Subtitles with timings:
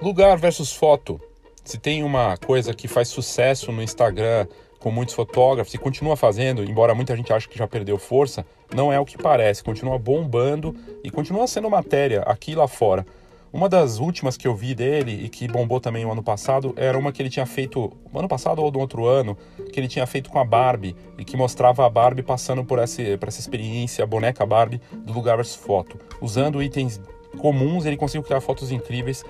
[0.00, 1.20] Lugar versus foto.
[1.64, 4.46] Se tem uma coisa que faz sucesso no Instagram
[4.78, 8.92] com muitos fotógrafos e continua fazendo, embora muita gente ache que já perdeu força, não
[8.92, 13.04] é o que parece, continua bombando e continua sendo matéria aqui e lá fora.
[13.52, 16.96] Uma das últimas que eu vi dele e que bombou também o ano passado era
[16.96, 19.36] uma que ele tinha feito, ano passado ou do outro ano,
[19.72, 23.28] que ele tinha feito com a Barbie e que mostrava a Barbie passando por por
[23.28, 25.98] essa experiência, a boneca Barbie do lugar versus foto.
[26.20, 27.00] Usando itens
[27.38, 29.24] comuns, ele conseguiu criar fotos incríveis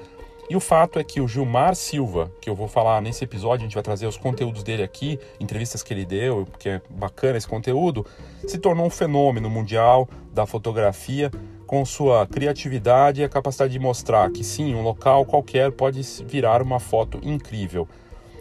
[0.50, 3.68] e o fato é que o Gilmar Silva, que eu vou falar nesse episódio, a
[3.68, 7.46] gente vai trazer os conteúdos dele aqui, entrevistas que ele deu, que é bacana esse
[7.46, 8.06] conteúdo,
[8.46, 11.30] se tornou um fenômeno mundial da fotografia
[11.66, 16.62] com sua criatividade e a capacidade de mostrar que sim, um local qualquer pode virar
[16.62, 17.86] uma foto incrível.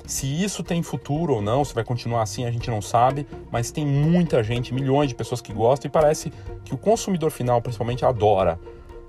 [0.06, 3.70] Se isso tem futuro ou não, se vai continuar assim, a gente não sabe, mas
[3.70, 6.32] tem muita gente, milhões de pessoas que gostam e parece
[6.64, 8.58] que o consumidor final, principalmente, adora.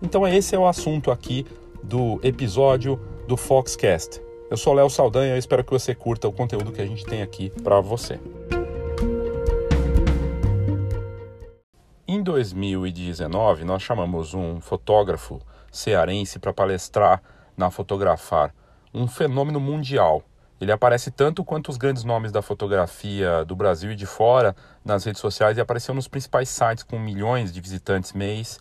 [0.02, 1.46] Então, esse é o assunto aqui
[1.82, 4.20] do episódio do Foxcast.
[4.50, 7.22] Eu sou Léo Saldanha e espero que você curta o conteúdo que a gente tem
[7.22, 8.18] aqui para você.
[12.06, 17.22] Em 2019, nós chamamos um fotógrafo cearense para palestrar
[17.56, 18.54] na Fotografar,
[18.94, 20.22] um fenômeno mundial.
[20.60, 25.04] Ele aparece tanto quanto os grandes nomes da fotografia do Brasil e de fora nas
[25.04, 28.58] redes sociais e apareceu nos principais sites com milhões de visitantes mês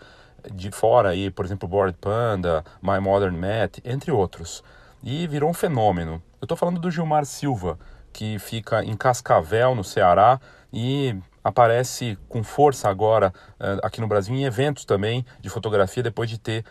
[0.53, 4.63] de fora aí, por exemplo, Bored Panda, My Modern Math, entre outros.
[5.03, 6.21] E virou um fenômeno.
[6.41, 7.77] Eu estou falando do Gilmar Silva,
[8.11, 10.39] que fica em Cascavel, no Ceará,
[10.71, 16.29] e aparece com força agora uh, aqui no Brasil em eventos também de fotografia, depois
[16.29, 16.65] de ter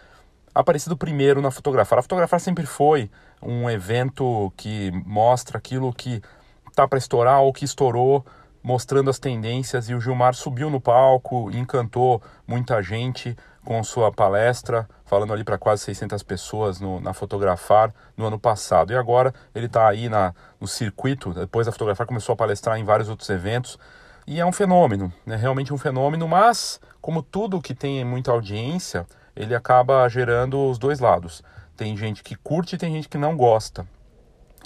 [0.55, 1.99] aparecido primeiro na Fotografar.
[1.99, 3.11] A Fotografar sempre foi
[3.43, 6.23] um evento que mostra aquilo que
[6.69, 8.25] está para estourar ou que estourou,
[8.63, 13.37] mostrando as tendências, e o Gilmar subiu no palco, encantou muita gente,
[13.67, 18.93] com sua palestra, falando ali para quase 600 pessoas no, na Fotografar no ano passado.
[18.93, 22.85] E agora ele está aí na, no circuito, depois da Fotografar começou a palestrar em
[22.85, 23.77] vários outros eventos.
[24.25, 25.35] E é um fenômeno, né?
[25.35, 31.01] realmente um fenômeno, mas como tudo que tem muita audiência, ele acaba gerando os dois
[31.01, 31.43] lados.
[31.77, 33.85] Tem gente que curte e tem gente que não gosta.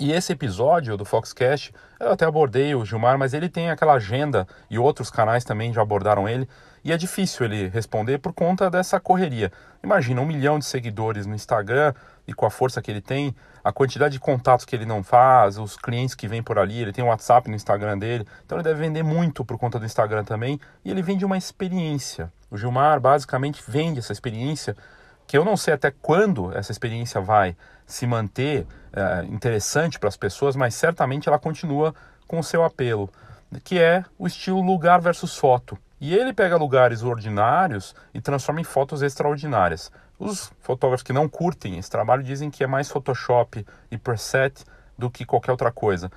[0.01, 4.49] E esse episódio do Foxcast, eu até abordei o Gilmar, mas ele tem aquela agenda
[4.71, 6.49] e outros canais também já abordaram ele
[6.83, 9.53] e é difícil ele responder por conta dessa correria.
[9.85, 11.93] Imagina um milhão de seguidores no Instagram
[12.27, 15.59] e com a força que ele tem, a quantidade de contatos que ele não faz,
[15.59, 18.65] os clientes que vêm por ali, ele tem o WhatsApp no Instagram dele, então ele
[18.65, 22.33] deve vender muito por conta do Instagram também e ele vende uma experiência.
[22.51, 24.75] O Gilmar basicamente vende essa experiência
[25.27, 27.55] que eu não sei até quando essa experiência vai
[27.87, 31.95] se manter é, interessante para as pessoas, mas certamente ela continua
[32.27, 33.11] com o seu apelo,
[33.65, 35.79] que é o estilo lugar versus foto.
[36.01, 39.93] E ele pega lugares ordinários e transforma em fotos extraordinárias.
[40.19, 44.65] Os fotógrafos que não curtem esse trabalho dizem que é mais Photoshop e preset
[44.97, 46.11] do que qualquer outra coisa.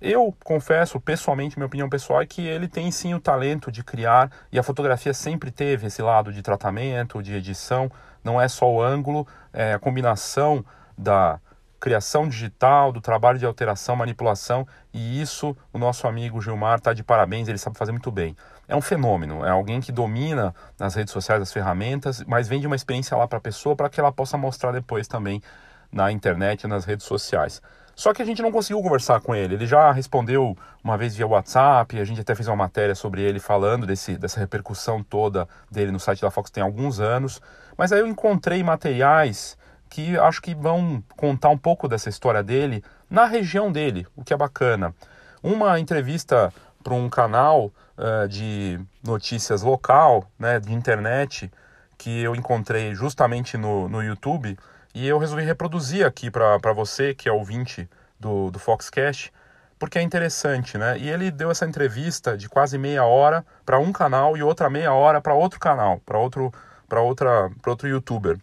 [0.00, 4.30] Eu confesso, pessoalmente, minha opinião pessoal é que ele tem sim o talento de criar
[4.50, 7.90] e a fotografia sempre teve esse lado de tratamento, de edição.
[8.22, 10.64] Não é só o ângulo, é a combinação
[10.96, 11.40] da
[11.80, 17.02] criação digital, do trabalho de alteração, manipulação, e isso o nosso amigo Gilmar está de
[17.02, 18.36] parabéns, ele sabe fazer muito bem.
[18.66, 22.76] É um fenômeno, é alguém que domina nas redes sociais as ferramentas, mas vende uma
[22.76, 25.42] experiência lá para a pessoa para que ela possa mostrar depois também
[25.90, 27.62] na internet nas redes sociais.
[27.98, 29.56] Só que a gente não conseguiu conversar com ele.
[29.56, 33.40] Ele já respondeu uma vez via WhatsApp, a gente até fez uma matéria sobre ele
[33.40, 37.42] falando desse, dessa repercussão toda dele no site da Fox tem alguns anos.
[37.76, 39.57] Mas aí eu encontrei materiais
[39.88, 44.34] que acho que vão contar um pouco dessa história dele na região dele, o que
[44.34, 44.94] é bacana.
[45.42, 51.50] Uma entrevista para um canal uh, de notícias local, né, de internet,
[51.96, 54.56] que eu encontrei justamente no, no YouTube,
[54.94, 57.88] e eu resolvi reproduzir aqui para você, que é ouvinte
[58.18, 59.32] do, do Foxcast,
[59.78, 60.98] porque é interessante, né?
[60.98, 64.92] E ele deu essa entrevista de quase meia hora para um canal e outra meia
[64.92, 66.52] hora para outro canal, para outro,
[66.88, 68.38] para outra, outro YouTuber.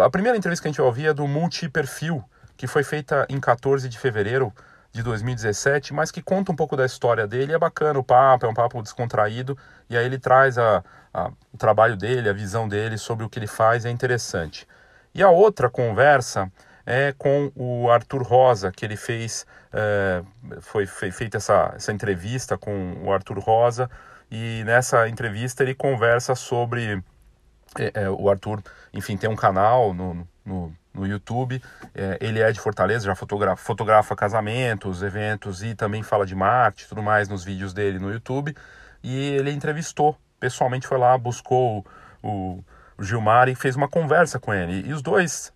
[0.00, 2.24] A primeira entrevista que a gente vai ouvir é do Multiperfil,
[2.56, 4.50] que foi feita em 14 de fevereiro
[4.90, 7.52] de 2017, mas que conta um pouco da história dele.
[7.52, 9.56] É bacana o papo, é um papo descontraído,
[9.90, 13.38] e aí ele traz a, a, o trabalho dele, a visão dele sobre o que
[13.38, 14.66] ele faz, é interessante.
[15.14, 16.50] E a outra conversa
[16.86, 20.22] é com o Arthur Rosa, que ele fez, é,
[20.60, 23.90] foi, foi feita essa, essa entrevista com o Arthur Rosa,
[24.30, 27.02] e nessa entrevista ele conversa sobre
[27.78, 31.62] é, é, o Arthur, enfim, tem um canal no, no, no YouTube.
[31.94, 36.88] É, ele é de Fortaleza, já fotografa, fotografa casamentos, eventos e também fala de marketing
[36.88, 38.54] tudo mais nos vídeos dele no YouTube.
[39.02, 41.84] E ele entrevistou, pessoalmente foi lá, buscou
[42.22, 42.64] o, o
[43.02, 44.88] Gilmar e fez uma conversa com ele.
[44.88, 45.52] E os dois,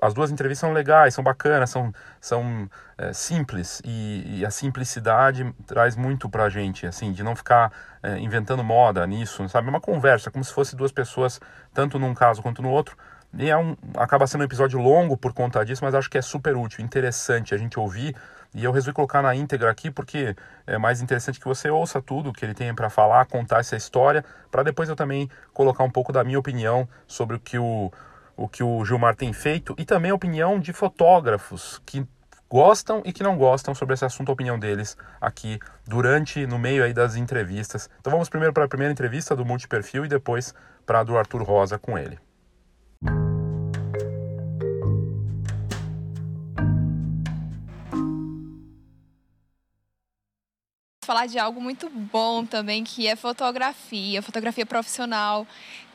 [0.00, 3.82] as duas entrevistas são legais, são bacanas, são, são é, simples.
[3.84, 7.72] E, e, a simplicidade traz muito pra gente, assim, de não ficar
[8.02, 9.68] é, inventando moda nisso, sabe?
[9.68, 11.40] É uma conversa, como se fosse duas pessoas,
[11.72, 12.96] tanto num caso quanto no outro.
[13.38, 16.22] E é um, acaba sendo um episódio longo por conta disso, mas acho que é
[16.22, 18.16] super útil, interessante a gente ouvir
[18.54, 20.34] e eu resolvi colocar na íntegra aqui porque
[20.66, 24.24] é mais interessante que você ouça tudo que ele tem para falar, contar essa história,
[24.50, 27.92] para depois eu também colocar um pouco da minha opinião sobre o que o,
[28.36, 32.06] o que o Gilmar tem feito e também a opinião de fotógrafos que
[32.50, 36.82] gostam e que não gostam sobre esse assunto, a opinião deles aqui durante, no meio
[36.82, 37.88] aí das entrevistas.
[38.00, 40.52] Então vamos primeiro para a primeira entrevista do Multiperfil e depois
[40.84, 42.18] para a do Arthur Rosa com ele.
[51.10, 55.44] Falar de algo muito bom também, que é fotografia, fotografia profissional.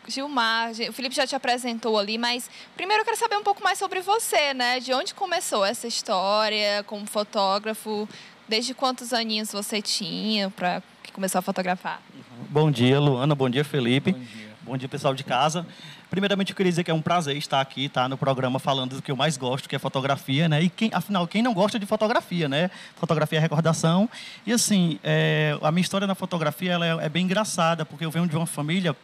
[0.09, 3.79] Gilmar, o Felipe já te apresentou ali, mas primeiro eu quero saber um pouco mais
[3.79, 4.81] sobre você, né?
[4.81, 8.09] De onde começou essa história como fotógrafo?
[8.45, 12.01] Desde quantos aninhos você tinha para que começou a fotografar?
[12.49, 13.33] Bom dia, Luana.
[13.33, 14.11] Bom dia, Felipe.
[14.11, 15.63] Bom dia, Bom dia pessoal de casa.
[16.09, 19.01] Primeiramente, eu queria dizer que é um prazer estar aqui, tá, no programa falando do
[19.01, 20.63] que eu mais gosto, que é fotografia, né?
[20.63, 22.71] E quem, afinal, quem não gosta de fotografia, né?
[22.95, 24.09] Fotografia é recordação.
[24.43, 28.09] E assim, é, a minha história na fotografia ela é, é bem engraçada, porque eu
[28.09, 28.95] venho de uma família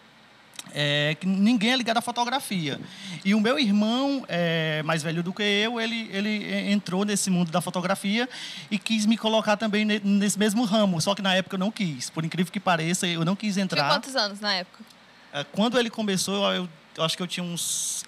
[0.73, 2.79] é, que ninguém é ligado à fotografia.
[3.23, 7.51] E o meu irmão, é, mais velho do que eu, ele, ele entrou nesse mundo
[7.51, 8.27] da fotografia
[8.71, 10.99] e quis me colocar também nesse mesmo ramo.
[10.99, 12.09] Só que na época eu não quis.
[12.09, 13.83] Por incrível que pareça, eu não quis entrar.
[13.83, 14.90] Tinha quantos anos na época?
[15.33, 16.68] É, quando ele começou, eu
[16.98, 18.04] eu acho que eu tinha uns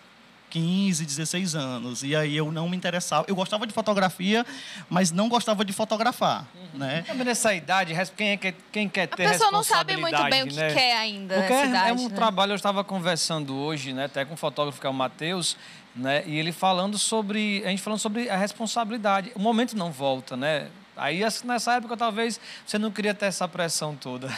[0.49, 2.03] 15, 16 anos.
[2.03, 3.25] E aí eu não me interessava.
[3.27, 4.45] Eu gostava de fotografia,
[4.89, 6.45] mas não gostava de fotografar.
[6.53, 6.79] Uhum.
[6.79, 7.03] Né?
[7.07, 10.43] Também nessa idade, quem, é que, quem quer ter A pessoa não sabe muito bem
[10.43, 10.73] o que né?
[10.73, 11.35] quer ainda.
[11.35, 12.15] Porque é, idade, é um né?
[12.15, 15.57] trabalho, eu estava conversando hoje, né, até com um fotógrafo que é o Matheus,
[15.95, 17.63] né, e ele falando sobre.
[17.65, 19.31] A gente falando sobre a responsabilidade.
[19.35, 20.69] O momento não volta, né?
[20.95, 24.29] Aí nessa época talvez você não queria ter essa pressão toda.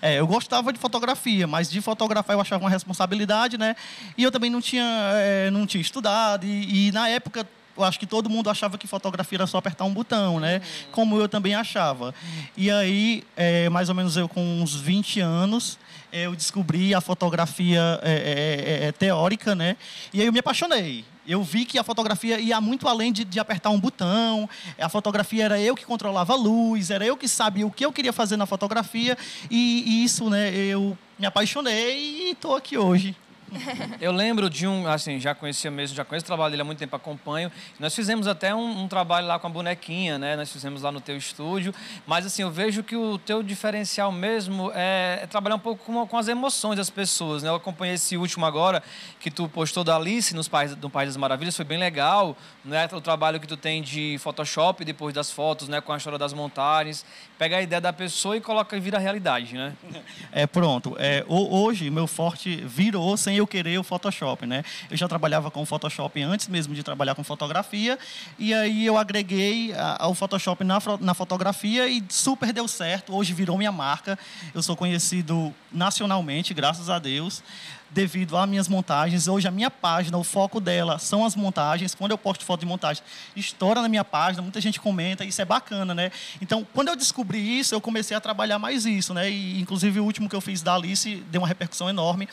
[0.00, 3.76] É, eu gostava de fotografia, mas de fotografar eu achava uma responsabilidade, né?
[4.16, 4.84] E eu também não tinha,
[5.14, 7.46] é, não tinha estudado e, e, na época
[7.76, 10.56] eu acho que todo mundo achava que fotografia era só apertar um botão, né?
[10.56, 10.90] Uhum.
[10.90, 12.12] Como eu também achava.
[12.56, 15.78] E aí, é, mais ou menos eu com uns 20 anos,
[16.12, 19.76] eu descobri a fotografia é, é, é, é, teórica, né?
[20.12, 21.04] E aí eu me apaixonei.
[21.28, 24.48] Eu vi que a fotografia ia muito além de, de, apertar um botão.
[24.80, 27.92] A fotografia era eu que controlava a luz, era eu que sabia o que eu
[27.92, 29.14] queria fazer na fotografia.
[29.50, 30.54] E, e isso, né?
[30.54, 33.14] Eu me apaixonei e estou aqui hoje.
[34.00, 36.78] Eu lembro de um, assim, já conhecia mesmo, já conheço o trabalho dele há muito
[36.78, 37.50] tempo, acompanho.
[37.78, 40.36] Nós fizemos até um, um, trabalho lá com a bonequinha, né?
[40.36, 41.74] Nós fizemos lá no teu estúdio.
[42.06, 46.06] Mas, assim, eu vejo que o teu diferencial mesmo é, é trabalhar um pouco com,
[46.06, 47.48] com, as emoções das pessoas, né?
[47.48, 48.82] Eu acompanhei esse último agora,
[49.20, 52.88] que tu postou da Alice nos Pais, no País das Maravilhas, foi bem legal, né?
[52.92, 55.80] O trabalho que tu tem de Photoshop depois das fotos, né?
[55.80, 57.04] Com a história das montagens.
[57.38, 59.74] Pega a ideia da pessoa e coloca e vira realidade, né?
[60.30, 60.94] É, pronto.
[60.98, 64.64] É, hoje, meu forte virou sem eu querer o Photoshop, né?
[64.90, 67.98] Eu já trabalhava com Photoshop antes mesmo de trabalhar com fotografia,
[68.38, 73.14] e aí eu agreguei o Photoshop na, na fotografia e super deu certo.
[73.14, 74.18] Hoje virou minha marca.
[74.54, 77.42] Eu sou conhecido nacionalmente, graças a Deus
[77.90, 79.28] devido às minhas montagens.
[79.28, 81.94] Hoje a minha página, o foco dela são as montagens.
[81.94, 83.02] Quando eu posto foto de montagem,
[83.34, 86.12] estoura na minha página, muita gente comenta, isso é bacana, né?
[86.40, 89.30] Então, quando eu descobri isso, eu comecei a trabalhar mais isso, né?
[89.30, 92.28] E inclusive o último que eu fiz da Alice deu uma repercussão enorme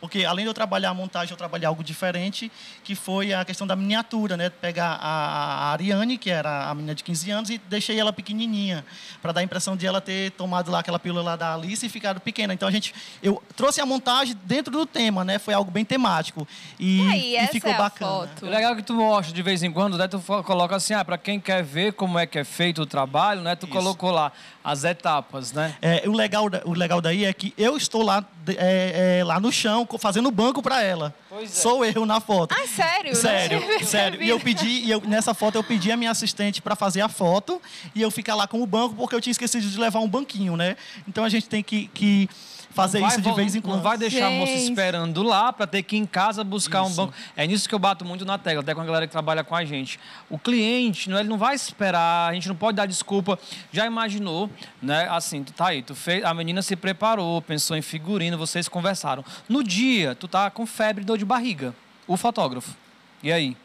[0.00, 2.50] porque além de eu trabalhar a montagem, eu trabalhei algo diferente,
[2.84, 4.50] que foi a questão da miniatura, né?
[4.50, 8.84] Pegar a, Ariane, que era a menina de 15 anos, e deixei ela pequenininha,
[9.22, 11.88] para dar a impressão de ela ter tomado lá aquela pílula lá da Alice e
[11.88, 12.52] ficado pequena.
[12.52, 15.38] Então a gente, eu trouxe a montagem dentro do tema, né?
[15.38, 16.46] Foi algo bem temático
[16.78, 18.28] e, e, e ficou é bacana.
[18.42, 20.06] O legal é que tu mostra de vez em quando, né?
[20.06, 23.40] Tu coloca assim, ah, para quem quer ver como é que é feito o trabalho,
[23.40, 23.56] né?
[23.56, 23.72] Tu Isso.
[23.72, 24.32] colocou lá
[24.66, 25.76] as etapas, né?
[25.80, 29.52] É, o legal, o legal daí é que eu estou lá, é, é, lá no
[29.52, 31.14] chão fazendo banco para ela.
[31.30, 31.46] É.
[31.46, 32.52] Sou eu na foto.
[32.52, 33.14] Ah, sério?
[33.14, 34.20] Sério, sério.
[34.20, 37.08] E eu pedi, e eu, nessa foto eu pedi a minha assistente para fazer a
[37.08, 37.62] foto
[37.94, 40.56] e eu ficar lá com o banco porque eu tinha esquecido de levar um banquinho,
[40.56, 40.76] né?
[41.06, 42.28] Então a gente tem que, que
[42.76, 43.76] fazer isso de vez em quando.
[43.76, 44.36] Não vai deixar Gente.
[44.36, 46.92] a moça esperando lá para ter que ir em casa buscar isso.
[46.92, 47.14] um banco.
[47.34, 49.56] É nisso que eu bato muito na tecla, até com a galera que trabalha com
[49.56, 49.98] a gente.
[50.28, 53.38] O cliente, ele não vai esperar, a gente não pode dar desculpa.
[53.72, 55.08] Já imaginou, né?
[55.10, 59.24] Assim, tu tá aí, tu fez, a menina se preparou, pensou em figurino, vocês conversaram.
[59.48, 61.74] No dia, tu tá com febre e dor de barriga.
[62.06, 62.74] O fotógrafo.
[63.22, 63.56] E aí?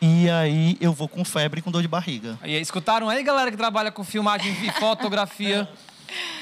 [0.00, 2.38] E aí eu vou com febre e com dor de barriga.
[2.44, 5.68] E escutaram aí, galera que trabalha com filmagem e fotografia?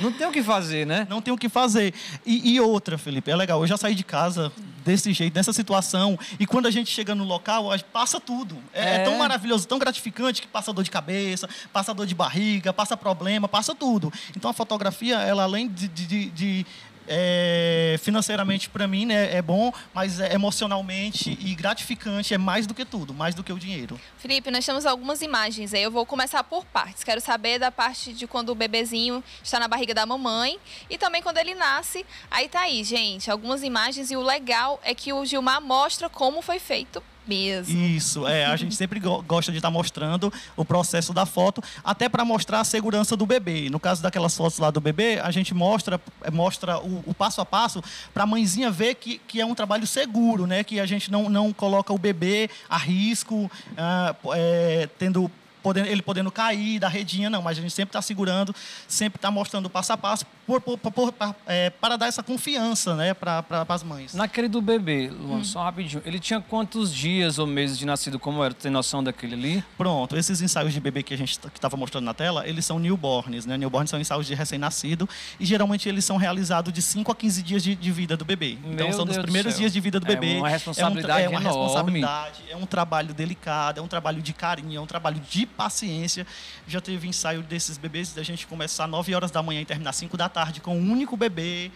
[0.01, 1.07] Não tem o que fazer, né?
[1.09, 1.95] Não tem o que fazer.
[2.25, 3.61] E, e, outra, Felipe, é legal.
[3.61, 4.53] Eu já saí de casa
[4.85, 6.19] desse jeito, nessa situação.
[6.39, 8.57] E quando a gente chega no local, passa tudo.
[8.73, 8.95] É, é.
[8.97, 12.97] é tão maravilhoso, tão gratificante que passa dor de cabeça, passa dor de barriga, passa
[12.97, 14.13] problema, passa tudo.
[14.37, 16.67] Então a fotografia, ela além de, de, de
[17.09, 22.75] é, financeiramente para mim né, é bom, mas é, emocionalmente e gratificante é mais do
[22.75, 23.99] que tudo, mais do que o dinheiro.
[24.19, 27.03] Felipe, nós temos algumas imagens aí, eu vou começar por partes.
[27.03, 30.59] Quero saber da parte de quando o bebezinho está na barriga da mamãe
[30.91, 32.05] e também quando ele nasce.
[32.31, 36.43] Aí tá aí, gente, algumas imagens e o legal é que o Gilmar mostra como
[36.43, 37.79] foi feito mesmo.
[37.79, 38.47] Isso, é.
[38.47, 42.61] A gente sempre gosta de estar tá mostrando o processo da foto, até para mostrar
[42.61, 43.69] a segurança do bebê.
[43.71, 46.01] No caso daquelas fotos lá do bebê, a gente mostra,
[46.33, 47.83] mostra o, o passo a passo
[48.15, 50.65] para a mãezinha ver que, que é um trabalho seguro, né?
[50.65, 55.31] Que a gente não, não coloca o bebê a risco, ah, é, tendo
[55.63, 58.55] podendo, ele podendo cair da redinha, não, mas a gente sempre está segurando,
[58.87, 61.15] sempre está mostrando passo a passo por, por, por,
[61.47, 64.15] é, para dar essa confiança né, para as mães.
[64.15, 65.45] Naquele do bebê, Luan, hum.
[65.45, 68.55] só rapidinho, ele tinha quantos dias ou meses de nascido, como era?
[68.55, 69.65] Tem noção daquele ali?
[69.77, 73.45] Pronto, esses ensaios de bebê que a gente estava mostrando na tela, eles são newborns,
[73.45, 73.57] né?
[73.59, 77.63] Newborns são ensaios de recém-nascido e geralmente eles são realizados de 5 a 15 dias
[77.63, 78.59] de, de vida do bebê.
[78.65, 80.37] Então Meu são Deus dos primeiros dias de vida do bebê.
[80.37, 81.61] É uma responsabilidade é, um, é uma enorme.
[81.61, 86.27] responsabilidade, é um trabalho delicado, é um trabalho de carinho, é um trabalho de paciência.
[86.67, 90.17] Já teve ensaio desses bebês da gente começar 9 horas da manhã e terminar 5
[90.17, 91.71] da tarde com um único bebê.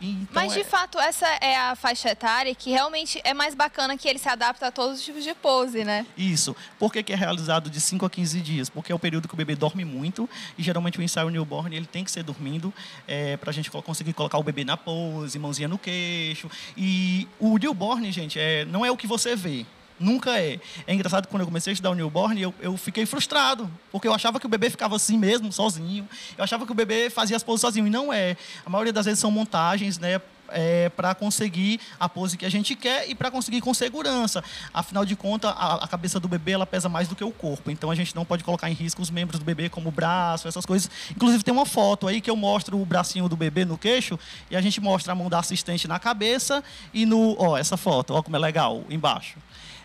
[0.00, 0.64] Então Mas de é...
[0.64, 4.66] fato, essa é a faixa etária que realmente é mais bacana que ele se adapta
[4.66, 6.06] a todos os tipos de pose, né?
[6.16, 6.54] Isso.
[6.78, 8.68] Por que, que é realizado de 5 a 15 dias?
[8.68, 11.86] Porque é o período que o bebê dorme muito e geralmente o ensaio newborn ele
[11.86, 12.72] tem que ser dormindo
[13.08, 16.50] é, para a gente conseguir colocar o bebê na pose, mãozinha no queixo.
[16.76, 19.64] E o newborn, gente, é, não é o que você vê.
[19.98, 20.60] Nunca é.
[20.86, 24.12] É engraçado quando eu comecei a estudar o newborn, eu, eu fiquei frustrado, porque eu
[24.12, 26.06] achava que o bebê ficava assim mesmo, sozinho.
[26.36, 28.36] Eu achava que o bebê fazia as poses sozinho, e não é.
[28.64, 30.20] A maioria das vezes são montagens, né?
[30.48, 34.44] É, para conseguir a pose que a gente quer e para conseguir com segurança.
[34.72, 37.68] Afinal de contas, a, a, cabeça do bebê ela pesa mais do que o corpo,
[37.68, 40.46] então a gente não pode colocar em risco os membros do bebê, como o braço,
[40.46, 40.88] essas coisas.
[41.10, 44.16] Inclusive, tem uma foto aí que eu mostro o bracinho do bebê no queixo
[44.48, 46.62] e a gente mostra a mão da assistente na cabeça
[46.94, 47.34] e no.
[47.40, 49.38] Ó, essa foto, ó como é legal, embaixo.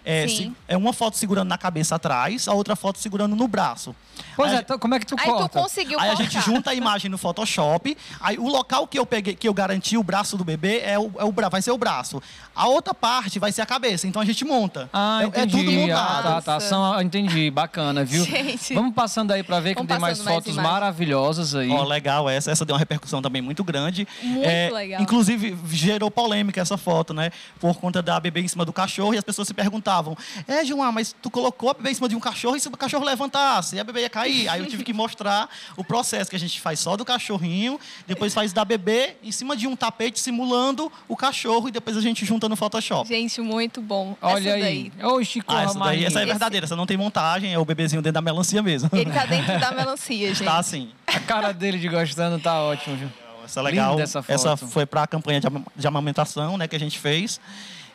[0.04, 3.96] É, se, é uma foto segurando na cabeça atrás, a outra foto segurando no braço.
[4.36, 5.50] Pois aí, é, então, como é que tu aí corta?
[5.60, 6.24] Tu conseguiu aí cortar.
[6.24, 7.98] a gente junta a imagem no Photoshop.
[8.20, 11.12] Aí o local que eu peguei, que eu garanti o braço do bebê é o,
[11.18, 12.22] é o vai ser o braço.
[12.56, 14.08] A outra parte vai ser a cabeça.
[14.08, 14.90] Então a gente monta.
[14.94, 15.56] Ah, é, entendi.
[15.56, 16.28] É tudo montado.
[16.28, 16.60] Ah, tá, tá.
[16.60, 17.50] São, entendi.
[17.50, 18.24] Bacana, viu?
[18.24, 18.74] Gente.
[18.74, 21.70] Vamos passando aí para ver que tem mais fotos mais maravilhosas aí.
[21.70, 22.52] Ó, oh, legal essa.
[22.52, 24.08] Essa deu uma repercussão também muito grande.
[24.22, 25.02] Muito é, legal.
[25.02, 27.32] Inclusive gerou polêmica essa foto, né?
[27.60, 29.54] Por conta da bebê em cima do cachorro e as pessoas se
[29.92, 30.18] perguntavam:
[30.48, 32.72] "É, Gilmar, mas tu colocou a bebê em cima de um cachorro e se o
[32.72, 36.36] cachorro levantasse, e a bebê ia cair?" Aí eu tive que mostrar o processo que
[36.36, 40.20] a gente faz só do cachorrinho, depois faz da bebê em cima de um tapete
[40.20, 43.08] simulando o cachorro e depois a gente junta no Photoshop.
[43.08, 44.16] Gente, muito bom.
[44.22, 44.92] Olha essa aí.
[45.04, 48.02] Ô, Chico, ah, essa daí essa é verdadeira, essa não tem montagem, é o bebezinho
[48.02, 48.90] dentro da melancia mesmo.
[48.94, 50.46] Ele tá dentro da melancia, gente.
[50.46, 50.92] Tá sim.
[51.08, 53.10] A cara dele de gostando tá ótimo, viu?
[53.44, 54.00] Essa é legal.
[54.00, 55.42] Essa, essa, foi para a campanha
[55.76, 57.40] de amamentação, né, que a gente fez.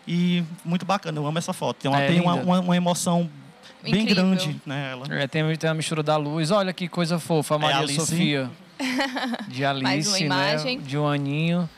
[0.06, 1.78] E muito bacana, eu amo essa foto.
[1.78, 3.28] Tem uma, é tem uma, uma, uma emoção
[3.82, 4.24] bem Incrível.
[4.24, 5.06] grande nela.
[5.10, 6.50] É, tem, tem a mistura da luz.
[6.50, 8.50] Olha que coisa fofa, a é Maria é Sofia.
[9.48, 10.56] De Alice, né?
[10.82, 11.68] De um aninho.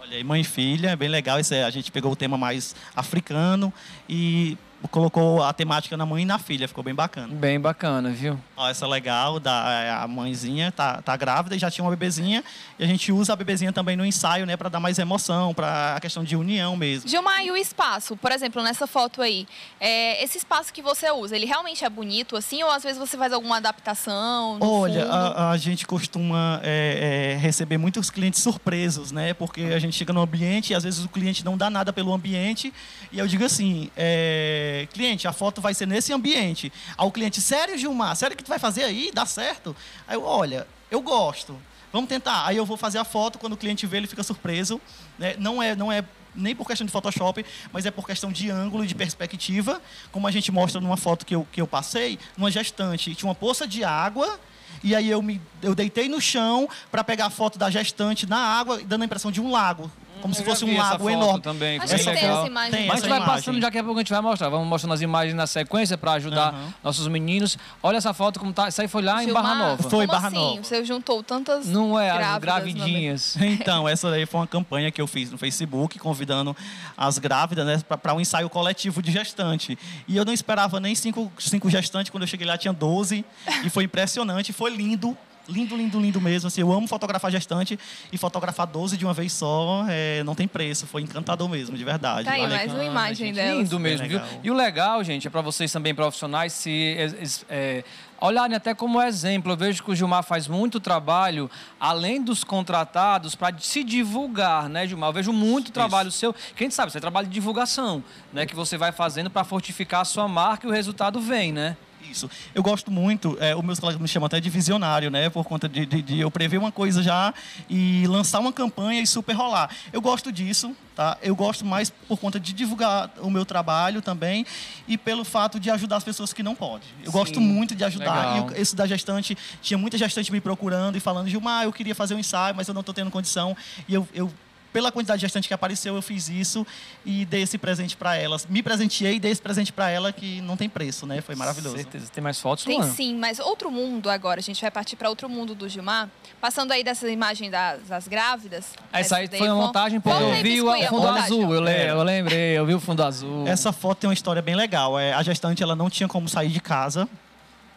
[0.00, 1.38] Olha aí, mãe e filha, é bem legal.
[1.38, 3.72] Esse, é, a gente pegou o tema mais africano
[4.08, 4.56] e
[4.88, 7.28] colocou a temática na mãe e na filha, ficou bem bacana.
[7.34, 8.38] Bem bacana, viu?
[8.56, 12.42] Ó, essa é legal, da, a mãezinha tá, tá grávida e já tinha uma bebezinha,
[12.78, 15.96] e a gente usa a bebezinha também no ensaio, né, para dar mais emoção, para
[15.96, 17.08] a questão de união mesmo.
[17.08, 18.16] Gilmar, e o espaço?
[18.16, 19.46] Por exemplo, nessa foto aí,
[19.78, 23.16] é, esse espaço que você usa, ele realmente é bonito assim, ou às vezes você
[23.16, 24.58] faz alguma adaptação?
[24.60, 29.96] Olha, a, a, gente costuma é, é, receber muitos clientes surpresos, né, porque a gente
[29.96, 32.72] chega no ambiente e às vezes o cliente não dá nada pelo ambiente,
[33.12, 36.72] e eu digo assim, é cliente, a foto vai ser nesse ambiente.
[36.96, 38.14] Aí o cliente, sério, Gilmar?
[38.16, 39.10] Sério que tu vai fazer aí?
[39.12, 39.74] Dá certo?
[40.06, 41.60] Aí eu, olha, eu gosto.
[41.92, 42.46] Vamos tentar.
[42.46, 44.80] Aí eu vou fazer a foto, quando o cliente vê, ele fica surpreso.
[45.18, 45.34] Né?
[45.38, 48.84] Não é, não é nem por questão de Photoshop, mas é por questão de ângulo
[48.84, 49.80] e de perspectiva.
[50.12, 53.34] Como a gente mostra numa foto que eu, que eu passei, numa gestante, tinha uma
[53.34, 54.38] poça de água
[54.82, 58.38] e aí eu me eu deitei no chão para pegar a foto da gestante na
[58.38, 61.40] água, dando a impressão de um lago como se fosse um lago enorme.
[61.40, 62.70] Também, Acho que tem essa imagem.
[62.70, 64.48] Tem Mas a gente vai passando, já que a pouco a gente vai mostrar.
[64.48, 66.72] Vamos mostrando as imagens na sequência para ajudar uhum.
[66.82, 67.58] nossos meninos.
[67.82, 68.68] Olha essa foto como tá.
[68.68, 69.82] Isso aí foi lá Gilmar, em Barra Nova.
[69.88, 70.36] Foi em Barra assim?
[70.36, 70.62] Nova.
[70.62, 73.36] Você juntou tantas Não é, as gravidinhas.
[73.60, 76.56] Então, essa daí foi uma campanha que eu fiz no Facebook, convidando
[76.96, 79.78] as grávidas né, para um ensaio coletivo de gestante.
[80.06, 82.10] E eu não esperava nem cinco, cinco gestantes.
[82.10, 83.24] Quando eu cheguei lá, tinha 12.
[83.64, 85.16] E foi impressionante, foi lindo
[85.50, 86.48] Lindo, lindo, lindo mesmo.
[86.48, 87.78] Assim, eu amo fotografar gestante
[88.12, 90.86] e fotografar 12 de uma vez só é, não tem preço.
[90.86, 92.24] Foi encantador mesmo, de verdade.
[92.24, 93.58] Tá aí, Olha mais uma imagem gente, dela.
[93.58, 94.18] Lindo mesmo, viu?
[94.18, 94.40] legal.
[94.42, 97.84] E o legal, gente, é para vocês também profissionais se é, é,
[98.20, 99.52] olharem até como exemplo.
[99.52, 104.86] Eu vejo que o Gilmar faz muito trabalho, além dos contratados, para se divulgar, né,
[104.86, 105.08] Gilmar?
[105.08, 106.34] Eu vejo muito trabalho seu.
[106.54, 108.46] Quem sabe, você é trabalho de divulgação, né?
[108.46, 111.76] Que você vai fazendo para fortificar a sua marca e o resultado vem, né?
[112.08, 112.30] Isso.
[112.54, 115.28] Eu gosto muito, é, os meus colegas me chamam até de visionário, né?
[115.30, 117.32] Por conta de, de, de eu prever uma coisa já
[117.68, 119.70] e lançar uma campanha e super rolar.
[119.92, 121.16] Eu gosto disso, tá?
[121.22, 124.44] Eu gosto mais por conta de divulgar o meu trabalho também
[124.88, 126.88] e pelo fato de ajudar as pessoas que não podem.
[127.00, 128.34] Eu Sim, gosto muito de ajudar.
[128.34, 128.50] legal.
[128.56, 132.14] E esse da gestante, tinha muita gestante me procurando e falando, Gilmar, eu queria fazer
[132.14, 133.56] um ensaio, mas eu não estou tendo condição.
[133.88, 134.30] E eu, eu
[134.72, 136.66] pela quantidade de gestante que apareceu, eu fiz isso
[137.04, 138.46] e dei esse presente para elas.
[138.46, 141.20] Me presenteei e dei esse presente para ela que não tem preço, né?
[141.20, 141.76] Foi maravilhoso.
[141.76, 142.10] Certeza.
[142.12, 142.90] Tem mais fotos, Tem Luan?
[142.92, 144.40] sim, mas outro mundo agora.
[144.40, 146.08] A gente vai partir para outro mundo do Gilmar.
[146.40, 148.66] Passando aí dessa imagem das, das grávidas.
[148.92, 151.54] Essa aí daí foi uma montagem porque eu aí, vi o fundo azul.
[151.54, 151.90] Eu, le- É.
[151.90, 153.46] eu lembrei, eu vi o fundo azul.
[153.46, 154.98] Essa foto tem uma história bem legal.
[154.98, 157.08] É, a gestante ela não tinha como sair de casa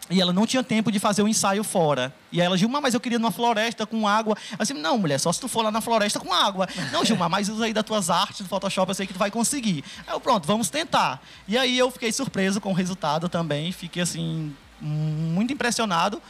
[0.10, 2.14] e ela não tinha tempo de fazer o ensaio fora.
[2.32, 4.36] E aí ela, Gilmar, mas eu queria numa floresta com água.
[4.60, 6.68] Assim, não, mulher, só se tu for lá na floresta com água.
[6.92, 9.32] Não, Gilmar, mas usa aí das tuas artes do Photoshop, eu sei que tu vai
[9.32, 9.84] conseguir.
[10.06, 11.22] Aí eu, pronto, vamos tentar.
[11.48, 13.72] E aí eu fiquei surpreso com o resultado também.
[13.72, 16.22] Fiquei, assim, muito impressionado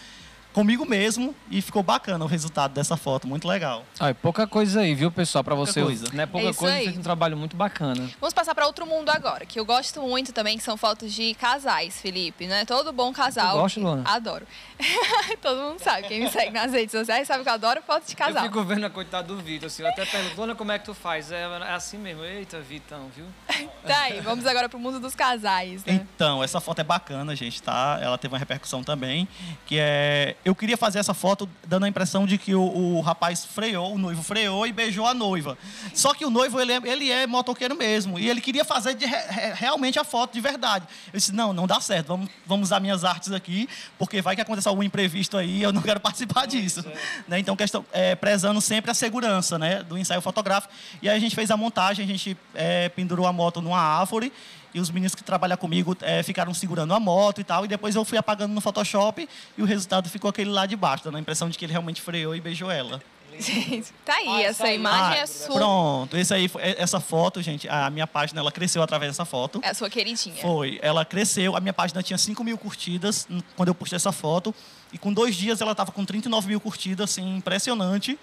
[0.53, 3.83] comigo mesmo e ficou bacana o resultado dessa foto, muito legal.
[3.99, 5.43] Ah, é pouca coisa aí, viu, pessoal?
[5.43, 5.81] Pra você.
[5.81, 6.07] coisa.
[6.13, 6.25] Né?
[6.25, 6.85] Pouca É coisa, aí.
[6.85, 8.09] fez um trabalho muito bacana.
[8.19, 11.33] Vamos passar para outro mundo agora, que eu gosto muito também, que são fotos de
[11.35, 12.65] casais, Felipe, né?
[12.65, 13.55] Todo bom casal.
[13.57, 14.03] Tu gosta, Luana?
[14.05, 14.45] Adoro.
[15.41, 18.15] Todo mundo sabe, quem me segue nas redes sociais sabe que eu adoro fotos de
[18.15, 18.43] casal.
[18.43, 20.85] Eu fico vendo a coitada do Vitor, assim, eu até pergunto, Dona, como é que
[20.85, 21.31] tu faz?
[21.31, 22.23] É, é assim mesmo.
[22.23, 23.25] Eita, Vitão, viu?
[23.83, 25.93] Tá aí, vamos agora pro mundo dos casais, né?
[26.15, 27.99] Então, essa foto é bacana, gente, tá?
[28.01, 29.27] Ela teve uma repercussão também,
[29.65, 30.35] que é...
[30.45, 33.97] Eu queria fazer essa foto dando a impressão de que o, o rapaz freou, o
[33.97, 35.57] noivo freou e beijou a noiva.
[35.93, 39.05] Só que o noivo, ele é, ele é motoqueiro mesmo, e ele queria fazer de
[39.05, 40.85] re- re- realmente a foto de verdade.
[41.13, 44.41] Eu disse, não, não dá certo, vamos, vamos usar minhas artes aqui, porque vai que
[44.41, 46.83] aconteça algum imprevisto aí, eu não quero participar disso.
[47.27, 47.39] Né?
[47.39, 50.73] Então, questão, é, prezando sempre a segurança né, do ensaio fotográfico.
[51.01, 54.31] E aí a gente fez a montagem, a gente é, pendurou a moto numa árvore,
[54.73, 57.65] e os meninos que trabalham comigo é, ficaram segurando a moto e tal.
[57.65, 61.03] E depois eu fui apagando no Photoshop e o resultado ficou aquele lá de baixo,
[61.03, 63.01] dando a impressão de que ele realmente freou e beijou ela.
[63.39, 64.75] Gente, tá aí, Ah, essa saiu.
[64.75, 65.55] imagem Ah, é sua.
[65.55, 69.25] Pronto, esse aí, foi- é- essa foto, gente, a minha página ela cresceu através dessa
[69.25, 69.59] foto.
[69.63, 70.35] É a sua queridinha.
[70.41, 74.53] Foi, ela cresceu, a minha página tinha 5 mil curtidas quando eu postei essa foto.
[74.91, 78.17] E com dois dias ela estava com 39 mil curtidas, assim, impressionante.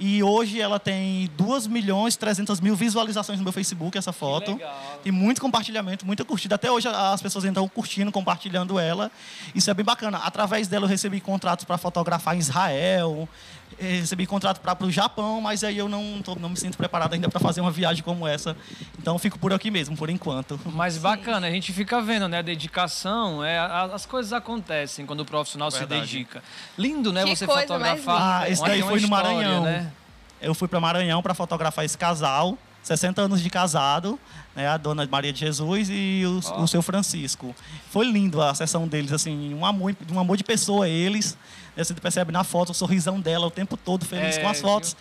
[0.00, 4.58] E hoje ela tem 2 milhões e 300 mil visualizações no meu Facebook, essa foto.
[5.04, 6.56] Tem muito compartilhamento, muita curtida.
[6.56, 9.08] Até hoje as pessoas estão curtindo, compartilhando ela.
[9.54, 10.18] Isso é bem bacana.
[10.18, 13.28] Através dela eu recebi contratos para fotografar em Israel,
[13.78, 17.28] recebi contrato para o Japão, mas aí eu não, tô- não me sinto preparado ainda
[17.28, 18.56] para fazer uma viagem como essa.
[18.98, 20.58] Então eu fico por aqui mesmo, por enquanto.
[20.66, 22.38] Mas bacana, a gente fica vendo, né?
[22.38, 26.00] A dedicação, é, as coisas acontecem quando o profissional se Verdade.
[26.02, 26.42] dedica.
[26.78, 27.24] Lindo, né?
[27.24, 28.42] Que você fotografar.
[28.42, 29.62] Ah, esse daí foi no história, Maranhão.
[29.64, 29.92] Né?
[30.40, 34.18] Eu fui para Maranhão para fotografar esse casal, 60 anos de casado,
[34.54, 36.62] né, a dona Maria de Jesus e o, Ó.
[36.62, 37.54] o seu Francisco.
[37.90, 41.36] Foi lindo a sessão deles, assim, um amor, um amor de pessoa eles.
[41.76, 44.96] Você percebe na foto o sorrisão dela o tempo todo, feliz É, com as fotos.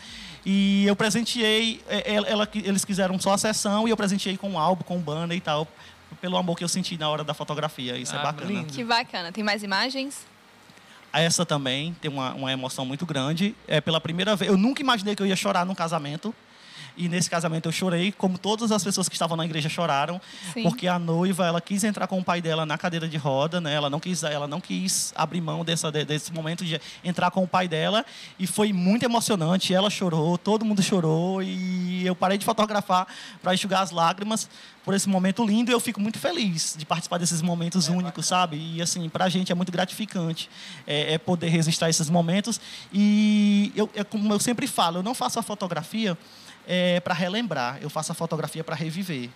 [0.46, 4.50] E eu presenteei, é, ela- ela- eles quiseram só a sessão e eu presenteei com
[4.52, 5.68] um álbum, com um banner e tal,
[6.22, 7.98] pelo amor que eu senti na hora da fotografia.
[7.98, 8.52] Isso é Ah, bacana.
[8.52, 8.72] lindo.
[8.74, 9.32] Que bacana.
[9.32, 10.26] Tem mais imagens?
[11.12, 13.56] Essa também tem uma, uma emoção muito grande.
[13.68, 14.52] É pela primeira vez.
[14.52, 16.36] Eu nunca imaginei que eu ia chorar num casamento.
[16.98, 20.20] E nesse casamento eu chorei, como todas as pessoas que estavam na igreja choraram,
[20.54, 20.64] Sim.
[20.64, 23.74] porque a noiva ela quis entrar com o pai dela na cadeira de roda, né?
[23.74, 27.44] Ela não quis, ela não quis abrir mão dessa, de- desse momento de entrar com
[27.44, 28.06] o pai dela
[28.40, 29.74] e foi muito emocionante.
[29.74, 33.08] Ela chorou, todo mundo chorou e eu parei de fotografar
[33.42, 34.50] para enxugar as lágrimas
[34.86, 38.56] por esse momento lindo e eu fico muito feliz de participar desses momentos únicos, sabe?
[38.76, 40.50] E assim, para a gente é muito gratificante
[40.86, 42.62] é, é poder registrar esses momentos.
[42.94, 46.18] E eu, é como eu sempre falo, eu não faço a fotografia
[46.68, 49.30] é, para relembrar, eu faço a fotografia para reviver.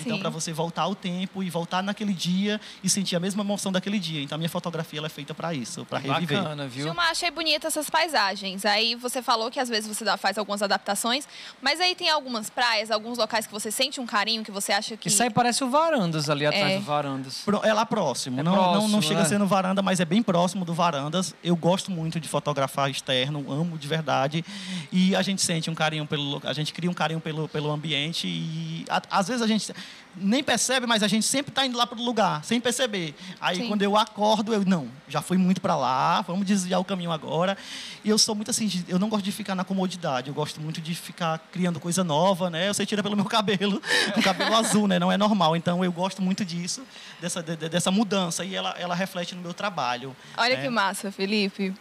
[0.00, 0.20] Então, Sim.
[0.20, 3.98] para você voltar ao tempo e voltar naquele dia e sentir a mesma emoção daquele
[3.98, 4.22] dia.
[4.22, 6.38] Então, a minha fotografia ela é feita para isso, para reviver.
[6.42, 6.84] Bacana, viu?
[6.84, 8.64] Gilmar, achei bonita essas paisagens.
[8.64, 11.26] Aí você falou que às vezes você dá- faz algumas adaptações,
[11.60, 14.96] mas aí tem algumas praias, alguns locais que você sente um carinho, que você acha
[14.96, 15.08] que.
[15.08, 16.78] Isso aí parece o Varandas ali atrás É.
[16.78, 17.38] do Varandas.
[17.44, 18.40] Pro- É lá próximo.
[18.40, 19.28] É não, não, próximo, não chega a né?
[19.28, 21.34] ser no varanda, mas é bem próximo do varandas.
[21.42, 24.44] Eu gosto muito de fotografar externo, amo de verdade.
[24.90, 26.40] E a gente sente um carinho pelo.
[26.44, 28.26] A gente cria um carinho pelo, pelo ambiente.
[28.26, 29.72] E a- às vezes a gente.
[30.16, 33.14] Nem percebe, mas a gente sempre está indo lá para o lugar, sem perceber.
[33.40, 33.68] Aí Sim.
[33.68, 37.56] quando eu acordo, eu não, já fui muito para lá, vamos desviar o caminho agora.
[38.04, 40.80] E eu sou muito assim, eu não gosto de ficar na comodidade, eu gosto muito
[40.80, 42.68] de ficar criando coisa nova, né?
[42.72, 43.80] Você tira pelo meu cabelo,
[44.16, 44.98] o cabelo azul, né?
[44.98, 45.56] Não é normal.
[45.56, 46.82] Então eu gosto muito disso,
[47.20, 50.14] dessa, de- de- dessa mudança e ela, ela reflete no meu trabalho.
[50.36, 50.62] Olha né?
[50.62, 51.74] que massa, Felipe.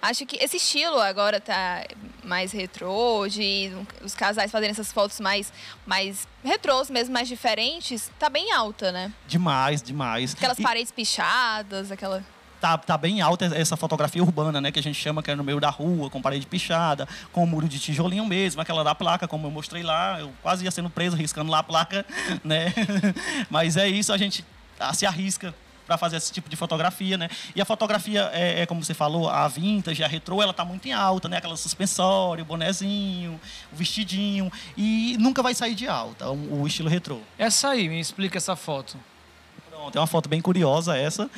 [0.00, 1.84] Acho que esse estilo agora tá
[2.24, 3.72] mais retrô, de
[4.04, 5.52] os casais fazerem essas fotos mais,
[5.86, 9.12] mais retrôs mesmo, mais diferentes, tá bem alta, né?
[9.26, 10.34] Demais, demais.
[10.34, 12.22] Aquelas E- paredes pichadas, aquela.
[12.60, 14.70] tá, tá bem alta essa fotografia urbana, né?
[14.70, 17.68] Que a gente chama que é no meio da rua, com parede pichada, com muro
[17.68, 20.20] de tijolinho mesmo, aquela da placa, como eu mostrei lá.
[20.20, 22.06] Eu quase ia sendo preso riscando lá a placa,
[22.44, 22.72] né?
[23.50, 24.44] Mas é isso, a gente
[24.78, 25.52] ah, se arrisca
[25.86, 27.28] para fazer esse tipo de fotografia, né?
[27.54, 30.86] E a fotografia, é, é como você falou, a vintage, a retrô, ela tá muito
[30.86, 31.38] em alta, né?
[31.38, 33.40] Aquela suspensório, o bonezinho,
[33.72, 34.50] o vestidinho.
[34.76, 37.20] E nunca vai sair de alta o, o estilo retrô.
[37.38, 38.96] Essa aí, me explica essa foto.
[39.68, 41.28] Pronto, é uma foto bem curiosa essa.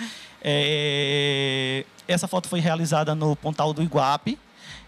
[0.42, 4.38] É, Essa foto foi realizada no Pontal do Iguape,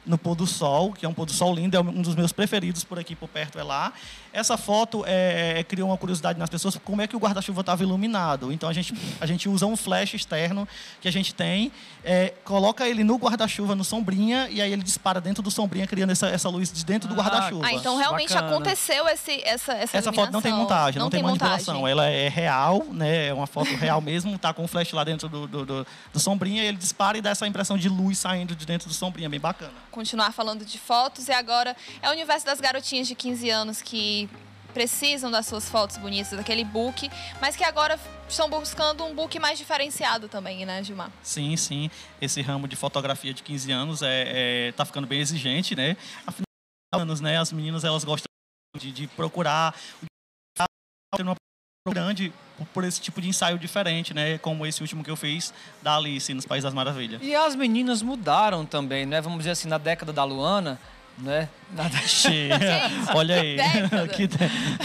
[0.04, 2.30] no pôr do sol, que é um pôr do sol lindo, é um dos meus
[2.30, 3.92] preferidos por aqui, por perto, é lá.
[4.36, 8.52] Essa foto é, criou uma curiosidade nas pessoas, como é que o guarda-chuva estava iluminado.
[8.52, 10.68] Então, a gente, a gente usa um flash externo
[11.00, 11.72] que a gente tem,
[12.04, 16.10] é, coloca ele no guarda-chuva, no sombrinha, e aí ele dispara dentro do sombrinha, criando
[16.10, 17.66] essa, essa luz de dentro do Ah, guarda-chuva.
[17.66, 18.52] Ah, então realmente Bacana.
[18.52, 21.76] aconteceu esse, essa, essa Essa foto não tem montagem, não, tem, manipulação.
[21.76, 21.92] montagem.
[21.92, 23.28] Ela é real, né?
[23.28, 26.20] É uma foto real mesmo, tá com o flash lá dentro do, do, do, do
[26.20, 29.30] sombrinha, e ele dispara e dá essa impressão de luz saindo de dentro do sombrinha,
[29.30, 29.72] bem bacana.
[29.90, 34.25] Continuar falando de fotos e agora é o universo das garotinhas de 15 anos que
[34.74, 37.10] precisam das suas fotos bonitas, daquele book,
[37.40, 41.10] mas que agora estão buscando um book mais diferenciado também, né, Gilmar?
[41.22, 41.90] Sim, sim.
[42.20, 45.96] Esse ramo de fotografia de 15 anos é, é, tá ficando bem exigente, né?
[46.26, 46.44] Afinal,
[46.94, 47.38] anos, né?
[47.38, 48.26] As meninas elas gostam
[48.78, 49.74] de, de procurar
[51.14, 51.34] ter uma
[51.88, 54.36] grande por- por esse tipo de ensaio diferente, né?
[54.38, 57.22] Como esse último que eu fiz da Alice nos Países das Maravilhas.
[57.22, 59.20] E as meninas mudaram também, né?
[59.20, 60.78] Vamos dizer assim, na década da Luana,
[61.16, 61.48] né?
[61.70, 62.48] Na, Che-
[63.14, 63.56] Olha aí.
[63.56, 64.08] década.
[64.14, 64.28] Que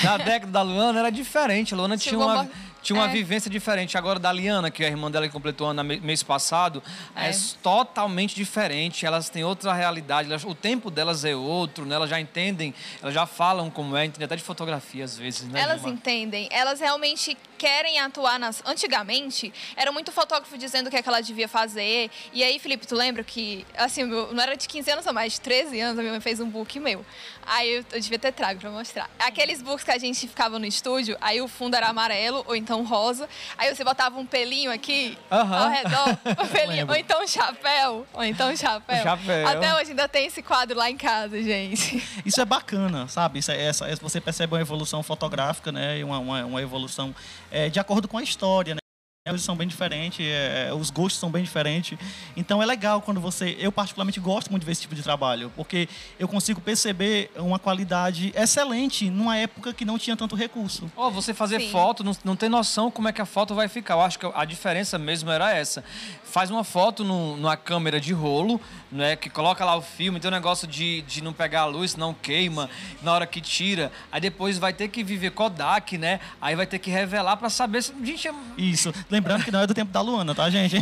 [0.04, 1.74] na década da Luana era diferente.
[1.74, 2.50] A Luana tinha uma,
[2.82, 3.10] tinha uma é.
[3.10, 3.98] vivência diferente.
[3.98, 6.82] Agora, da Liana, que é a irmã dela que completou ano mês passado,
[7.16, 7.34] é, É.
[7.62, 9.06] totalmente diferente.
[9.06, 10.30] Elas têm outra realidade.
[10.30, 11.96] elas- o tempo delas é outro, né?
[11.96, 15.62] Elas já entendem, elas já falam como é, entendem até de fotografia às vezes, né?
[15.62, 15.94] Elas Gilmar?
[15.94, 18.64] entendem, elas realmente querem atuar nas.
[18.66, 22.10] Antigamente, era muito fotógrafo dizendo o que, é que ela devia fazer.
[22.34, 25.80] E aí, Felipe, tu lembra que, assim, não era de 15 anos, mas de 13
[25.80, 27.06] anos, a minha mãe fez um book meu.
[27.46, 29.10] Aí eu, eu devia ter trago pra mostrar.
[29.20, 32.84] Aqueles books que a gente ficava no estúdio, aí o fundo era amarelo ou então
[32.84, 33.28] rosa.
[33.58, 38.24] Aí você botava um pelinho aqui ao redor, um pelinho, ou então um chapéu, ou
[38.24, 39.04] então um chapéu.
[39.04, 39.48] Chapéu.
[39.48, 42.04] Até hoje ainda tem esse quadro lá em casa, gente.
[42.26, 43.40] Isso é bacana, sabe?
[43.40, 46.00] Isso é, você percebe uma evolução fotográfica, né?
[46.00, 47.14] E uma, uma, uma evolução
[47.50, 48.81] é, de acordo com a história, né?
[49.24, 51.96] As coisas são bem diferentes, é, os gostos são bem diferentes.
[52.36, 53.56] Então é legal quando você.
[53.60, 57.60] Eu, particularmente, gosto muito de ver esse tipo de trabalho, porque eu consigo perceber uma
[57.60, 60.92] qualidade excelente numa época que não tinha tanto recurso.
[60.98, 61.70] Ó, você fazer Sim.
[61.70, 63.94] foto, não, não tem noção como é que a foto vai ficar.
[63.94, 65.84] Eu acho que a diferença mesmo era essa.
[66.24, 68.60] Faz uma foto num- numa câmera de rolo,
[68.92, 69.16] né?
[69.16, 72.12] Que coloca lá o filme, tem um negócio de, de não pegar a luz, não
[72.12, 72.72] queima,
[73.04, 73.92] na hora que tira.
[74.12, 76.20] Aí depois vai ter que viver Kodak, né?
[76.42, 77.94] Aí vai ter que revelar pra saber se.
[78.04, 78.34] Gente, é...
[78.58, 78.92] Isso.
[79.12, 80.76] Lembrando que não é do tempo da Luana, tá, gente?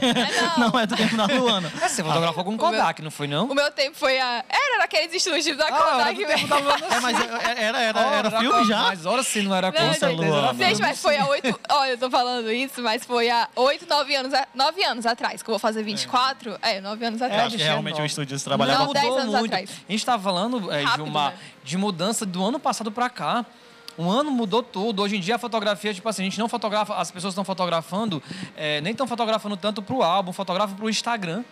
[0.57, 0.69] não.
[0.69, 1.71] Não é do tempo da Luana.
[1.81, 3.45] É, você fotografou com Kodak, não foi não?
[3.47, 4.43] O meu tempo foi a.
[4.47, 6.47] Era naqueles estúdios da Ah, Kodak era do tempo mesmo.
[6.47, 8.81] da Luana, É, mas era, era, era, Ora, filme já?
[8.83, 10.53] Mas ora sim, não era com era Luana.
[10.53, 11.59] Gente, mas foi há oito.
[11.69, 15.49] Olha, eu tô falando isso, mas foi há oito, nove anos, nove anos atrás, que
[15.49, 16.59] eu vou fazer 24.
[16.61, 17.47] É, nove anos atrás.
[17.47, 19.45] acho que é realmente o estúdio trabalhava Não, dez anos muito.
[19.47, 19.69] atrás.
[19.69, 21.37] A gente estava falando, é, Rápido, Gilmar, né?
[21.63, 23.45] de mudança do ano passado para cá.
[23.99, 25.01] Um ano mudou tudo.
[25.01, 28.23] Hoje em dia a fotografia, tipo assim, a gente não fotografa, as pessoas estão fotografando,
[28.55, 31.43] é, nem estão fotografando tanto para o álbum, fotografa para o Instagram.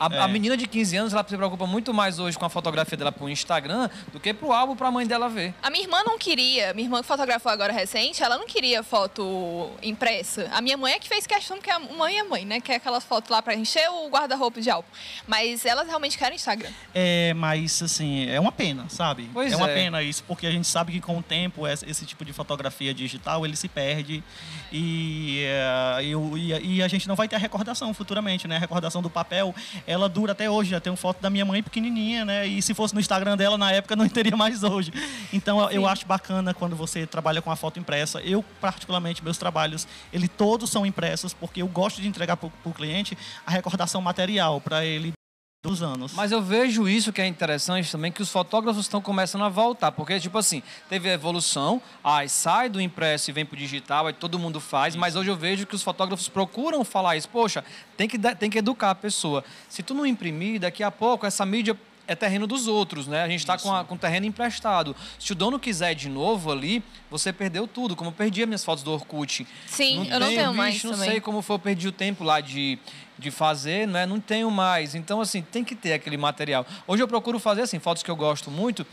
[0.00, 0.18] A, É.
[0.20, 3.12] a menina de 15 anos, ela se preocupa muito mais hoje com a fotografia dela
[3.12, 5.52] para o Instagram do que para o álbum para a mãe dela ver.
[5.62, 9.70] A minha irmã não queria, minha irmã que fotografou agora recente, ela não queria foto
[9.82, 10.48] impressa.
[10.52, 12.60] A minha mãe é que fez questão, porque a mãe é mãe, né?
[12.62, 14.88] Quer aquelas fotos lá pra encher o guarda-roupa de álbum.
[15.28, 16.70] Mas elas realmente querem Instagram.
[16.94, 19.28] É, mas assim, é uma pena, sabe?
[19.34, 19.74] Pois é uma é.
[19.74, 23.44] pena isso, porque a gente sabe que com o tempo esse, tipo de fotografia digital
[23.44, 24.24] ele se perde
[24.72, 26.10] e, é, e,
[26.46, 28.56] e a- e a gente não vai ter a recordação futuramente, né?
[28.56, 29.54] A recordação do papel,
[29.90, 30.70] ela dura até hoje.
[30.70, 32.46] Já tem uma foto da minha mãe pequenininha, né?
[32.46, 34.92] E se fosse no Instagram dela na época não teria mais hoje.
[35.32, 35.88] Então eu Sim.
[35.88, 38.20] acho bacana quando você trabalha com a foto impressa.
[38.20, 42.72] Eu particularmente meus trabalhos, eles todos são impressos porque eu gosto de entregar para o
[42.72, 45.12] cliente a recordação material para ele
[45.62, 46.14] dos anos.
[46.14, 49.92] Mas eu vejo isso que é interessante também, que os fotógrafos estão começando a voltar.
[49.92, 54.14] Porque, tipo assim, teve a evolução, aí sai do impresso e vem pro digital, aí
[54.14, 57.28] todo mundo faz, mas hoje eu vejo que os fotógrafos procuram falar isso.
[57.28, 57.62] Poxa,
[57.94, 59.44] tem que, tem que educar a pessoa.
[59.68, 63.22] Se tu não imprimir, daqui a pouco essa mídia é terreno dos outros, né?
[63.22, 64.96] A gente está com, com terreno emprestado.
[65.18, 67.94] Se o dono quiser de novo ali, você perdeu tudo.
[67.94, 69.46] Como eu perdi as minhas fotos do Orkut.
[69.66, 71.10] Sim, não eu não tenho, mais Não também.
[71.10, 72.80] sei como foi, eu perdi o tempo lá de,
[73.20, 74.06] de fazer, né?
[74.06, 74.94] Não tenho mais.
[74.94, 76.66] Então, assim, tem que ter aquele material.
[76.86, 78.86] Hoje eu procuro fazer, assim, fotos que eu gosto muito, eu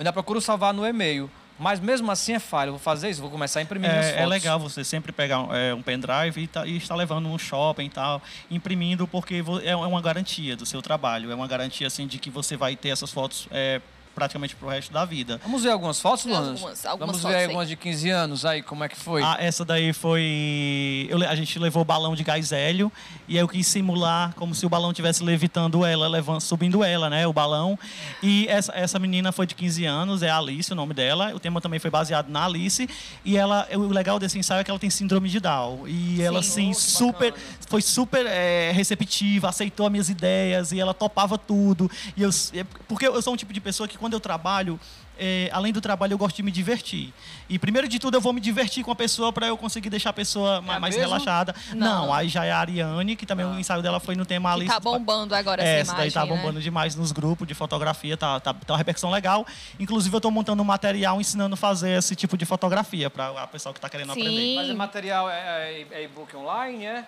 [0.00, 1.28] ainda procuro salvar no e-mail.
[1.58, 2.70] Mas mesmo assim é falha.
[2.70, 4.22] Vou fazer isso, vou começar a imprimir minhas É, fotos.
[4.22, 7.84] é legal você sempre pegar é, um pendrive e, tá, e estar levando no shopping
[7.84, 11.30] e tal, imprimindo, porque vo- é uma garantia do seu trabalho.
[11.30, 13.78] É uma garantia assim de que você vai ter essas fotos é,
[14.20, 15.40] praticamente pro resto da vida.
[15.42, 16.50] Vamos ver algumas fotos, Luana?
[16.50, 17.44] algumas- algumas Vamos fotos ver aí.
[17.46, 19.22] algumas de 15 anos aí, como é que foi?
[19.22, 21.06] Ah, essa daí foi.
[21.08, 22.92] eu a gente levou o balão de gás hélio
[23.26, 27.26] e eu quis simular como se o balão estivesse levitando ela, levando, subindo ela, né?
[27.26, 27.78] O balão.
[28.22, 31.32] E essa, essa menina foi de 15 anos, é a Alice o nome dela.
[31.34, 32.88] O tema também foi baseado na Alice.
[33.24, 35.86] E ela, o legal desse ensaio é que ela tem síndrome de Down.
[35.88, 37.32] E ela, assim, Oh, que super.
[37.32, 37.50] bacana.
[37.68, 41.90] Foi super é, receptiva, aceitou as minhas ideias e ela topava tudo.
[42.16, 44.78] E eu, é, porque eu sou um tipo de pessoa que quando eu trabalho.
[45.22, 47.12] é, além do trabalho, eu gosto de me divertir.
[47.46, 50.08] E primeiro de tudo, eu vou me divertir com a pessoa para eu conseguir deixar
[50.10, 51.54] a pessoa a mais relaxada.
[51.74, 52.06] Não.
[52.06, 52.14] Não.
[52.14, 54.72] aí já é a Ariane, que também o ensaio dela foi no tema Que Alice.
[54.72, 56.40] tá bombando agora É, essa essa daí imagem, tá né?
[56.40, 59.46] bombando demais nos grupos de fotografia, tá, tá, tá uma repercussão legal.
[59.78, 63.46] Inclusive, eu estou montando um material ensinando a fazer esse tipo de fotografia para a
[63.46, 64.22] pessoa que está querendo Sim.
[64.22, 64.54] aprender.
[64.56, 65.34] Mas o material é,
[65.82, 67.04] é, é e-book online, é?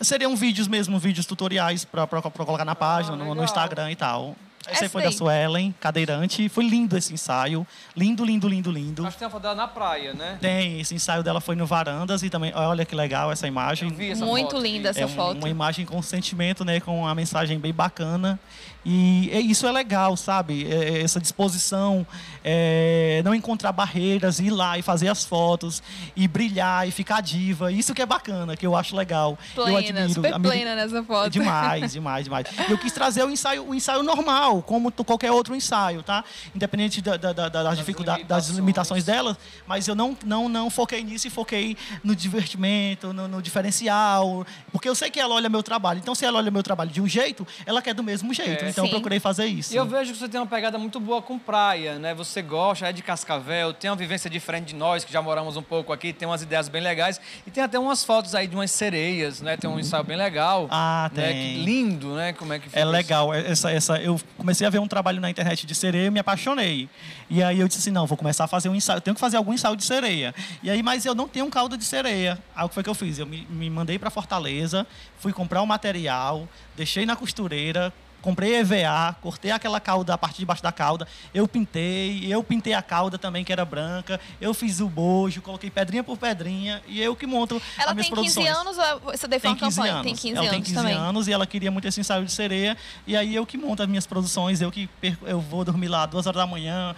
[0.00, 3.44] Seriam vídeos mesmo, vídeos tutoriais para colocar na página, no, no legal.
[3.44, 4.34] Instagram e tal.
[4.62, 5.12] Esse aí Essa foi da.
[5.12, 6.48] Suelen, cadeirante.
[6.48, 7.66] Foi lindo esse ensaio.
[7.96, 9.06] Lindo, lindo, lindo, lindo.
[9.06, 10.38] Acho que tem uma foto dela na praia, né?
[10.40, 13.88] Tem, esse ensaio dela foi no Varandas e também, olha que legal essa imagem.
[13.88, 15.38] Eu vi essa Muito foto, linda essa é foto.
[15.38, 18.38] uma imagem com sentimento, né, com uma mensagem bem bacana.
[18.84, 20.66] E é- isso é legal, sabe?
[20.66, 22.04] É- é essa disposição,
[22.44, 25.82] é, não encontrar barreiras, ir lá e fazer as fotos,
[26.16, 27.70] e brilhar, e ficar diva.
[27.70, 29.38] Isso que é bacana, que eu acho legal.
[29.56, 30.12] eu Plena, admiro.
[30.14, 31.30] super plena nessa foto.
[31.30, 32.46] Demais, demais, demais.
[32.68, 36.24] Eu quis trazer o ensaio, o ensaio normal, como qualquer outro ensaio, tá?
[36.54, 38.56] Independente da, da, da- das dificuldades, das limitações.
[38.56, 43.40] limitações delas, mas eu não, não, não foquei nisso e foquei no divertimento, no, no
[43.40, 45.98] diferencial, porque eu sei que ela olha meu trabalho.
[46.00, 48.64] Então, se ela olha meu trabalho de um jeito, ela quer do mesmo jeito.
[48.64, 48.71] É.
[48.72, 48.94] então, eu Sim.
[48.94, 49.72] procurei fazer isso.
[49.72, 52.14] E eu vejo que você tem uma pegada muito boa com praia, né?
[52.14, 55.62] Você gosta, é de Cascavel, tem uma vivência diferente de nós, que já moramos um
[55.62, 57.20] pouco aqui, tem umas ideias bem legais.
[57.46, 59.56] E tem até umas fotos aí de umas sereias, né?
[59.56, 60.66] Tem um ensaio bem legal.
[60.70, 61.28] Ah, né?
[61.28, 61.54] tem.
[61.54, 62.32] Que lindo, né?
[62.32, 62.90] Como é que fica É isso?
[62.90, 63.32] legal.
[63.32, 66.88] Essa, essa, eu comecei a ver um trabalho na internet de sereia e me apaixonei.
[67.30, 68.98] E aí eu disse assim, não, vou começar a fazer um ensaio.
[68.98, 70.34] Eu tenho que fazer algum ensaio de sereia.
[70.62, 72.38] E aí, mas eu não tenho um caldo de sereia.
[72.54, 73.18] Aí o que foi que eu fiz?
[73.18, 74.86] Eu me, me mandei para Fortaleza,
[75.18, 80.46] fui comprar o material, deixei na costureira, comprei EVA, cortei aquela cauda, a parte de
[80.46, 84.80] baixo da cauda, eu pintei, eu pintei a cauda também, que era branca, eu fiz
[84.80, 88.34] o bojo, coloquei pedrinha por pedrinha, e eu que monto Ela as minhas tem 15
[88.34, 89.92] produções anos ou essa daí foi tem uma 15 campanha?
[89.94, 90.04] anos.
[90.06, 90.94] Tem 15 ela anos tem 15 também.
[90.94, 92.76] anos e ela queria muito esse ensaio de sereia.
[93.06, 96.06] E aí eu que monto as minhas produções, eu que perco- eu vou dormir lá
[96.06, 96.94] duas horas da manhã,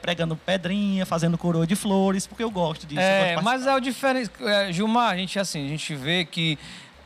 [0.00, 3.00] pregando pedrinha, fazendo coroa de flores, porque eu gosto disso.
[3.00, 4.30] gosto É, de mas é o diferente.
[4.40, 6.58] é, Gilmar, a gente assim, a gente vê que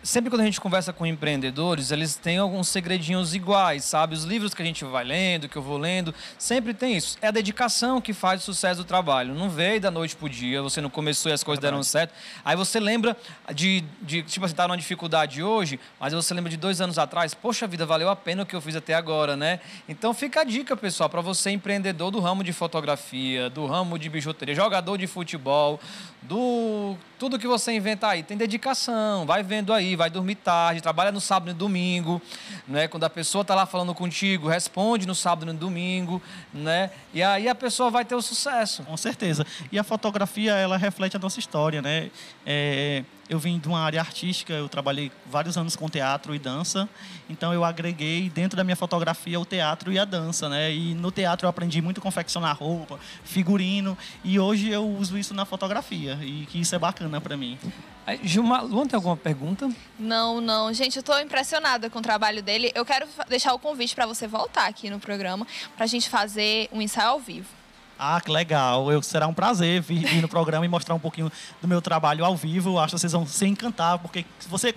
[0.03, 4.15] sempre quando a gente conversa com empreendedores, eles têm alguns segredinhos iguais, sabe?
[4.15, 7.17] Os livros que a gente vai lendo, que eu vou lendo, sempre tem isso.
[7.23, 9.35] É a dedicação que faz o sucesso do trabalho.
[9.35, 12.13] Não veio da noite pro dia, você não começou e as coisas deram certo.
[12.45, 13.17] Aí você lembra
[13.55, 17.35] de, de tipo assim, tá numa dificuldade hoje, mas você lembra de dois anos atrás,
[17.35, 19.61] poxa vida, valeu a pena o que eu fiz até agora, né?
[19.89, 24.09] Então fica a dica, pessoal, para você empreendedor do ramo de fotografia, do ramo de
[24.09, 25.81] bijuteria, jogador de futebol,
[26.23, 31.13] do tudo que você inventar aí, tem dedicação, vai vendo aí, vai dormir tarde, trabalha
[31.13, 32.21] no sábado e no domingo,
[32.67, 32.89] né?
[32.89, 36.21] Quando a pessoa tá lá falando contigo, responde no sábado e no domingo,
[36.53, 36.91] né?
[37.15, 38.83] E aí a pessoa vai ter o sucesso.
[38.83, 39.47] Com certeza.
[39.71, 42.11] E a fotografia, ela reflete a nossa história, né?
[42.45, 46.87] É, eu vim de uma área artística, eu trabalhei vários anos com teatro e dança,
[47.31, 50.73] então eu agreguei dentro da minha fotografia o teatro e a dança, né?
[50.73, 55.33] E no teatro eu aprendi muito a confeccionar roupa, figurino, e hoje eu uso isso
[55.33, 57.59] na fotografia, e que isso é bacana para mim.
[58.23, 59.71] Gilmar, Luan, tem alguma pergunta?
[59.99, 60.73] Não, não.
[60.75, 62.73] Gente, eu tô impressionada com o trabalho dele.
[62.75, 66.83] Eu quero deixar o convite para você voltar aqui no programa pra gente fazer um
[66.83, 67.62] ensaio ao vivo.
[68.05, 68.91] Ah, que legal.
[68.91, 72.25] Eu, será um prazer vir, vir no programa e mostrar um pouquinho do meu trabalho
[72.25, 72.81] ao vivo.
[72.81, 74.75] Acho que vocês vão se encantar, porque se você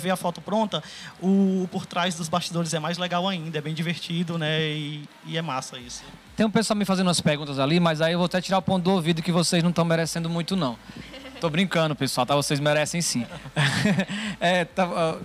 [0.00, 0.82] vê a foto pronta,
[1.22, 4.60] o por trás dos bastidores é mais legal ainda, é bem divertido, né?
[4.60, 6.02] E, e é massa isso.
[6.34, 8.62] Tem um pessoal me fazendo umas perguntas ali, mas aí eu vou até tirar o
[8.62, 10.76] ponto do ouvido que vocês não estão merecendo muito, não.
[11.40, 12.34] Tô brincando, pessoal, tá?
[12.34, 13.24] Vocês merecem sim.
[14.40, 15.16] É, tá,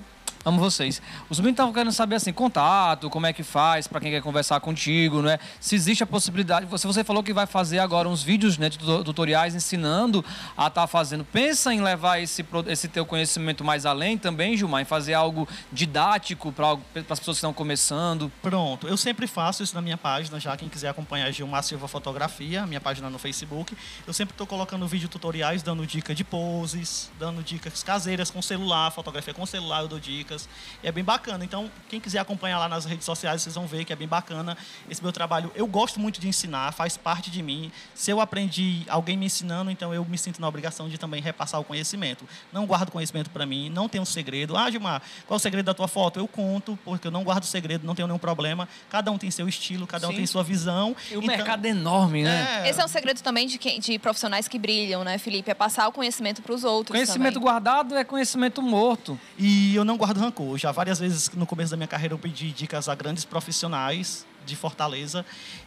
[0.45, 1.01] Amo vocês.
[1.29, 4.59] Os meninos estavam querendo saber assim, contato, como é que faz, para quem quer conversar
[4.61, 5.37] contigo, né?
[5.59, 6.65] Se existe a possibilidade.
[6.67, 10.23] Você, você falou que vai fazer agora uns vídeos né, tutoriais ensinando
[10.55, 11.25] a estar tá fazendo.
[11.25, 16.53] Pensa em levar esse, esse teu conhecimento mais além também, Gilmar, em fazer algo didático
[16.53, 16.71] para
[17.09, 18.31] as pessoas que estão começando?
[18.41, 22.65] Pronto, eu sempre faço isso na minha página, já quem quiser acompanhar Gilmar Silva Fotografia,
[22.65, 23.75] minha página no Facebook.
[24.07, 28.89] Eu sempre estou colocando vídeo tutoriais, dando dica de poses, dando dicas caseiras com celular,
[28.91, 30.47] fotografia com celular, eu dou dicas dicas.
[30.83, 31.43] E é bem bacana.
[31.43, 34.55] Então, quem quiser acompanhar lá nas redes sociais, vocês vão ver que é bem bacana
[34.89, 35.51] esse meu trabalho.
[35.55, 37.71] Eu gosto muito de ensinar, faz parte de mim.
[37.95, 41.59] Se eu aprendi alguém me ensinando, então eu me sinto na obrigação de também repassar
[41.59, 42.27] o conhecimento.
[42.53, 44.55] Não guardo conhecimento para mim, não tenho um segredo.
[44.55, 46.19] Ah, Gilmar, qual é o segredo da tua foto?
[46.19, 48.67] Eu conto, porque eu não guardo segredo, não tenho nenhum problema.
[48.89, 50.17] Cada um tem seu estilo, cada um Sim.
[50.17, 50.95] tem sua visão.
[51.11, 52.63] E o então, mercado é enorme, né?
[52.63, 52.69] É...
[52.69, 55.49] Esse é um segredo também de, quem, de profissionais que brilham, né, Felipe?
[55.49, 56.95] É passar o conhecimento para os outros.
[56.95, 57.43] Conhecimento também.
[57.43, 59.19] guardado é conhecimento morto.
[59.37, 60.57] E eu não guardo rancor.
[60.57, 64.55] Já várias vezes no começo da minha carreira eu pedi dicas a grandes profissionais de
[64.55, 65.25] Fortaleza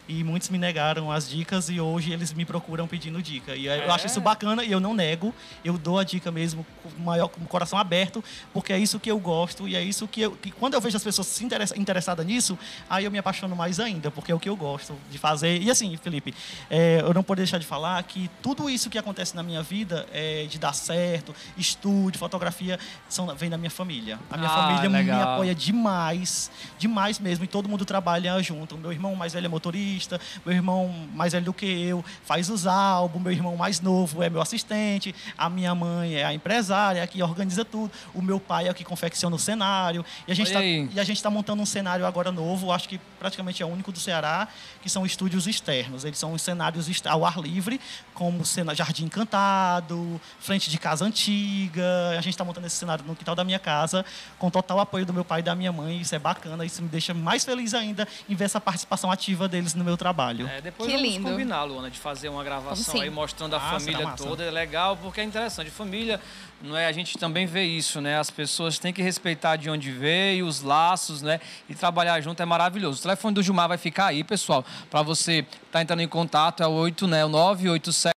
[0.08, 3.54] e muitos me negaram as dicas e hoje eles me procuram pedindo dica.
[3.54, 3.86] E é.
[3.86, 7.28] eu acho isso bacana e eu não nego, eu dou a dica mesmo com maior
[7.28, 10.32] com o coração aberto, porque é isso que eu gosto e é isso que eu
[10.32, 12.58] que quando eu vejo as pessoas se interessa, interessadas nisso,
[12.90, 15.62] aí eu me apaixono mais ainda, porque é o que eu gosto de fazer.
[15.62, 16.34] E assim, Felipe,
[16.68, 20.06] é, eu não poderia deixar de falar que tudo isso que acontece na minha vida
[20.12, 24.18] é, de dar certo, estúdio, fotografia, são, vem da minha família.
[24.30, 25.16] A minha ah, família legal.
[25.16, 28.61] me apoia demais, demais mesmo, e todo mundo trabalha junto.
[28.78, 32.66] Meu irmão mais velho é motorista meu irmão mais velho do que eu faz os
[32.66, 37.22] álbuns, meu irmão mais novo é meu assistente, a minha mãe é a empresária que
[37.22, 40.04] organiza tudo, o meu pai é o que confecciona o cenário.
[40.26, 43.68] E a gente está tá montando um cenário agora novo, acho que praticamente é o
[43.68, 44.48] único do Ceará,
[44.80, 46.04] que são estúdios externos.
[46.04, 47.80] Eles são os cenários ao ar livre,
[48.14, 48.42] como
[48.74, 52.10] Jardim Encantado, frente de casa antiga.
[52.18, 54.04] A gente está montando esse cenário no quintal da minha casa,
[54.38, 56.00] com total apoio do meu pai e da minha mãe.
[56.00, 59.74] Isso é bacana, isso me deixa mais feliz ainda em ver essa participação ativa deles
[59.74, 60.46] no meu trabalho.
[60.46, 61.28] É, depois que vamos lindo.
[61.28, 64.44] combinar, Luana, de fazer uma gravação aí mostrando a massa, família toda.
[64.44, 65.70] É legal, porque é interessante.
[65.70, 66.20] Família,
[66.60, 66.86] não é?
[66.86, 68.18] A gente também vê isso, né?
[68.18, 71.40] As pessoas têm que respeitar de onde veio, os laços, né?
[71.68, 73.00] E trabalhar junto é maravilhoso.
[73.00, 76.62] O telefone do Gilmar vai ficar aí, pessoal, para você estar tá entrando em contato.
[76.62, 77.24] É o 8, né?
[77.24, 78.12] O 987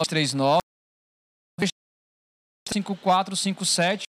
[0.00, 0.60] 939
[2.72, 4.04] 5457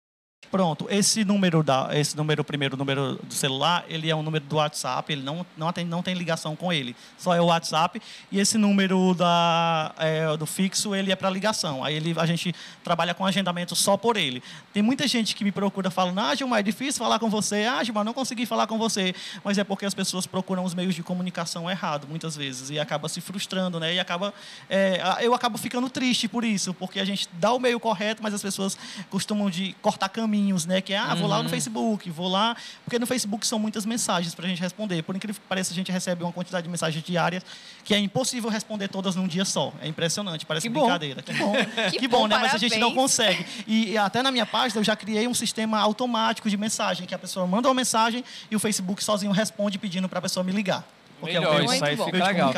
[0.51, 4.57] Pronto, esse número da, esse número primeiro número do celular, ele é um número do
[4.57, 8.01] WhatsApp, ele não não tem, não tem ligação com ele, só é o WhatsApp.
[8.29, 11.85] E esse número da é, do fixo, ele é para ligação.
[11.85, 14.43] Aí ele a gente trabalha com agendamento só por ele.
[14.73, 17.63] Tem muita gente que me procura falando: "Ah, Gilmar, é difícil falar com você.
[17.63, 19.15] Ah, Gilmar, não consegui falar com você".
[19.45, 23.07] Mas é porque as pessoas procuram os meios de comunicação errado muitas vezes e acaba
[23.07, 23.93] se frustrando, né?
[23.95, 24.33] E acaba
[24.69, 28.33] é, eu acabo ficando triste por isso, porque a gente dá o meio correto, mas
[28.33, 28.77] as pessoas
[29.09, 30.81] costumam de cortar caminho caminhos, né?
[30.81, 31.49] Que é, ah, vou lá no uhum.
[31.49, 32.55] Facebook, vou lá.
[32.83, 35.01] Porque no Facebook são muitas mensagens para a gente responder.
[35.03, 37.43] Por incrível que pareça, a gente recebe uma quantidade de mensagens diárias
[37.83, 39.71] que é impossível responder todas num dia só.
[39.81, 41.21] É impressionante, parece que brincadeira.
[41.21, 41.53] Que bom.
[41.91, 42.37] que, que bom, bom, né?
[42.37, 43.45] Mas a gente não consegue.
[43.67, 47.15] E, e até na minha página eu já criei um sistema automático de mensagem, que
[47.15, 50.51] a pessoa manda uma mensagem e o Facebook sozinho responde pedindo para a pessoa me
[50.51, 50.85] ligar.
[51.21, 52.53] Porque melhor, é um isso aí fica legal.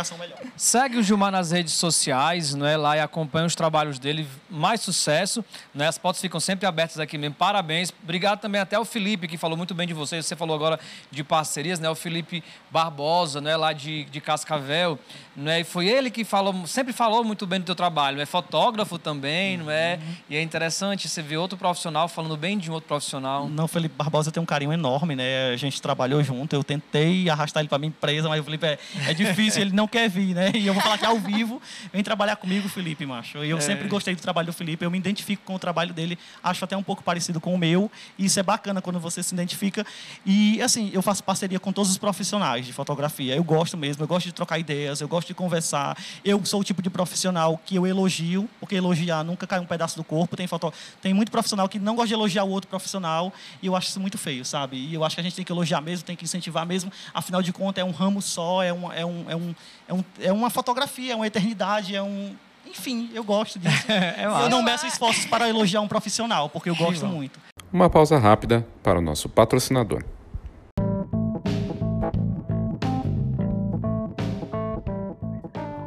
[0.56, 2.78] Segue o Gilmar nas redes sociais, não é?
[2.78, 4.26] Lá e acompanha os trabalhos dele.
[4.49, 5.43] Mais sucesso,
[5.76, 5.88] né?
[5.88, 7.36] As portas ficam sempre abertas aqui mesmo.
[7.36, 7.91] Parabéns.
[8.02, 10.21] Obrigado também até ao Felipe, que falou muito bem de você.
[10.21, 10.80] Você falou agora
[11.12, 11.89] de parcerias, né?
[11.89, 13.58] O Felipe Barbosa, né?
[13.58, 14.97] Lá de, de Cascavel,
[15.36, 15.60] né?
[15.60, 18.21] E foi ele que falou, sempre falou muito bem do teu trabalho.
[18.21, 19.65] É fotógrafo também, uhum.
[19.65, 19.99] não é?
[20.02, 20.15] Uhum.
[20.30, 23.49] E é interessante você ver outro profissional falando bem de um outro profissional.
[23.49, 25.52] Não, o Felipe Barbosa tem um carinho enorme, né?
[25.52, 26.56] A gente trabalhou junto.
[26.56, 30.10] Eu tentei arrastar ele para minha empresa, mas Felipe é, é difícil, ele não quer
[30.10, 30.52] vir, né?
[30.54, 31.62] E eu vou falar que ao vivo,
[31.92, 33.44] vem trabalhar comigo, Felipe, macho.
[33.44, 33.62] E eu é.
[33.62, 36.78] sempre gostei do trabalho do Felipe, eu me identifico com o trabalho dele, acho até
[36.78, 37.92] um pouco parecido com o meu.
[38.18, 39.86] E isso é bacana quando você se identifica.
[40.26, 43.36] E, assim, eu faço parceria com todos os profissionais de fotografia.
[43.36, 45.98] Eu gosto mesmo, eu gosto de trocar ideias, eu gosto de conversar.
[46.24, 49.98] Eu sou o tipo de profissional que eu elogio, porque elogiar nunca cai um pedaço
[49.98, 50.36] do corpo.
[50.36, 50.72] Tem, foto...
[51.02, 54.00] tem muito profissional que não gosta de elogiar o outro profissional, e eu acho isso
[54.00, 54.78] muito feio, sabe?
[54.78, 56.92] E eu acho que a gente tem que elogiar mesmo, tem que incentivar mesmo.
[57.13, 59.56] Afinal de contas, é um ramo só, é um, é, um, é, um,
[59.88, 62.36] é, um, é uma fotografia, é uma eternidade, é um.
[62.66, 63.86] Enfim, eu gosto disso.
[63.92, 67.40] é eu não meço esforços para elogiar um profissional, porque eu gosto muito.
[67.72, 70.04] Uma pausa rápida para o nosso patrocinador.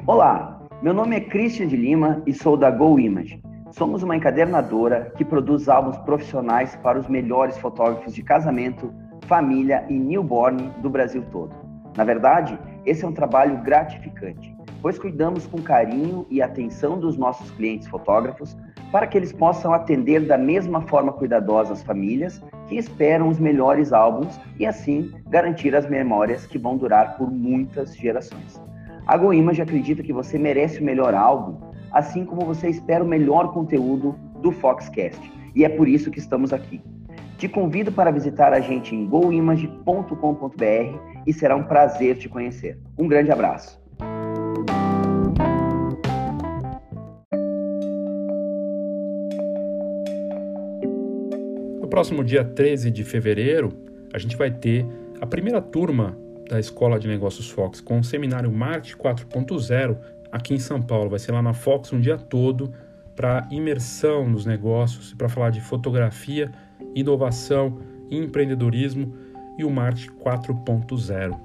[0.07, 3.43] Olá, meu nome é Christian de Lima e sou da Go Image.
[3.73, 8.95] Somos uma encadernadora que produz álbuns profissionais para os melhores fotógrafos de casamento,
[9.27, 11.66] família e newborn do Brasil todo.
[11.97, 17.51] Na verdade, esse é um trabalho gratificante, pois cuidamos com carinho e atenção dos nossos
[17.53, 18.57] clientes fotógrafos
[18.93, 23.93] para que eles possam atender da mesma forma cuidadosa as famílias que esperam os melhores
[23.93, 28.61] álbuns e assim garantir as memórias que vão durar por muitas gerações.
[29.07, 31.59] A GoImage acredita que você merece o melhor álbum,
[31.93, 36.53] assim como você espera o melhor conteúdo do Foxcast, e é por isso que estamos
[36.53, 36.81] aqui.
[37.39, 42.79] Te convido para visitar a gente em goimage.com.br e será um prazer te conhecer.
[42.97, 43.79] Um grande abraço.
[51.79, 53.71] No próximo dia 13 de fevereiro,
[54.15, 54.87] a gente vai ter
[55.21, 56.17] a primeira turma
[56.49, 59.99] da Escola de Negócios Fox com o seminário Marketing 4.0
[60.33, 61.11] aqui em São Paulo.
[61.11, 62.73] Vai ser lá na Fox um dia todo
[63.15, 66.51] para imersão nos negócios, para falar de fotografia,
[66.97, 67.79] inovação,
[68.11, 69.15] empreendedorismo
[69.59, 71.39] e o marketing 4.0.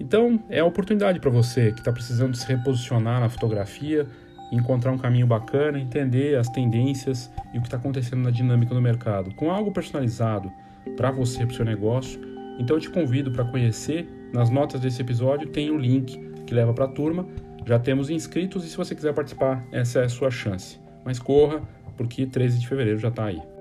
[0.00, 4.06] Então, é a oportunidade para você que está precisando se reposicionar na fotografia,
[4.50, 8.80] encontrar um caminho bacana, entender as tendências e o que está acontecendo na dinâmica do
[8.80, 10.50] mercado, com algo personalizado
[10.96, 12.20] para você, para o seu negócio.
[12.58, 14.08] Então, eu te convido para conhecer.
[14.32, 17.26] Nas notas desse episódio tem o um link que leva para a turma.
[17.66, 20.80] Já temos inscritos e se você quiser participar, essa é a sua chance.
[21.04, 21.62] Mas corra,
[21.96, 23.51] porque 13 de fevereiro já está aí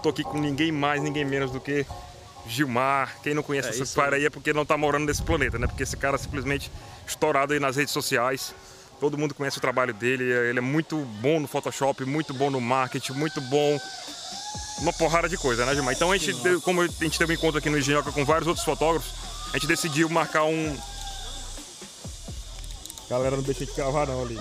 [0.00, 1.86] tô aqui com ninguém mais, ninguém menos do que
[2.46, 3.16] Gilmar.
[3.22, 5.66] Quem não conhece é esse cara aí é porque não tá morando nesse planeta, né?
[5.66, 6.70] Porque esse cara é simplesmente
[7.06, 8.54] estourado aí nas redes sociais.
[8.98, 12.60] Todo mundo conhece o trabalho dele, ele é muito bom no Photoshop, muito bom no
[12.60, 13.78] marketing, muito bom
[14.80, 15.94] uma porrada de coisa, né, Gilmar?
[15.94, 18.64] Então a gente, como a gente teve um encontro aqui no Engenhoca com vários outros
[18.64, 19.12] fotógrafos,
[19.50, 20.76] a gente decidiu marcar um.
[23.08, 24.38] Galera, não deixa de cavar não ali.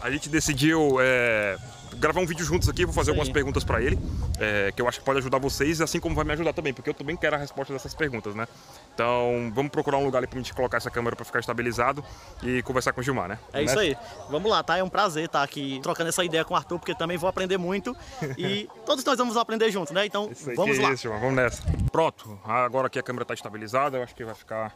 [0.00, 1.56] A gente decidiu é,
[1.96, 3.98] gravar um vídeo juntos aqui, vou fazer algumas perguntas para ele,
[4.38, 6.90] é, que eu acho que pode ajudar vocês, assim como vai me ajudar também, porque
[6.90, 8.46] eu também quero a resposta dessas perguntas, né?
[8.94, 12.04] Então, vamos procurar um lugar ali pra gente colocar essa câmera para ficar estabilizado
[12.42, 13.38] e conversar com o Gilmar, né?
[13.52, 13.96] É isso aí.
[14.30, 14.76] Vamos lá, tá?
[14.76, 17.58] É um prazer estar aqui trocando essa ideia com o Arthur, porque também vou aprender
[17.58, 17.96] muito
[18.38, 20.06] e todos nós vamos aprender juntos, né?
[20.06, 20.92] Então, Isso aí, vamos lá.
[20.92, 21.62] Isso, Gilmar, vamos nessa.
[21.92, 24.74] Pronto, agora que a câmera está estabilizada, eu acho que vai ficar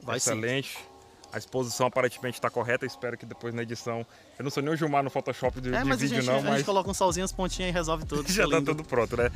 [0.00, 0.30] Vai sim.
[0.30, 0.78] excelente.
[1.32, 4.06] A exposição aparentemente está correta, espero que depois na edição.
[4.38, 6.26] Eu não sou nem o Gilmar no Photoshop de, É, de mas a vídeo, gente,
[6.26, 8.24] não, a mas gente coloca um solzinho, as pontinhas e resolve tudo.
[8.30, 8.74] já tá lindo.
[8.74, 9.30] tudo pronto, né?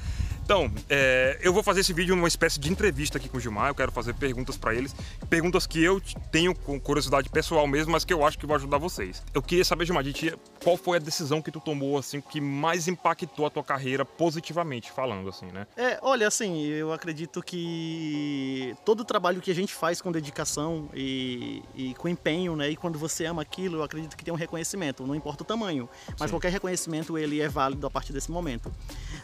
[0.44, 3.68] Então, é, eu vou fazer esse vídeo uma espécie de entrevista aqui com o Gilmar.
[3.68, 4.94] Eu quero fazer perguntas para eles,
[5.28, 8.76] perguntas que eu tenho com curiosidade pessoal mesmo, mas que eu acho que vai ajudar
[8.78, 9.22] vocês.
[9.32, 12.40] Eu queria saber, Gilmar, de ti, qual foi a decisão que tu tomou assim que
[12.40, 15.66] mais impactou a tua carreira positivamente falando, assim, né?
[15.76, 20.88] É, olha, assim, eu acredito que todo o trabalho que a gente faz com dedicação
[20.92, 22.70] e, e com empenho, né?
[22.70, 25.88] E quando você ama aquilo, eu acredito que tem um reconhecimento, não importa o tamanho.
[26.18, 26.34] Mas Sim.
[26.36, 28.70] qualquer reconhecimento, ele é válido a partir desse momento.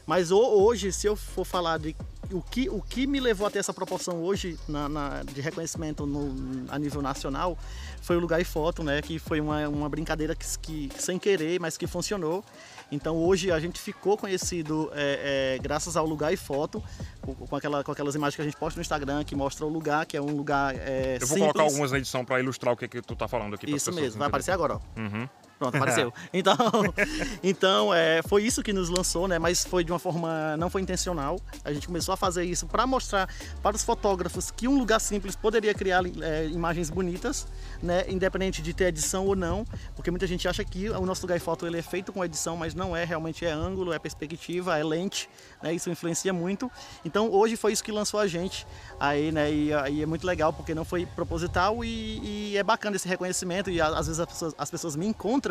[0.07, 1.95] Mas ho- hoje, se eu for falar de
[2.33, 6.05] o que, o que me levou a ter essa proporção hoje na, na- de reconhecimento
[6.07, 7.57] no- a nível nacional
[8.03, 9.01] foi o Lugar e Foto, né?
[9.03, 12.45] Que foi uma, uma brincadeira que, que sem querer, mas que funcionou.
[12.91, 16.83] Então hoje a gente ficou conhecido é, é, graças ao Lugar e Foto,
[17.49, 20.07] com, aquela, com aquelas imagens que a gente posta no Instagram que mostra o lugar,
[20.07, 21.53] que é um lugar é, Eu vou simples.
[21.53, 23.69] colocar algumas na edição para ilustrar o que, que tu tá falando aqui.
[23.75, 25.01] Isso mesmo, vai aparecer agora, ó.
[25.01, 25.29] Uhum.
[25.59, 26.13] Pronto, apareceu.
[26.33, 26.57] Então,
[27.43, 29.39] então é, foi isso que nos lançou, né?
[29.39, 31.41] Mas foi de uma forma não foi intencional.
[31.65, 33.29] A gente começou a fazer isso para mostrar
[33.63, 37.47] para os fotógrafos que um lugar simples poderia criar é, imagens bonitas,
[37.83, 38.05] né?
[38.09, 41.41] Independente de ter edição ou não, porque muita gente acha que o nosso lugar e
[41.41, 43.05] foto ele é feito com edição, mas não é.
[43.05, 45.29] Realmente é ângulo, é perspectiva, é lente,
[45.63, 45.73] né?
[45.73, 46.71] Isso influencia muito.
[47.05, 48.67] Então hoje foi isso que lançou a gente
[49.01, 49.53] aí, né?
[49.53, 53.71] E aí é muito legal porque não foi proposital e, e é bacana esse reconhecimento
[53.71, 55.46] e às vezes as pessoas, as pessoas me encontram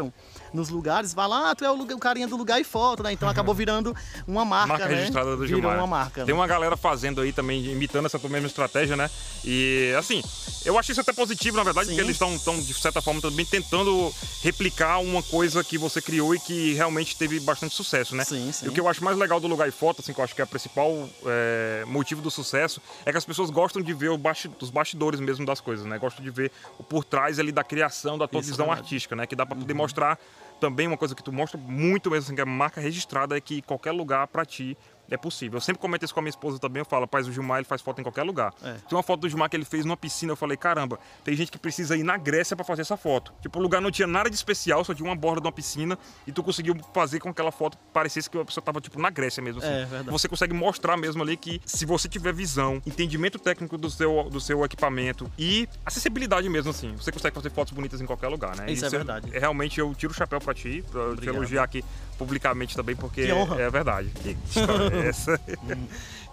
[0.54, 3.04] nos lugares, vai lá, ah, tu é o, lugar- o carinha do lugar e foto,
[3.04, 3.12] né?
[3.12, 3.96] Então acabou virando
[4.28, 4.96] uma marca, Marca né?
[4.96, 5.78] registrada do Virou Gilmar.
[5.78, 6.26] uma marca.
[6.26, 6.40] Tem né?
[6.40, 9.10] uma galera fazendo aí também, imitando essa mesma estratégia, né?
[9.44, 10.22] E assim,
[10.66, 11.94] eu acho isso até positivo, na verdade, Sim.
[11.94, 16.40] porque eles estão, de certa forma, também tentando replicar uma coisa que você criou e
[16.40, 18.24] que realmente teve bastante sucesso, né?
[18.24, 18.66] Sim, sim.
[18.66, 20.34] E o que eu acho mais legal do Lugar e Foto, assim, que eu acho
[20.36, 24.16] que é o principal é, motivo do sucesso, é que as pessoas gostam de ver
[24.18, 25.98] basti- os bastidores mesmo das coisas, né?
[25.98, 29.26] Gostam de ver o por trás ali da criação da tua Isso visão artística, né?
[29.28, 30.20] Que dá pra poder mostrar
[30.60, 33.62] também uma coisa que tu mostra muito mesmo, assim, que é marca registrada, é que
[33.62, 34.78] qualquer lugar pra ti
[35.10, 35.58] é possível.
[35.58, 37.66] Eu sempre comento isso com a minha esposa também, eu falo, rapaz, o Gilmar ele
[37.66, 38.54] faz foto em qualquer lugar.
[38.64, 38.74] É.
[38.74, 41.52] Tem uma foto do Gilmar que ele fez numa piscina, eu falei, caramba, tem gente
[41.52, 43.34] que precisa ir na Grécia para fazer essa foto.
[43.42, 45.98] Tipo, o lugar não tinha nada de especial, só tinha uma borda de uma piscina
[46.26, 49.10] e tu conseguiu fazer com que aquela foto parecesse que a pessoa tava, tipo, na
[49.10, 49.62] Grécia mesmo.
[49.62, 49.72] Assim.
[49.72, 50.10] É, verdade.
[50.10, 54.40] Você consegue mostrar mesmo ali que se você tiver visão, entendimento técnico do seu, do
[54.40, 58.72] seu equipamento e acessibilidade mesmo, assim, você consegue fazer fotos bonitas em qualquer lugar, né?
[58.72, 59.36] Isso, é isso é verdade.
[59.36, 61.84] É, realmente, eu tiro o chapéu para ti, pra te elogiar aqui
[62.18, 64.10] publicamente também, porque é verdade.
[64.10, 65.40] Que história é essa?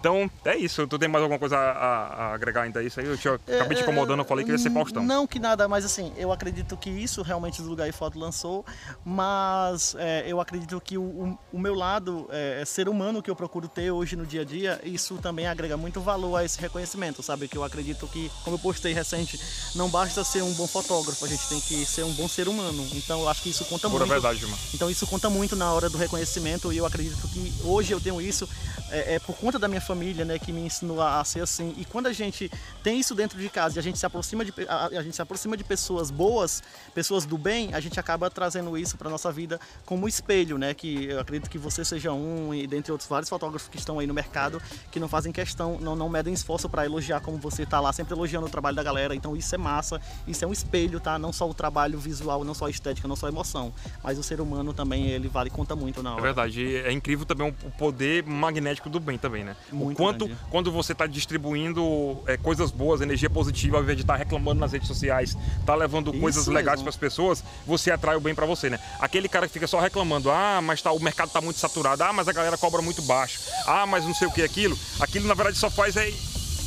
[0.03, 0.85] Então, é isso.
[0.85, 3.05] Tu tem mais alguma coisa a, a agregar ainda a isso aí?
[3.05, 5.01] Eu te, é, acabei te incomodando, eu falei que ia ser Faustão.
[5.01, 8.65] Não que nada, mas assim, eu acredito que isso realmente o Lugar e Foto lançou,
[9.05, 13.35] mas é, eu acredito que o, o meu lado é, é, ser humano que eu
[13.35, 17.23] procuro ter hoje no dia a dia, isso também agrega muito valor a esse reconhecimento,
[17.23, 17.47] sabe?
[17.47, 19.39] Que eu acredito que, como eu postei recente,
[19.73, 22.85] não basta ser um bom fotógrafo, a gente tem que ser um bom ser humano.
[22.93, 24.11] Então, eu acho que isso conta Pura muito.
[24.11, 24.59] verdade, Gilmar.
[24.73, 28.19] Então, isso conta muito na hora do reconhecimento e eu acredito que hoje eu tenho
[28.19, 28.49] isso
[28.93, 31.73] é, é por conta da minha família, né, que me ensinou a, ser assim.
[31.77, 32.49] E quando a gente
[32.81, 35.21] tem isso dentro de casa e a gente se aproxima de a, a gente se
[35.21, 36.61] aproxima de pessoas boas,
[36.93, 40.73] pessoas do bem, a gente acaba trazendo isso para nossa vida como espelho, né?
[40.73, 44.07] Que eu acredito que você seja um e dentre outros vários fotógrafos que estão aí
[44.07, 47.79] no mercado que não fazem questão, não, não medem esforço para elogiar como você tá
[47.79, 49.15] lá, sempre elogiando o trabalho da galera.
[49.15, 51.17] Então isso é massa, isso é um espelho, tá?
[51.17, 53.73] Não só o trabalho visual, não só a estética, não só a emoção,
[54.03, 56.21] mas o ser humano também ele vale conta muito na hora.
[56.21, 59.55] É verdade, é incrível também o poder magnético do bem também, né?
[59.71, 60.41] Muito o quanto grande.
[60.49, 64.59] quando você está distribuindo é, coisas boas, energia positiva, ao invés de estar tá reclamando
[64.59, 66.53] nas redes sociais, tá levando Isso coisas mesmo.
[66.53, 68.79] legais para as pessoas, você atrai o bem para você, né?
[68.99, 72.13] Aquele cara que fica só reclamando, ah, mas tá, o mercado está muito saturado, ah,
[72.13, 75.33] mas a galera cobra muito baixo, ah, mas não sei o que aquilo, aquilo na
[75.33, 76.11] verdade só faz é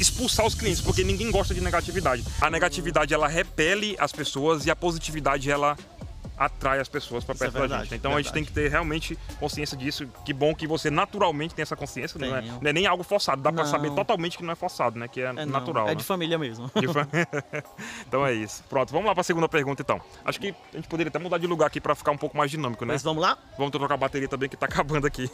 [0.01, 2.25] expulsar os clientes, porque ninguém gosta de negatividade.
[2.41, 5.77] A negatividade ela repele as pessoas e a positividade ela
[6.37, 7.95] atrai as pessoas para perto é da gente.
[7.95, 8.15] Então verdade.
[8.15, 10.09] a gente tem que ter realmente consciência disso.
[10.25, 13.43] Que bom que você naturalmente tem essa consciência, não é, não é, nem algo forçado.
[13.43, 15.09] Dá para saber totalmente que não é forçado, né?
[15.09, 15.87] Que é, é natural.
[15.87, 15.95] É né?
[15.95, 16.71] de família mesmo.
[16.75, 17.07] De fam...
[18.07, 18.63] então é isso.
[18.69, 20.01] Pronto, vamos lá para a segunda pergunta então.
[20.25, 22.51] Acho que a gente poderia até mudar de lugar aqui para ficar um pouco mais
[22.51, 22.95] dinâmico, né?
[22.95, 23.39] Mas vamos lá?
[23.57, 25.31] Vamos trocar a bateria também que está acabando aqui.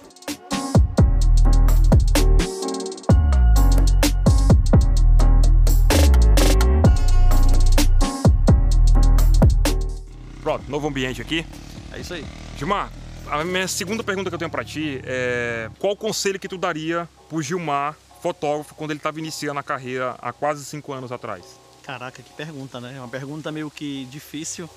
[10.42, 11.46] Pronto, novo ambiente aqui.
[11.92, 12.26] É isso aí.
[12.58, 12.90] Gilmar,
[13.30, 16.58] a minha segunda pergunta que eu tenho para ti é qual o conselho que tu
[16.58, 21.44] daria pro Gilmar, fotógrafo, quando ele estava iniciando a carreira há quase cinco anos atrás?
[21.82, 22.94] Caraca, que pergunta, né?
[22.96, 24.68] É uma pergunta meio que difícil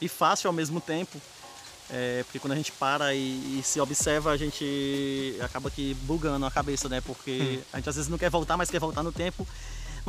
[0.00, 1.18] e fácil ao mesmo tempo.
[1.90, 6.44] É, porque quando a gente para e, e, se observa, a gente acaba que bugando
[6.44, 7.00] a cabeça, né?
[7.00, 7.62] Porque hum.
[7.72, 9.46] a gente às vezes não quer voltar, mas quer voltar no tempo.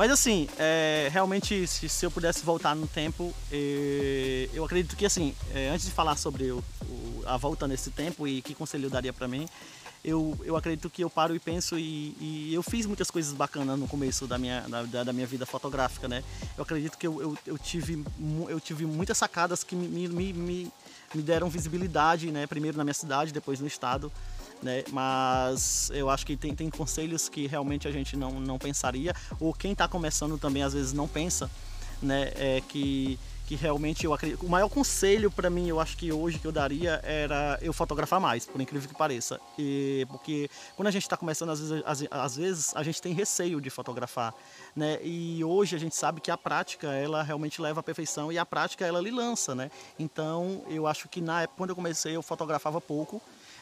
[0.00, 5.04] Mas assim, é, realmente, se, se, eu pudesse voltar no tempo, é, eu acredito que
[5.04, 8.86] assim, é, antes de falar sobre o, o, a volta nesse tempo e que conselho
[8.86, 9.46] eu daria para mim,
[10.02, 13.78] eu, eu acredito que eu paro e penso e, e, eu fiz muitas coisas bacanas
[13.78, 16.24] no começo da minha, da, da minha vida fotográfica, né?
[16.56, 18.02] Eu acredito que eu, eu, eu, tive,
[18.48, 20.72] eu tive muitas sacadas que me, me, me,
[21.14, 22.46] me deram visibilidade, né?
[22.46, 24.10] Primeiro na minha cidade, depois no estado
[24.62, 24.84] né?
[24.92, 29.52] Mas eu acho que tem, tem conselhos que realmente a gente não, não pensaria, ou
[29.52, 31.50] quem está começando também às vezes não pensa,
[32.02, 32.32] né?
[32.36, 33.18] É que
[33.50, 34.46] que realmente eu acredito.
[34.46, 38.20] O maior conselho para mim, eu acho que hoje que eu daria era eu fotografar
[38.20, 39.40] mais, por incrível que pareça.
[39.58, 43.12] E, porque quando a gente está começando, às vezes, às, às, vezes a gente tem
[43.12, 44.32] receio de fotografar,
[44.76, 45.00] né?
[45.02, 48.46] E hoje a gente sabe que a prática ela realmente leva à perfeição e a
[48.46, 49.68] prática ela lhe lança, né?
[49.98, 53.20] Então eu acho que na época quando eu comecei eu fotografava pouco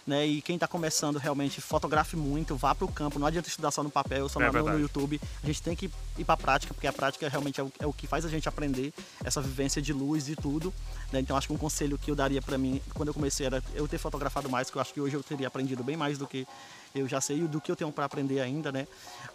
[0.09, 0.27] né?
[0.27, 3.19] E quem está começando realmente fotografe muito, vá para o campo.
[3.19, 5.21] Não adianta estudar só no papel, só é no, no, YouTube.
[5.43, 7.87] A gente tem que ir para a prática, porque a prática realmente é o, é
[7.87, 8.93] o, que faz a gente aprender
[9.23, 10.73] essa vivência de luz e tudo.
[11.13, 11.21] Né?
[11.21, 13.87] Então acho que um conselho que eu daria para mim quando eu comecei era eu
[13.87, 16.47] ter fotografado mais, que eu acho que hoje eu teria aprendido bem mais do que
[16.95, 18.87] eu já sei do que eu tenho para aprender ainda, né?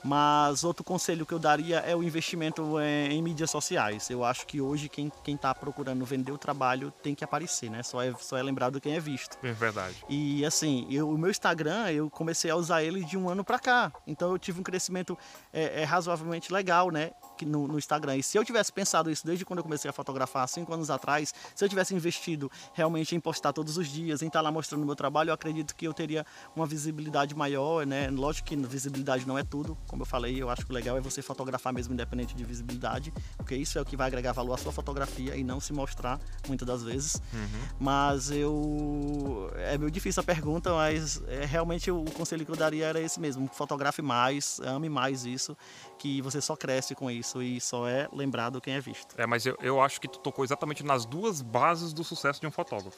[0.04, 4.10] Mas outro conselho que eu daria é o investimento em, em mídias sociais.
[4.10, 7.82] Eu acho que hoje quem está procurando vender o trabalho tem que aparecer, né?
[7.84, 9.38] Só é, só é lembrado quem é visto.
[9.42, 10.04] É verdade.
[10.10, 13.60] E assim, eu, o meu Instagram, eu comecei a usar ele de um ano para
[13.60, 13.92] cá.
[14.06, 15.18] Então eu tive um crescimento
[15.54, 17.12] é, é razoavelmente legal, né?
[17.46, 18.18] No, no, Instagram.
[18.18, 21.34] E se eu tivesse pensado isso desde quando eu comecei a fotografar, cinco anos atrás,
[21.54, 24.84] se eu tivesse investido realmente em postar todos os dias, em estar tá lá mostrando
[24.84, 26.26] o meu trabalho, eu acredito que eu teria
[26.56, 28.10] uma visibilidade maior, né?
[28.10, 31.02] Lógico que visibilidade não é tudo, como eu falei, eu acho que o legal é
[31.02, 34.58] você fotografar mesmo independente de visibilidade, porque isso é o que vai agregar valor à
[34.58, 37.22] sua fotografia e não se mostrar muitas das vezes.
[37.34, 37.68] Uhum.
[37.80, 39.52] Mas eu.
[39.56, 43.20] É meio difícil a pergunta, mas é, realmente o conselho que eu daria era esse
[43.20, 45.58] mesmo: fotografe mais, ame mais isso,
[46.00, 49.14] que você só cresce com isso e só é lembrado quem é visto.
[49.18, 52.48] É, mas eu, eu acho que tu tocou exatamente nas duas bases do sucesso de
[52.48, 52.98] um fotógrafo: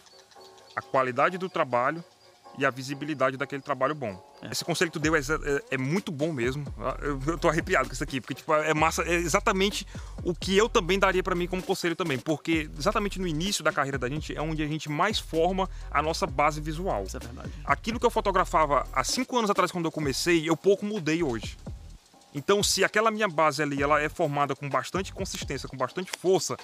[0.76, 2.04] a qualidade do trabalho
[2.58, 4.22] e a visibilidade daquele trabalho bom.
[4.41, 4.51] É.
[4.51, 6.66] Esse conselho que tu deu é, é, é, muito bom mesmo.
[7.01, 9.86] Eu, eu tô arrepiado com isso aqui, porque tipo, é massa, é exatamente
[10.24, 13.72] o que eu também daria para mim como conselho também, porque exatamente no início da
[13.72, 17.03] carreira da gente é onde a gente mais forma a nossa base visual.
[17.03, 17.51] Isso é verdade.
[17.64, 21.58] Aquilo que eu fotografava há cinco anos atrás quando eu comecei, eu pouco mudei hoje.
[22.36, 26.58] Então, se aquela minha base ali ela é formada com bastante consistência, com bastante força,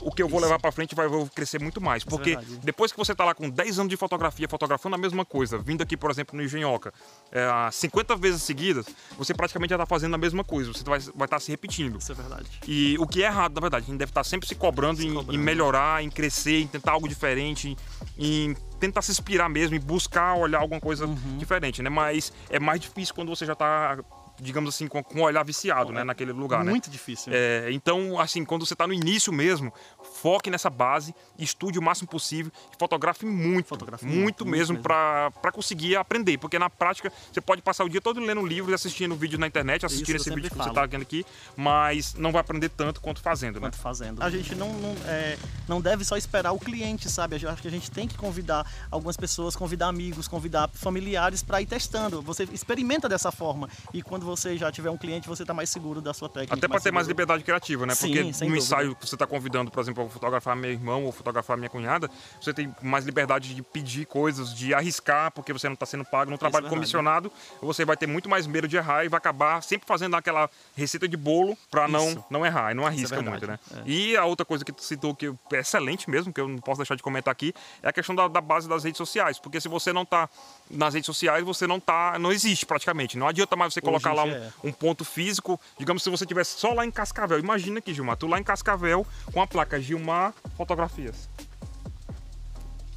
[0.00, 0.46] o que eu vou Isso.
[0.46, 2.02] levar para frente vai crescer muito mais.
[2.02, 4.98] É Porque é depois que você está lá com 10 anos de fotografia, fotografando a
[4.98, 6.92] mesma coisa, vindo aqui, por exemplo, no Engenhoca,
[7.32, 8.86] é, 50 vezes seguidas,
[9.16, 10.72] você praticamente já está fazendo a mesma coisa.
[10.72, 11.98] Você vai estar tá se repetindo.
[11.98, 12.46] Isso é verdade.
[12.66, 15.00] E o que é errado, na verdade, a gente deve estar tá sempre se cobrando,
[15.00, 15.34] se em, cobrando.
[15.34, 17.76] em, melhorar, em crescer, em tentar algo diferente,
[18.18, 21.38] em tentar se inspirar mesmo, em buscar olhar alguma coisa uhum.
[21.38, 21.90] diferente, né?
[21.90, 23.98] Mas é mais difícil quando você já está
[24.40, 26.70] digamos assim, com, com um olhar viciado, né, naquele lugar, né?
[26.70, 26.92] Muito né?
[26.92, 27.32] difícil.
[27.34, 29.72] É, então, assim, quando você está no início mesmo,
[30.20, 34.82] foque nessa base, estude o máximo possível e fotografe muito, fotografe muito, muito, mesmo, mesmo.
[34.82, 38.74] para conseguir aprender, porque na prática você pode passar o dia todo lendo livros e
[38.74, 41.24] assistindo vídeo na internet, assistindo esse vídeo que você está vendo aqui,
[41.56, 43.60] mas não vai aprender tanto quanto fazendo, né?
[43.68, 44.22] Quanto fazendo.
[44.22, 47.40] A gente não, não, é, não deve só esperar o cliente, sabe?
[47.40, 51.60] Eu acho que a gente tem que convidar algumas pessoas, convidar amigos, convidar familiares para
[51.62, 52.20] ir testando.
[52.22, 56.00] Você experimenta dessa forma e quando você já tiver um cliente, você está mais seguro
[56.00, 56.54] da sua técnica.
[56.54, 57.94] Até para ter mais liberdade criativa, né?
[57.94, 58.56] Sim, Porque no dúvida.
[58.56, 62.10] ensaio que você está convidando, por exemplo, para fotografar meu irmão ou fotografar minha cunhada,
[62.40, 66.30] você tem mais liberdade de pedir coisas, de arriscar, porque você não está sendo pago
[66.30, 67.32] no trabalho é comissionado.
[67.62, 71.08] Você vai ter muito mais medo de errar e vai acabar sempre fazendo aquela receita
[71.08, 72.72] de bolo para não, não errar.
[72.72, 73.58] E não é arrisca é muito, né?
[73.72, 73.82] É.
[73.86, 76.78] E a outra coisa que tu citou que é excelente mesmo, que eu não posso
[76.78, 79.38] deixar de comentar aqui, é a questão da, da base das redes sociais.
[79.38, 80.28] Porque se você não está
[80.70, 83.16] nas redes sociais, você não tá, não existe praticamente.
[83.16, 84.52] Não adianta mais você colocar lá um, é.
[84.64, 85.60] um, ponto físico.
[85.78, 87.38] Digamos se você tivesse só lá em Cascavel.
[87.38, 91.28] Imagina aqui, Gilmar, tu lá em Cascavel com a placa Gilmar Fotografias.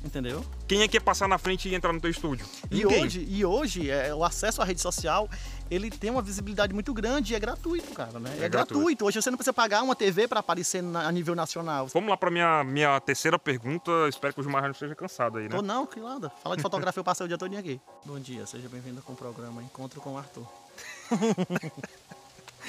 [0.04, 0.46] Entendeu?
[0.66, 2.46] Quem é que ia passar na frente e entrar no teu estúdio?
[2.72, 5.30] E hoje, e hoje é, o acesso à rede social
[5.70, 8.30] ele tem uma visibilidade muito grande e é gratuito, cara, né?
[8.40, 8.80] É, é gratuito.
[8.80, 9.06] gratuito.
[9.06, 11.88] Hoje você não precisa pagar uma TV para aparecer na, a nível nacional.
[11.88, 13.92] Vamos lá para minha minha terceira pergunta.
[14.08, 15.56] Espero que o Gilmar não esteja cansado aí, né?
[15.56, 16.30] Tô não, que nada.
[16.42, 17.80] Fala de fotografia, eu passei o dia todo aqui.
[18.06, 20.48] Bom dia, seja bem-vindo com o programa Encontro com o Arthur.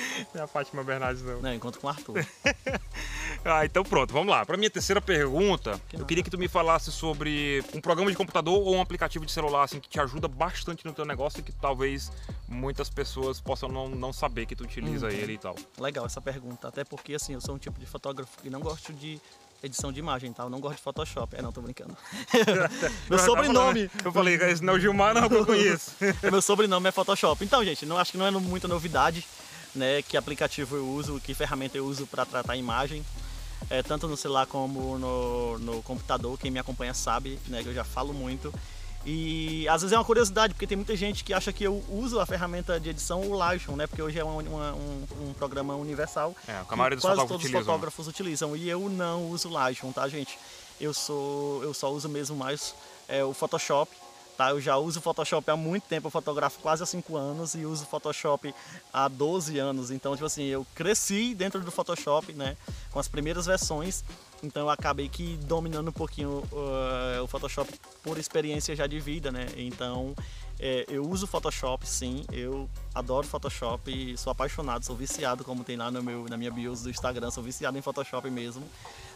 [0.35, 1.41] Não é a Fátima Bernardes, não.
[1.41, 2.27] Não, encontro com o Arthur.
[3.45, 4.45] ah, então pronto, vamos lá.
[4.45, 8.17] Para minha terceira pergunta, que eu queria que tu me falasse sobre um programa de
[8.17, 11.43] computador ou um aplicativo de celular assim que te ajuda bastante no teu negócio e
[11.43, 12.13] que talvez
[12.49, 15.55] muitas pessoas possam não, não saber que tu utiliza hum, ele e tal.
[15.79, 18.93] Legal essa pergunta, até porque assim, eu sou um tipo de fotógrafo que não gosto
[18.93, 19.21] de
[19.63, 20.45] edição de imagem, tá?
[20.45, 21.37] Eu não gosto de Photoshop.
[21.37, 21.97] É, não, tô brincando.
[23.09, 23.91] Meu sobrenome.
[24.05, 25.93] Eu falei, esse não é o Gilmar, não, que eu conheço.
[26.23, 27.45] Meu sobrenome é Photoshop.
[27.45, 29.27] Então, gente, não acho que não é muita novidade
[29.75, 33.05] né, que aplicativo eu uso, que ferramenta eu uso para tratar a imagem.
[33.69, 37.75] É, tanto no celular como no, no computador, quem me acompanha sabe, né, que eu
[37.75, 38.53] já falo muito.
[39.05, 42.21] E às vezes é uma curiosidade, porque tem muita gente que acha que eu uso
[42.21, 43.87] a ferramenta de edição, o Lightroom, né?
[43.87, 46.35] Porque hoje é uma, uma, um, um, programa universal.
[46.47, 48.55] É, a maioria dos quase todos os fotógrafos utilizam.
[48.55, 50.39] E eu não uso o Lightroom, tá, gente?
[50.79, 52.75] Eu, sou, eu só uso mesmo mais
[53.09, 53.91] é, o Photoshop
[54.41, 54.49] Tá?
[54.49, 57.85] Eu já uso Photoshop há muito tempo, eu fotografo quase há 5 anos e uso
[57.85, 58.55] Photoshop
[58.91, 59.91] há 12 anos.
[59.91, 62.57] Então, tipo assim, eu cresci dentro do Photoshop, né?
[62.91, 64.03] Com as primeiras versões.
[64.43, 67.71] Então eu acabei que dominando um pouquinho uh, o Photoshop
[68.03, 69.47] por experiência já de vida, né?
[69.59, 70.17] Então
[70.59, 72.25] é, eu uso Photoshop, sim.
[72.33, 76.81] Eu adoro Photoshop, sou apaixonado, sou viciado, como tem lá no meu, na minha bios
[76.81, 78.67] do Instagram, sou viciado em Photoshop mesmo.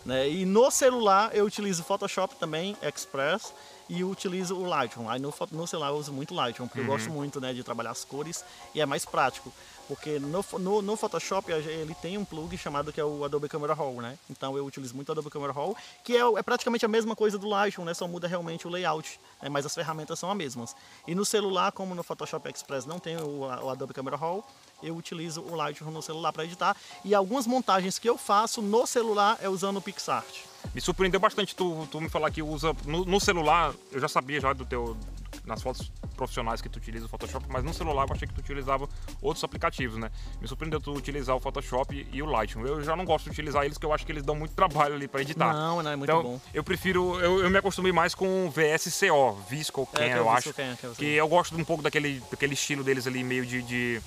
[0.04, 0.28] Né?
[0.28, 3.54] E no celular eu utilizo Photoshop também, Express
[3.88, 5.08] e utilizo o Lightroom.
[5.08, 6.86] Aí no, no celular eu uso muito Lightroom, porque uhum.
[6.86, 9.52] eu gosto muito né, de trabalhar as cores e é mais prático.
[9.86, 13.74] Porque no, no, no, Photoshop ele tem um plug chamado que é o Adobe Camera
[13.74, 14.18] Raw, né?
[14.30, 17.36] Então eu utilizo muito o Adobe Camera Raw, que é, é praticamente a mesma coisa
[17.36, 17.92] do Lightroom, né?
[17.92, 19.50] Só muda realmente o layout, né?
[19.50, 20.74] mas as ferramentas são as mesmas.
[21.06, 24.42] E no celular, como no Photoshop Express não tem o, o Adobe Camera Raw,
[24.82, 26.76] eu utilizo o Lightroom no celular para editar.
[27.04, 30.44] E algumas montagens que eu faço no celular é usando o PixArt.
[30.74, 34.40] Me surpreendeu bastante tu, tu me falar que usa no, no celular, eu já sabia
[34.40, 34.96] já do teu
[35.44, 38.38] nas fotos profissionais que tu utiliza o Photoshop, mas no celular eu achei que tu
[38.38, 38.88] utilizava
[39.20, 40.10] outros aplicativos, né?
[40.40, 42.66] Me surpreendeu tu utilizar o Photoshop e o Lightroom.
[42.66, 44.94] Eu já não gosto de utilizar eles, porque eu acho que eles dão muito trabalho
[44.94, 45.52] ali para editar.
[45.52, 46.40] Não, não é muito então, bom.
[46.52, 50.54] Eu prefiro, eu, eu me acostumei mais com o VSCO, Visco Can, é, eu acho.
[50.54, 54.02] Can, que, que eu gosto um pouco daquele, daquele estilo deles ali, meio de, de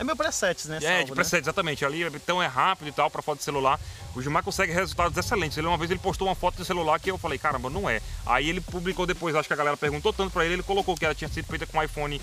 [0.00, 0.78] é meu presets, né?
[0.78, 1.38] É, salvo, de presets, né?
[1.40, 1.84] exatamente.
[1.84, 3.78] Ali então é rápido e tal para foto de celular.
[4.16, 5.58] O Gilmar consegue resultados excelentes.
[5.58, 8.00] Ele uma vez ele postou uma foto de celular que eu falei, caramba, não é.
[8.24, 11.04] Aí ele publicou depois, acho que a galera perguntou tanto para ele, ele colocou que
[11.04, 12.20] ela tinha sido feita com iPhone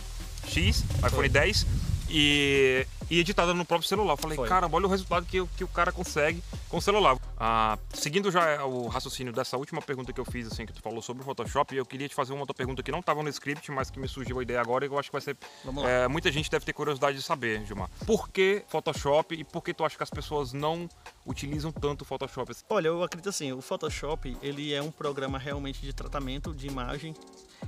[0.47, 1.67] X, iPhone 10
[2.09, 4.13] e, e editada no próprio celular.
[4.13, 4.47] Eu falei, Foi.
[4.47, 7.17] caramba, olha o resultado que, que o cara consegue com o celular.
[7.37, 11.01] Ah, seguindo já o raciocínio dessa última pergunta que eu fiz, assim, que tu falou
[11.01, 13.71] sobre o Photoshop, eu queria te fazer uma outra pergunta que não estava no script,
[13.71, 15.37] mas que me surgiu a ideia agora e eu acho que vai ser.
[15.85, 17.89] É, muita gente deve ter curiosidade de saber, Gilmar.
[18.05, 20.89] Por que Photoshop e por que tu acha que as pessoas não
[21.25, 22.53] utilizam tanto o Photoshop?
[22.69, 27.13] Olha, eu acredito assim, o Photoshop, ele é um programa realmente de tratamento de imagem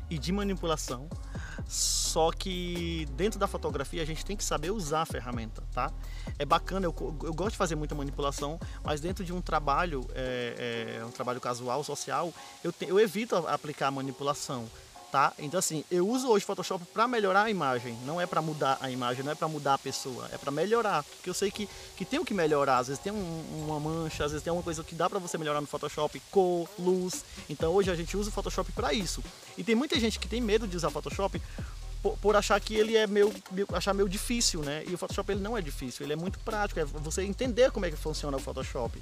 [0.09, 1.07] e de manipulação.
[1.71, 5.91] Só que dentro da fotografia a gente tem que saber usar a ferramenta, tá?
[6.39, 10.97] É bacana, eu, eu gosto de fazer muita manipulação, mas dentro de um trabalho, é,
[10.99, 14.67] é, um trabalho casual, social, eu, te- eu evito aplicar manipulação.
[15.11, 15.33] Tá?
[15.39, 18.91] Então assim, eu uso hoje Photoshop para melhorar a imagem, não é para mudar a
[18.91, 22.05] imagem, não é para mudar a pessoa, é para melhorar, porque eu sei que, que
[22.05, 24.83] tem o que melhorar, às vezes tem um- uma mancha, às vezes tem uma coisa
[24.83, 27.25] que dá para você melhorar no Photoshop, cor, luz.
[27.49, 29.23] Então hoje a gente usa o Photoshop para isso.
[29.57, 31.41] E tem muita gente que tem medo de usar Photoshop
[32.03, 34.83] por, por achar que ele é meio, meio- achar meio difícil, né?
[34.87, 37.83] E o Photoshop ele não é difícil, ele é muito prático, é você entender como
[37.87, 39.01] é que funciona o Photoshop.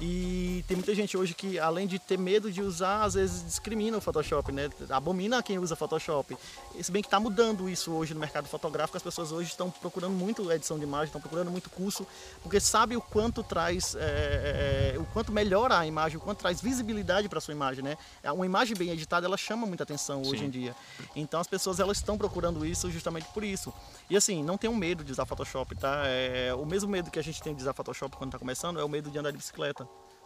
[0.00, 3.96] E tem muita gente hoje que, além de ter medo de usar, às vezes discrimina
[3.96, 4.68] o Photoshop, né?
[4.90, 6.36] Abomina quem usa Photoshop.
[6.80, 10.12] Se bem que está mudando isso hoje no mercado fotográfico, as pessoas hoje estão procurando
[10.12, 12.06] muito edição de imagem, estão procurando muito curso,
[12.42, 16.60] porque sabe o quanto traz, é, é, o quanto melhora a imagem, o quanto traz
[16.60, 17.96] visibilidade para sua imagem, né?
[18.24, 20.46] Uma imagem bem editada, ela chama muita atenção hoje Sim.
[20.46, 20.76] em dia.
[21.14, 23.72] Então as pessoas elas estão procurando isso justamente por isso.
[24.10, 26.02] E assim, não tenham medo de usar Photoshop, tá?
[26.06, 28.84] É, o mesmo medo que a gente tem de usar Photoshop quando está começando é
[28.84, 29.83] o medo de andar de bicicleta.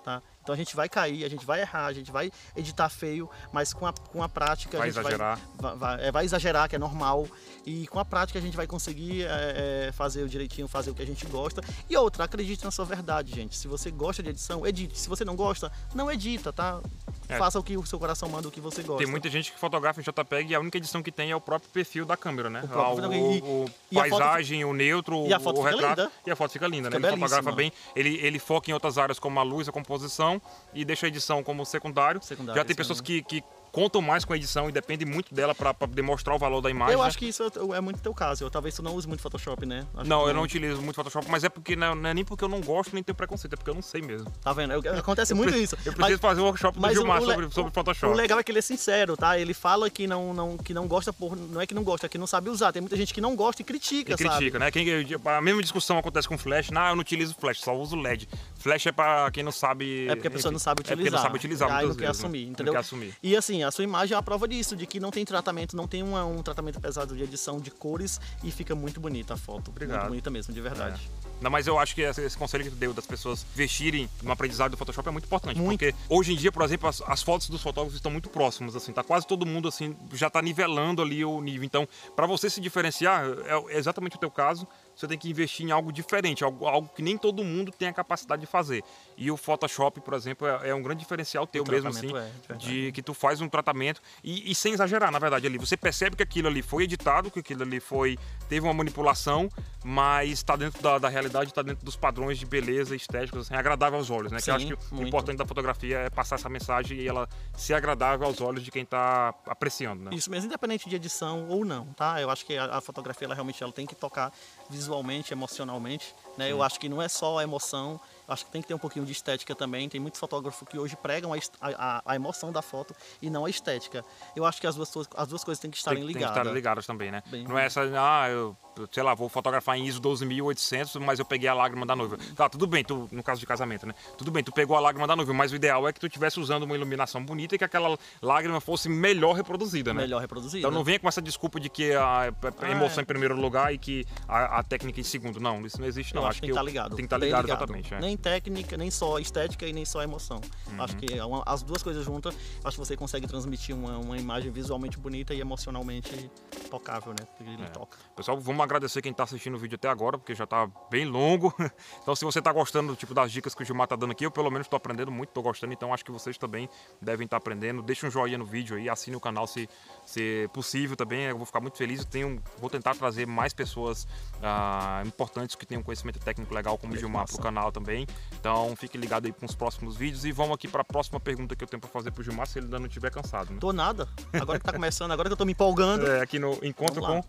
[0.08, 0.22] Tá?
[0.48, 3.74] Então a gente vai cair, a gente vai errar, a gente vai editar feio, mas
[3.74, 5.38] com a, com a prática Vai a gente exagerar.
[5.58, 7.28] Vai, vai, é, vai exagerar, que é normal.
[7.66, 10.94] E com a prática a gente vai conseguir é, é, fazer o direitinho, fazer o
[10.94, 11.62] que a gente gosta.
[11.90, 13.58] E outra, acredite na sua verdade, gente.
[13.58, 14.98] Se você gosta de edição, edite.
[14.98, 16.80] Se você não gosta, não edita, tá?
[17.28, 17.36] É.
[17.36, 19.04] Faça o que o seu coração manda, o que você gosta.
[19.04, 21.40] Tem muita gente que fotografa em JPEG e a única edição que tem é o
[21.42, 22.62] próprio perfil da câmera, né?
[22.64, 23.32] O próprio Lá, perfil.
[23.34, 26.00] E- o, o a foto paisagem, o neutro, e a foto o retrato.
[26.00, 26.12] linda.
[26.26, 27.08] E a foto fica linda, Fica né?
[27.08, 27.70] Ele fotografa bem.
[27.94, 30.37] Ele, ele foca em outras áreas como a luz, a composição
[30.74, 32.22] e deixa a edição como secundário.
[32.22, 33.42] Secundário, Já tem pessoas que, que
[33.78, 36.94] contam mais com a edição e dependem muito dela para demonstrar o valor da imagem.
[36.94, 37.06] Eu né?
[37.06, 38.42] acho que isso é, é muito teu caso.
[38.42, 39.86] Eu, talvez tu não use muito Photoshop, né?
[39.94, 42.24] Acho Não, que eu não utilizo muito Photoshop, mas é porque não, não é nem
[42.24, 44.28] porque eu não gosto nem tenho preconceito, é porque eu não sei mesmo.
[44.42, 44.72] Tá vendo?
[44.72, 45.76] Eu- Acontece muito isso.
[45.76, 48.16] Eu Mas- preciso fazer um workshop do Mas o- Gilmar o sobre, sobre O Photoshop.
[48.16, 49.38] legal é que ele é sincero, tá?
[49.38, 51.36] Ele fala que não, não, que não gosta por.
[51.36, 52.72] Não é que não gosta, é que não sabe usar.
[52.72, 54.28] Tem muita gente que não gosta e critica, E sabe?
[54.30, 54.70] critica, né?
[54.72, 54.84] Quem,
[55.24, 56.70] a mesma discussão acontece com flash.
[56.70, 58.28] Não, eu não utilizo flash, só uso LED.
[58.58, 60.08] Flash é pra quem não sabe.
[60.08, 61.18] É porque a pessoa enfim, não sabe É porque utilizar.
[61.20, 62.26] não sabe utilizar muitas não quer vezes, né?
[62.26, 62.72] assumir, Não entendeu?
[62.72, 63.14] quer assumir.
[63.22, 65.86] E assim, a sua imagem é a prova disso, de que não tem tratamento, não
[65.86, 69.70] tem uma- um tratamento pesado de edição de cores e fica muito bonita a foto.
[69.70, 69.98] Obrigado.
[70.00, 71.10] Muito bonita mesmo, de verdade.
[71.40, 74.32] Não, mas eu acho que esse, esse conselho que tu deu das pessoas investirem no
[74.32, 75.56] aprendizado do Photoshop é muito importante.
[75.60, 75.78] Muito.
[75.78, 78.92] Porque hoje em dia, por exemplo, as, as fotos dos fotógrafos estão muito próximas, assim,
[78.92, 81.64] tá quase todo mundo assim, já tá nivelando ali o nível.
[81.64, 84.66] Então, para você se diferenciar, é, é exatamente o teu caso.
[84.98, 87.92] Você tem que investir em algo diferente, algo, algo que nem todo mundo tem a
[87.92, 88.82] capacidade de fazer.
[89.16, 92.54] E o Photoshop, por exemplo, é, é um grande diferencial teu O mesmo assim, é,
[92.54, 95.56] de que tu faz um tratamento e, e sem exagerar, na verdade, ali.
[95.56, 98.18] Você percebe que aquilo ali foi editado, que aquilo ali foi.
[98.48, 99.48] teve uma manipulação,
[99.84, 103.98] mas está dentro da, da realidade, está dentro dos padrões de beleza estéticos, assim, agradável
[103.98, 104.40] aos olhos, né?
[104.40, 105.08] que eu acho Sim, que o muito.
[105.08, 108.82] importante da fotografia é passar essa mensagem e ela ser agradável aos olhos de quem
[108.82, 110.10] está apreciando, né?
[110.12, 112.20] Isso mesmo, independente de edição ou não, tá?
[112.20, 114.32] Eu acho que a, a fotografia ela realmente ela tem que tocar
[114.68, 114.87] visualmente,
[115.32, 116.50] emocionalmente, né?
[116.50, 119.04] Eu acho que não é só a emoção, acho que tem que ter um pouquinho
[119.04, 119.88] de estética também.
[119.88, 123.50] Tem muitos fotógrafos que hoje pregam a, a- a- emoção da foto e não a
[123.50, 124.04] estética.
[124.36, 126.18] Eu acho que as duas, coisas- as duas coisas têm que estarem tem, tem que
[126.20, 126.42] ligadas.
[126.42, 127.22] estar ligadas também, né?
[127.26, 128.56] Bem- não é essa, ah, eu,
[128.92, 132.18] sei lá, vou fotografar em ISO 12800, mas eu peguei a lágrima da noiva.
[132.36, 133.94] Tá, tudo bem, tu, no caso de casamento, né?
[134.16, 136.38] Tudo bem, tu pegou a lágrima da noiva, mas o ideal é que tu estivesse
[136.40, 140.02] usando uma iluminação bonita e que aquela lágrima fosse melhor reproduzida, né?
[140.02, 140.58] Melhor reproduzida.
[140.58, 142.28] Então não venha com essa desculpa de que a, a
[142.62, 143.02] Ah, emoção é.
[143.02, 145.40] em primeiro lugar e que a, a técnica em segundo.
[145.40, 146.22] Não, isso não existe, não.
[146.22, 146.90] Eu acho que tem que estar ligado.
[146.90, 147.94] Tem que estar bem ligado, exatamente.
[147.94, 148.00] é.
[148.00, 150.40] Nem técnica, nem só estética e nem só emoção.
[150.70, 150.82] Uhum.
[150.82, 154.50] Acho que é as duas coisas juntas, acho que você consegue transmitir uma, uma imagem
[154.50, 156.30] visualmente bonita e emocionalmente
[156.70, 157.26] tocável, né?
[157.36, 157.66] Porque ele É.
[157.66, 157.98] toca.
[158.16, 161.54] Pessoal, vamos agradecer quem está assistindo o vídeo até agora, porque já está bem longo.
[162.02, 164.30] Então, se você está gostando tipo, das dicas que o Gilmar está dando aqui, eu
[164.30, 166.68] pelo menos estou aprendendo muito, estou gostando, então acho que vocês também
[167.02, 167.82] devem estar aprendendo.
[167.82, 169.68] Deixa um joinha no vídeo aí, assine o canal se,
[170.06, 172.00] se possível também, eu vou ficar muito feliz.
[172.00, 174.06] Eu tenho, vou tentar trazer mais pessoas
[174.42, 178.06] ah, importantes que tenham conhecimento técnico legal, como o Gilmar, para o canal também.
[178.38, 181.54] Então, fique ligado aí com os próximos vídeos e vamos aqui para a próxima pergunta
[181.54, 183.52] que eu tenho para fazer para o Gilmar, se ele ainda não estiver cansado.
[183.52, 183.58] Né?
[183.60, 184.08] Tô nada.
[184.32, 186.06] Agora que tá começando, agora que eu tô me empolgando.
[186.06, 187.22] É, aqui no Encontro com...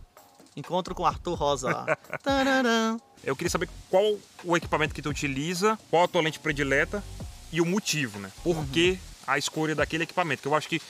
[0.56, 1.98] Encontro com Arthur Rosa lá.
[3.24, 7.04] Eu queria saber qual o equipamento que tu utiliza, qual a tua lente predileta
[7.52, 8.32] e o motivo, né?
[8.44, 8.98] Por que
[9.28, 10.42] a escolha daquele equipamento?
[10.42, 10.82] Que eu acho que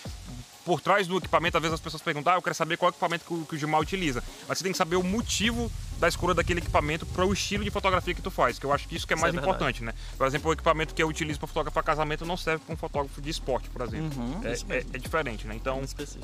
[0.66, 3.26] por trás do equipamento, às vezes as pessoas perguntam, ah, eu quero saber qual equipamento
[3.26, 4.24] que o, que o Gilmar utiliza.
[4.48, 7.70] Mas você tem que saber o motivo da escolha daquele equipamento para o estilo de
[7.70, 9.84] fotografia que tu faz, que eu acho que isso que é Isso mais é importante,
[9.84, 9.94] né?
[10.18, 13.22] Por exemplo, o equipamento que eu utilizo para fotografar casamento não serve para um fotógrafo
[13.22, 14.18] de esporte, por exemplo.
[14.18, 14.92] Uhum, é, isso é, mesmo.
[14.94, 15.56] é diferente, né?
[15.56, 15.82] Então,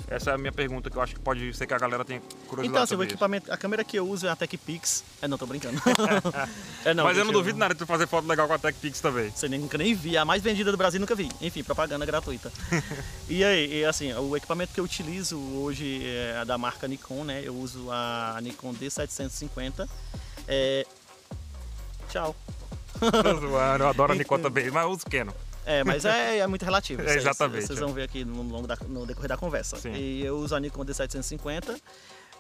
[0.08, 2.22] essa é a minha pergunta que eu acho que pode ser que a galera tenha
[2.48, 3.16] curiosidade Então, assim, o sobre isso.
[3.16, 5.04] equipamento, a câmera que eu uso é a TechPix.
[5.22, 5.82] É, não, tô brincando.
[6.86, 9.02] é, não, Mas eu não duvido nada de tu fazer foto legal com a TechPix
[9.02, 9.30] também.
[9.30, 10.18] Você nunca nem vi.
[10.18, 11.30] A mais vendida do Brasil nunca vi.
[11.42, 12.52] Enfim, propaganda gratuita.
[13.28, 17.42] e aí, e assim, o equipamento que eu utilizo hoje é da marca Nikon, né?
[17.44, 19.88] Eu uso a Nikon D750.
[20.48, 20.86] É...
[22.10, 22.36] Tchau.
[23.02, 25.34] Eu adoro a Nikon também, mas eu uso Canon.
[25.66, 27.02] É, mas é, é muito relativo.
[27.02, 27.82] É, Vocês- exatamente, Vocês é.
[27.82, 29.78] vão ver aqui no, longo da- no decorrer da conversa.
[29.78, 29.94] Sim.
[29.94, 31.80] E eu uso a Nikon D750.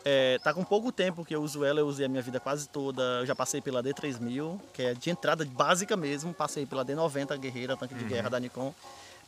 [0.07, 2.69] É, tá com pouco tempo que eu uso ela, eu usei a minha vida quase
[2.69, 3.01] toda.
[3.21, 6.31] Eu já passei pela D3000, que é de entrada básica mesmo.
[6.31, 8.09] Passei pela D90 Guerreira, tanque de Uhum.
[8.09, 8.71] guerra da Nikon.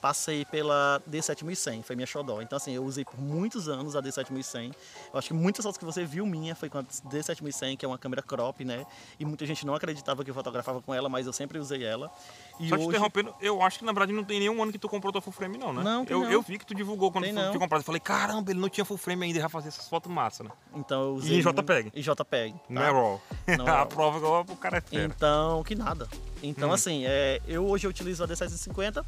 [0.02, 2.42] Passei pela D7100, foi minha xodó.
[2.42, 4.74] Então, assim, eu usei por muitos anos a D7100.
[5.12, 7.88] Eu acho que muitas fotos que você viu minha foi com a D7100, que é
[7.88, 8.86] uma câmera crop, né?
[9.20, 12.12] E muita gente não acreditava que eu fotografava com ela, mas eu sempre usei ela.
[12.60, 12.90] E Só te hoje...
[12.90, 15.34] interrompendo, eu acho que na verdade não tem nenhum ano que tu comprou tua full
[15.34, 15.82] frame, não, né?
[15.84, 16.32] Não, eu, não.
[16.32, 17.50] eu vi que tu divulgou quando Tem tu não.
[17.50, 17.82] tinha comprado.
[17.82, 20.44] Eu falei, caramba, ele não tinha full frame ainda e já fazia essas fotos massa,
[20.44, 20.52] né?
[20.76, 21.92] Então eu E usei em JPEG?
[21.96, 22.56] Em JPEG.
[22.70, 22.88] Não tá?
[22.88, 23.22] é RAW.
[23.58, 23.86] Não a é RAW.
[23.88, 25.04] prova que o cara é fera.
[25.06, 26.08] Então, que nada.
[26.44, 26.74] Então, Hum.
[26.74, 29.04] assim, é, eu hoje eu utilizo a D750.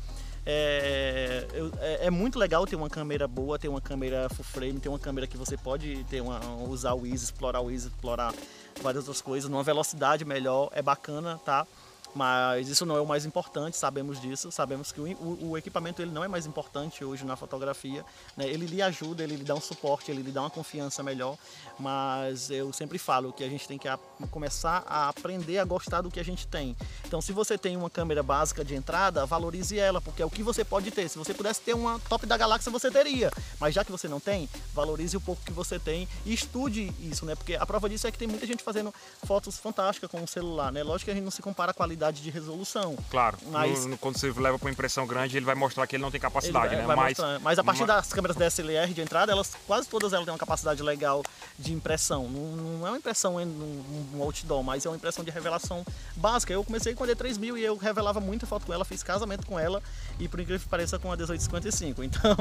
[0.51, 1.45] É,
[1.79, 4.97] é- é muito legal ter uma câmera boa, ter uma câmera full frame, ter uma
[4.97, 8.33] câmera que você pode ter uma, usar o ISO, explorar o ISO, explorar
[8.81, 11.67] várias outras coisas, numa velocidade melhor, é bacana, tá?
[12.15, 16.01] Mas isso não é o mais importante, sabemos disso, sabemos que o, o- o equipamento
[16.01, 18.03] ele não é mais importante hoje na fotografia,
[18.35, 18.47] né?
[18.47, 21.37] ele lhe ajuda, ele lhe dá um suporte, ele lhe dá uma confiança melhor,
[21.79, 23.99] mas eu sempre falo que a gente tem que a-
[24.31, 26.75] começar a aprender a gostar do que a gente tem.
[27.05, 30.41] Então, se você tem uma câmera básica de entrada, valorize ela, porque é o que
[30.41, 31.07] você pode ter.
[31.09, 34.19] Se você pudesse ter uma top da galáxia, você teria, mas já que você não
[34.19, 37.35] tem, valorize o pouco que você tem e estude isso, né?
[37.35, 38.91] Porque a prova disso é que tem muita gente fazendo
[39.23, 40.81] fotos fantásticas com o celular, né?
[40.81, 42.95] Lógico que a gente não se compara a qualidade de resolução.
[43.11, 45.95] Claro, Mas- no- no- quando você leva para uma impressão grande, ele vai mostrar que
[45.95, 46.85] ele não tem capacidade, né?
[46.87, 47.39] Mas, mostrar.
[47.39, 50.39] Mas a partir ma- das câmeras DSLR de entrada, elas quase todas elas têm uma
[50.39, 51.21] capacidade legal
[51.57, 52.27] de impressão.
[52.29, 55.85] Não, não é uma impressão em um, um outdoor, mas é uma impressão de revelação
[56.15, 56.53] básica.
[56.53, 59.59] Eu comecei com a D3000 e eu revelava muita foto com ela, fiz casamento com
[59.59, 59.81] ela
[60.19, 62.03] e por incrível que pareça com a 1855.
[62.09, 62.35] Então,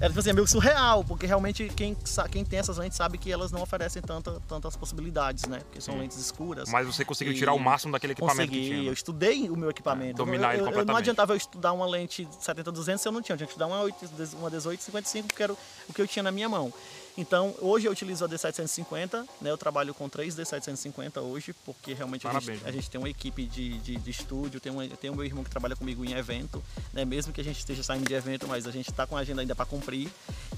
[0.00, 1.96] era tipo assim, é meio surreal, porque realmente quem,
[2.30, 5.58] quem tem essas lentes sabe que elas não oferecem tanta, tantas possibilidades, né?
[5.60, 6.68] Porque são lentes escuras.
[6.68, 8.82] mas você conseguiu tirar o máximo daquele equipamento Consegui, que tinha.
[8.84, 8.92] né?
[9.04, 10.16] Estudei o meu equipamento.
[10.16, 10.98] dominar ele eu, eu, eu não completamente.
[11.02, 13.80] adiantava eu estudar uma lente 70-200 se eu não tinha, eu tinha que estudar uma,
[13.82, 13.96] 8
[14.38, 15.58] uma 18-55 porque era o-
[15.94, 16.72] que eu tinha na minha mão.
[17.16, 19.48] Então, hoje eu utilizo a D750, né?
[19.50, 23.44] Eu trabalho com três D750 hoje, porque realmente a gente, a gente tem uma equipe
[23.46, 26.60] de, de, de estúdio, tem, uma, tem o meu irmão que trabalha comigo em evento,
[26.92, 27.04] né?
[27.04, 29.42] Mesmo que a gente esteja saindo de evento, mas a gente está com a agenda
[29.42, 30.08] ainda para cumprir.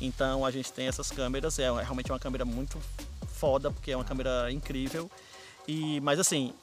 [0.01, 2.79] Então, a gente tem essas câmeras, é, é realmente uma câmera muito
[3.29, 5.11] foda, porque é uma câmera incrível.
[5.69, 6.55] E, mas assim,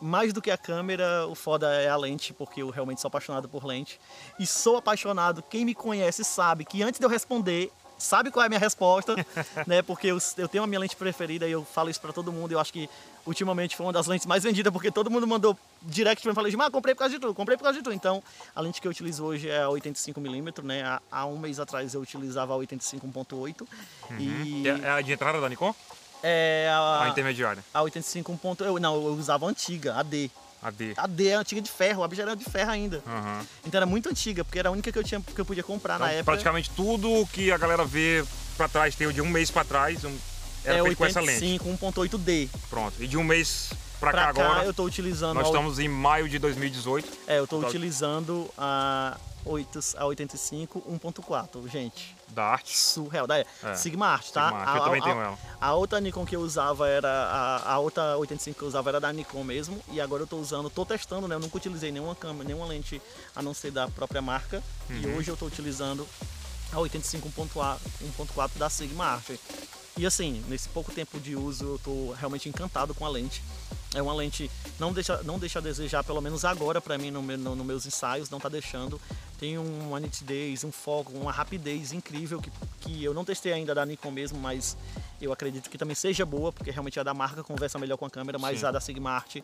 [0.00, 3.48] mais do que a câmera, o foda é a lente, porque eu realmente sou apaixonado
[3.48, 4.00] por lente.
[4.38, 8.46] E sou apaixonado, quem me conhece sabe que antes de eu responder, sabe qual é
[8.46, 9.14] a minha resposta,
[9.66, 9.82] né?
[9.82, 12.52] Porque eu, eu tenho a minha lente preferida e eu falo isso pra todo mundo.
[12.52, 12.88] Eu acho que
[13.26, 16.52] ultimamente foi uma das lentes mais vendidas, porque todo mundo mandou direct pra mim e
[16.52, 17.92] falou, ah, comprei por causa de tu, comprei por causa de tu.
[17.92, 18.22] Então,
[18.54, 20.82] a lente que eu utilizo hoje é a 85mm, né?
[20.82, 23.66] Há, há um mês atrás eu utilizava a 85.8
[24.18, 25.74] e É, é a de entrada da Nikon?
[26.26, 27.62] É A a, intermediária?
[27.72, 28.38] a 85.
[28.60, 30.30] Eu, não, eu usava a antiga, a D.
[30.62, 30.94] A D.
[30.96, 33.02] A D é antiga de ferro, a bicha era de ferro ainda.
[33.06, 33.46] Aham.
[33.64, 35.94] Então era muito antiga, porque era a única que eu, tinha, que eu podia comprar
[35.96, 36.24] Então, na época.
[36.24, 38.24] praticamente tudo que a galera vê
[38.56, 40.16] pra trás, tem de um mês pra trás, um-
[40.64, 41.44] era é feito com essa lente.
[41.44, 42.48] 85, 1.8D.
[42.68, 42.94] Pronto.
[43.00, 43.70] E de um mês
[44.00, 47.08] pra, cá cá agora, eu tô utilizando nós a, estamos em maio de 2018.
[47.26, 47.66] é, eu tô Tá.
[47.68, 52.16] utilizando a, 8, a 85 1.4, gente.
[52.28, 52.76] Da arte.
[52.76, 53.26] Surreal.
[53.26, 54.48] Da, É, Sigma Art, tá?
[54.48, 55.38] Sigma Art, eu também tenho ela.
[55.60, 57.08] A outra Nikon que eu usava era.
[57.08, 59.80] A, a outra 85 que eu usava era da Nikon mesmo.
[59.92, 61.36] E agora eu tô usando, tô testando, né?
[61.36, 63.00] Eu nunca utilizei nenhuma câmera, nenhuma lente
[63.36, 64.60] a não ser da própria marca.
[64.90, 65.16] E Uhum.
[65.16, 66.06] hoje eu tô utilizando
[66.72, 67.78] a 85 1.4
[68.18, 69.30] 1.4 da Sigma Art.
[69.98, 73.42] E assim, nesse pouco tempo de uso, eu tô realmente encantado com a lente.
[73.94, 77.22] É uma lente não deixa, não deixa a desejar, pelo menos agora para mim no,
[77.22, 79.00] meu, no, no meus ensaios, não tá deixando.
[79.38, 83.86] Tem uma nitidez, um foco, uma rapidez incrível que, que eu não testei ainda da
[83.86, 84.76] Nikon mesmo, mas
[85.20, 88.10] eu acredito que também seja boa, porque realmente a da marca conversa melhor com a
[88.10, 88.66] câmera, mas Sim.
[88.66, 89.36] a da Sigma Art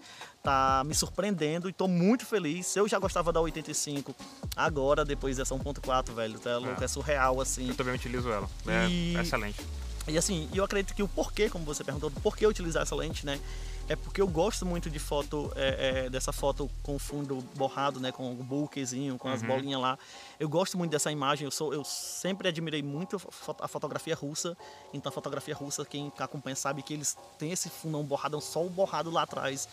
[0.42, 2.76] tá me surpreendendo e tô muito feliz.
[2.76, 4.14] Eu já gostava da 85,
[4.54, 6.84] agora depois dessa 1.4, velho, tá louco, É.
[6.84, 7.68] é surreal assim.
[7.68, 8.48] Eu também utilizo ela.
[8.66, 9.60] É E- excelente.
[10.08, 13.24] E assim, eu acredito que o porquê, como você perguntou, do porquê utilizar essa lente,
[13.24, 13.40] né?
[13.88, 18.12] é porque eu gosto muito de foto, é, é, dessa foto com fundo borrado, né?
[18.12, 19.48] Com o buquezinho, com as Uhum.
[19.48, 19.98] bolinhas lá.
[20.38, 24.14] Eu gosto muito dessa imagem, eu, sou, eu sempre admirei muito a fo- a fotografia
[24.14, 24.56] russa.
[24.94, 28.70] Então a fotografia russa, quem acompanha sabe que eles têm esse fundão borradão, só o
[28.70, 29.68] borrado lá atrás.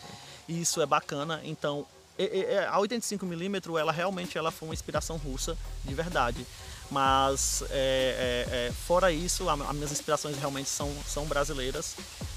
[0.48, 1.40] E isso é bacana.
[1.44, 1.86] Então,
[2.18, 6.44] e a 85mm, ela realmente ela foi uma inspiração russa, de verdade.
[6.90, 11.94] Mas, é, é, é, fora isso, as minhas inspirações realmente são, são brasileiras.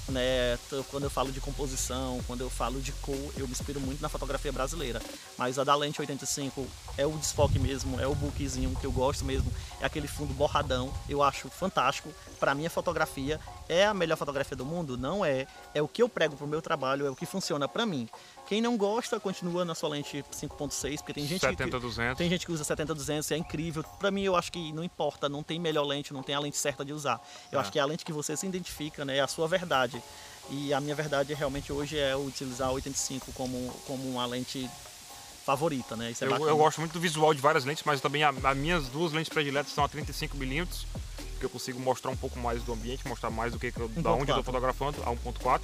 [0.08, 0.56] Né?
[0.68, 4.00] T- Quando eu falo de composição, quando eu falo de cor, eu me inspiro muito
[4.00, 5.00] na fotografia brasileira.
[5.36, 9.24] Mas a da lente 85 é o desfoque mesmo, é o bookzinho que eu gosto
[9.24, 9.50] mesmo,
[9.80, 10.92] é aquele fundo borradão.
[11.08, 12.10] Eu acho fantástico.
[12.38, 14.98] Para minha fotografia, é a melhor fotografia do mundo?
[14.98, 15.46] Não é.
[15.74, 18.06] É o que eu prego pro meu trabalho, é o que funciona para mim.
[18.46, 22.14] Quem não gosta, continua na sua lente 5.6, porque tem gente que 70-200.
[22.16, 23.82] tem gente que usa 70-200, é incrível.
[23.98, 26.56] Pra mim, eu acho que não importa, não tem melhor lente, não tem a lente
[26.58, 27.20] certa de usar.
[27.50, 27.62] Eu É.
[27.62, 29.16] acho que é a lente que você se identifica, né?
[29.16, 30.02] É a sua verdade.
[30.50, 34.68] E a minha verdade realmente hoje é utilizar a 85 como, como uma lente
[35.46, 36.12] favorita, né?
[36.20, 39.12] É Eu, eu gosto muito do visual de várias lentes, mas também as minhas duas
[39.12, 40.84] lentes prediletas são a 35mm,
[41.40, 43.88] que eu consigo mostrar um pouco mais do ambiente, mostrar mais do que, que eu,
[43.88, 44.38] da onde eu 1.4.
[44.40, 45.62] estou fotografando, a 1.4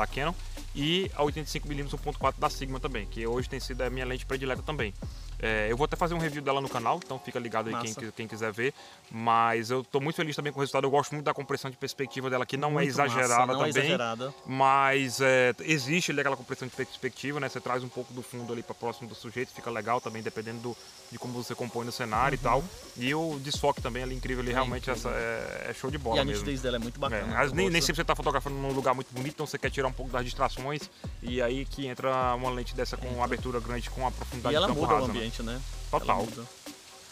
[0.00, 0.34] da Canon,
[0.74, 4.62] e a 85mm 1.4 da Sigma também, que hoje tem sido a minha lente predileta
[4.62, 4.94] também.
[5.42, 8.10] É, eu vou até fazer um review dela no canal, então fica ligado aí quem,
[8.12, 8.74] quem quiser ver.
[9.10, 10.84] Mas eu estou muito feliz também com o resultado.
[10.84, 13.54] Eu gosto muito da compressão de perspectiva dela, que não é Muito exagerada massa, não
[13.64, 13.70] é também.
[13.84, 14.34] exagerada.
[14.46, 17.48] Mas é, existe ali aquela compressão de perspectiva, né?
[17.48, 20.60] Você traz um pouco do fundo ali para próximo do sujeito, fica legal também, dependendo
[20.60, 20.76] do,
[21.10, 22.34] de como você compõe no cenário Uhum.
[22.34, 22.64] e tal.
[22.96, 26.20] E o desfoque também ali incrível ali, realmente essa, é, é show de bola E
[26.20, 26.40] a mesmo.
[26.40, 27.26] nitidez dela é muito É, bacana.
[27.34, 29.88] mas nem, nem sempre você está fotografando num lugar muito bonito, então você quer tirar
[29.88, 30.82] um pouco das distrações.
[31.22, 34.68] E aí que entra uma lente dessa com abertura grande, com uma profundidade E ela
[34.68, 35.14] muda rasa, o né?
[35.30, 35.60] Ambiente, né?
[35.90, 36.26] Total.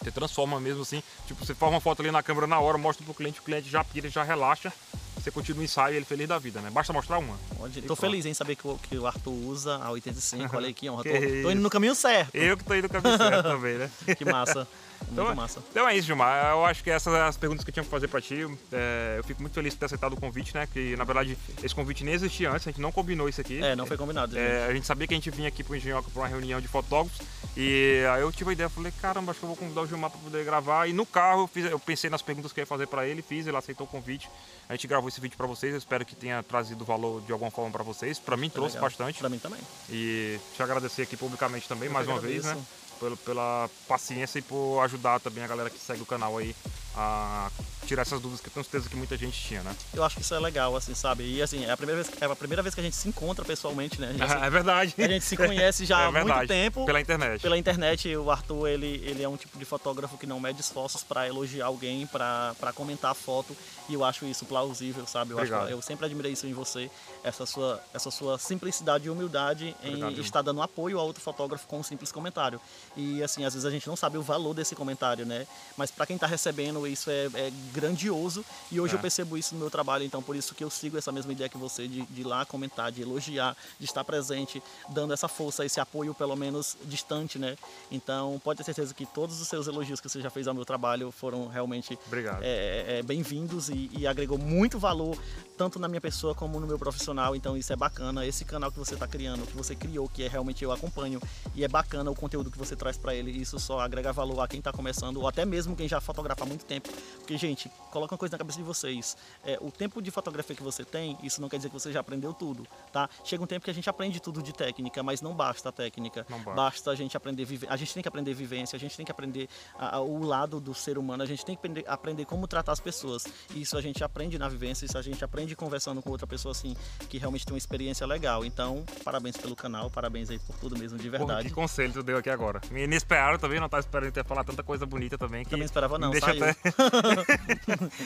[0.02, 3.04] Você transforma mesmo assim, tipo, você faz uma foto ali na câmera na hora, mostra
[3.04, 4.72] pro cliente, o cliente já pira, já relaxa,
[5.20, 6.70] você continua o ensaio e ele feliz da vida, né?
[6.70, 7.36] Basta mostrar uma.
[7.56, 7.78] Pode.
[7.78, 10.56] E Tô feliz em saber que o, que o Arthur usa a 85.
[10.56, 11.02] Olha aí que honra.
[11.08, 12.34] Tô, tô indo no caminho certo.
[12.34, 13.90] Eu que tô indo no caminho certo também, né?
[14.16, 14.66] Que massa.
[14.98, 15.62] Muito Então, massa.
[15.70, 16.50] então é isso, Gilmar.
[16.50, 18.44] Eu acho que essas são as perguntas que eu tinha que fazer pra ti.
[18.72, 20.66] É, eu fico muito feliz por ter aceitado o convite, né?
[20.66, 23.62] Que na verdade esse convite nem existia antes, a gente não combinou isso aqui.
[23.62, 24.36] É, não foi combinado.
[24.36, 26.66] É, a gente sabia que a gente vinha aqui pro Engenhoca pra uma reunião de
[26.66, 27.24] fotógrafos
[27.56, 30.10] e aí eu tive a ideia, falei, caramba, acho que eu vou convidar o Gilmar
[30.10, 30.88] pra poder gravar.
[30.88, 33.22] E no carro eu, fiz, eu pensei nas perguntas que eu ia fazer pra ele,
[33.22, 34.28] fiz, ele aceitou o convite.
[34.68, 37.50] A gente gravou esse vídeo pra vocês, eu espero que tenha trazido valor de alguma
[37.50, 38.18] forma pra vocês.
[38.18, 38.88] Pra mim trouxe Legal.
[38.88, 39.18] bastante.
[39.18, 39.60] Pra mim também.
[39.90, 42.56] E te agradecer aqui publicamente também, Eu mais uma vez, né?
[43.00, 46.54] Pela, pela paciência e por ajudar também a galera que segue o canal aí
[46.96, 47.50] a
[47.88, 49.74] tirar essas dúvidas que eu tenho certeza que muita gente tinha, né?
[49.94, 51.24] Eu acho que isso é legal, assim, sabe?
[51.24, 53.44] E assim, é a primeira vez, é a primeira vez que a gente se encontra
[53.44, 54.12] pessoalmente, né?
[54.12, 54.94] Gente, assim, é verdade.
[54.98, 56.84] a gente se conhece já É há muito tempo.
[56.86, 57.40] Pela internet.
[57.40, 61.02] Pela internet, o Arthur, ele, ele é um tipo de fotógrafo que não mede esforços
[61.02, 63.56] para elogiar alguém, para comentar a foto,
[63.88, 65.32] e eu acho isso plausível, sabe?
[65.32, 66.90] Eu, acho- eu sempre admirei isso em você,
[67.24, 71.66] essa sua, essa sua simplicidade e humildade Obrigado, em estar dando apoio a outro fotógrafo
[71.66, 72.60] com um simples comentário.
[72.96, 75.46] E assim, às vezes a gente não sabe o valor desse comentário, né?
[75.76, 77.50] Mas para quem está recebendo, isso é, é
[77.80, 78.96] grandioso, e hoje É.
[78.96, 81.48] eu percebo isso no meu trabalho, então por isso que eu sigo essa mesma ideia
[81.48, 85.64] que você, de, de ir lá comentar, de elogiar, de estar presente, dando essa força,
[85.64, 87.56] esse apoio, pelo menos distante, né?
[87.90, 90.64] Então pode ter certeza que todos os seus elogios que você já fez ao meu
[90.64, 92.42] trabalho foram realmente Obrigado.
[92.42, 95.16] é, é, bem-vindos e, e agregou muito valor
[95.56, 97.34] tanto na minha pessoa como no meu profissional.
[97.34, 98.24] Então isso é bacana.
[98.26, 101.20] Esse canal que você está criando, que você criou, que é realmente eu acompanho
[101.54, 103.30] e é bacana o conteúdo que você traz para ele.
[103.30, 106.46] Isso só agrega valor a quem está começando ou até mesmo quem já fotografa há
[106.46, 106.88] muito tempo.
[107.18, 109.16] Porque gente, coloca uma coisa na cabeça de vocês.
[109.44, 112.00] É, o tempo de fotografia que você tem, isso não quer dizer que você já
[112.00, 113.08] aprendeu tudo, tá?
[113.24, 116.26] Chega um tempo que a gente aprende tudo de técnica, mas não basta a técnica.
[116.28, 116.54] Não basta.
[116.54, 119.48] Basta a gente aprender a gente tem que aprender vivência, a gente tem que aprender
[119.78, 122.72] a- a- o lado do ser humano, a gente tem que aprender, aprender como tratar
[122.72, 123.24] as pessoas.
[123.54, 126.76] Isso a gente aprende na vivência, isso a gente aprende conversando com outra pessoa assim
[127.08, 128.44] que realmente tem uma experiência legal.
[128.44, 131.48] Então, parabéns pelo canal, parabéns aí por tudo mesmo de Porra, verdade.
[131.48, 132.60] que conselho tu deu aqui agora.
[132.70, 135.44] Me inesperaram também, não tava esperando ter falar tanta coisa bonita também.
[135.44, 136.44] Que Também esperava não, deixa saiu.
[136.44, 136.58] até...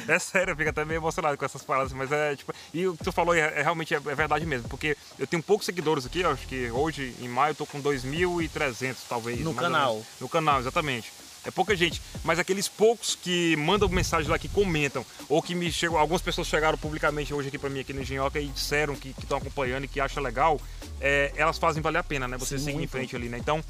[0.09, 2.53] é sério, eu fico até meio emocionado com essas palavras, mas é tipo.
[2.73, 5.43] E o que tu falou é, é realmente é, é verdade mesmo, porque eu tenho
[5.43, 9.41] poucos seguidores aqui, acho que hoje, em maio, eu tô com 2.300 talvez.
[9.41, 10.03] No canal.
[10.21, 11.13] No canal, exatamente.
[11.45, 15.73] É pouca gente, mas aqueles poucos que mandam mensagem lá, que comentam, ou que me
[15.73, 19.15] chegam, algumas pessoas chegaram publicamente hoje aqui pra mim, aqui no Engenhoca, e disseram que
[19.21, 20.61] estão acompanhando e que acham legal,
[21.01, 22.39] é, elas fazem valer a pena, né?
[22.39, 23.39] Você Sim, seguir em frente ali, né?
[23.39, 23.63] Então,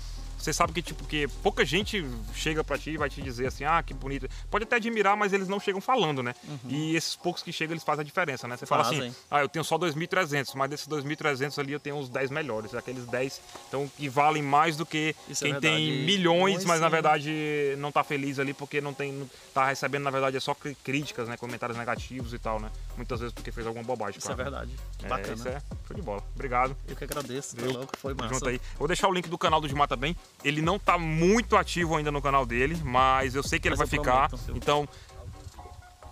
[0.42, 3.62] você sabe que, tipo, que pouca gente chega para ti e vai te dizer assim,
[3.62, 4.28] ah, que bonito.
[4.50, 6.34] Pode até admirar, mas eles não chegam falando, né?
[6.42, 6.58] Uhum.
[6.68, 8.56] E esses poucos que chegam, eles fazem a diferença, né?
[8.56, 8.98] Você fazem.
[8.98, 12.32] fala assim, ah, eu tenho só 2.300, mas desses 2.300 ali eu tenho uns 10
[12.32, 12.74] melhores.
[12.74, 16.78] Aqueles 10, então, que valem mais do que Isso é quem é tem milhões, mas
[16.78, 16.82] sim.
[16.82, 20.40] na verdade não tá feliz ali porque não tem, não tá recebendo, na verdade, é
[20.40, 21.36] só críticas, né?
[21.36, 22.68] Comentários negativos e tal, né?
[22.96, 24.18] Muitas vezes porque fez alguma bobagem.
[24.18, 24.40] Isso é claro.
[24.40, 24.76] é verdade.
[25.04, 25.34] É, Bacana.
[25.34, 26.24] Isso é show de bola.
[26.34, 26.76] Obrigado.
[26.88, 28.34] Eu que agradeço, foi louco, foi massa.
[28.34, 28.60] Junto aí.
[28.76, 30.16] Vou deixar o link do canal do Gilmar também.
[30.44, 33.88] Ele não tá muito ativo ainda no canal dele, mas eu sei que ele mas
[33.88, 34.28] vai ficar.
[34.28, 34.88] Prometo, então,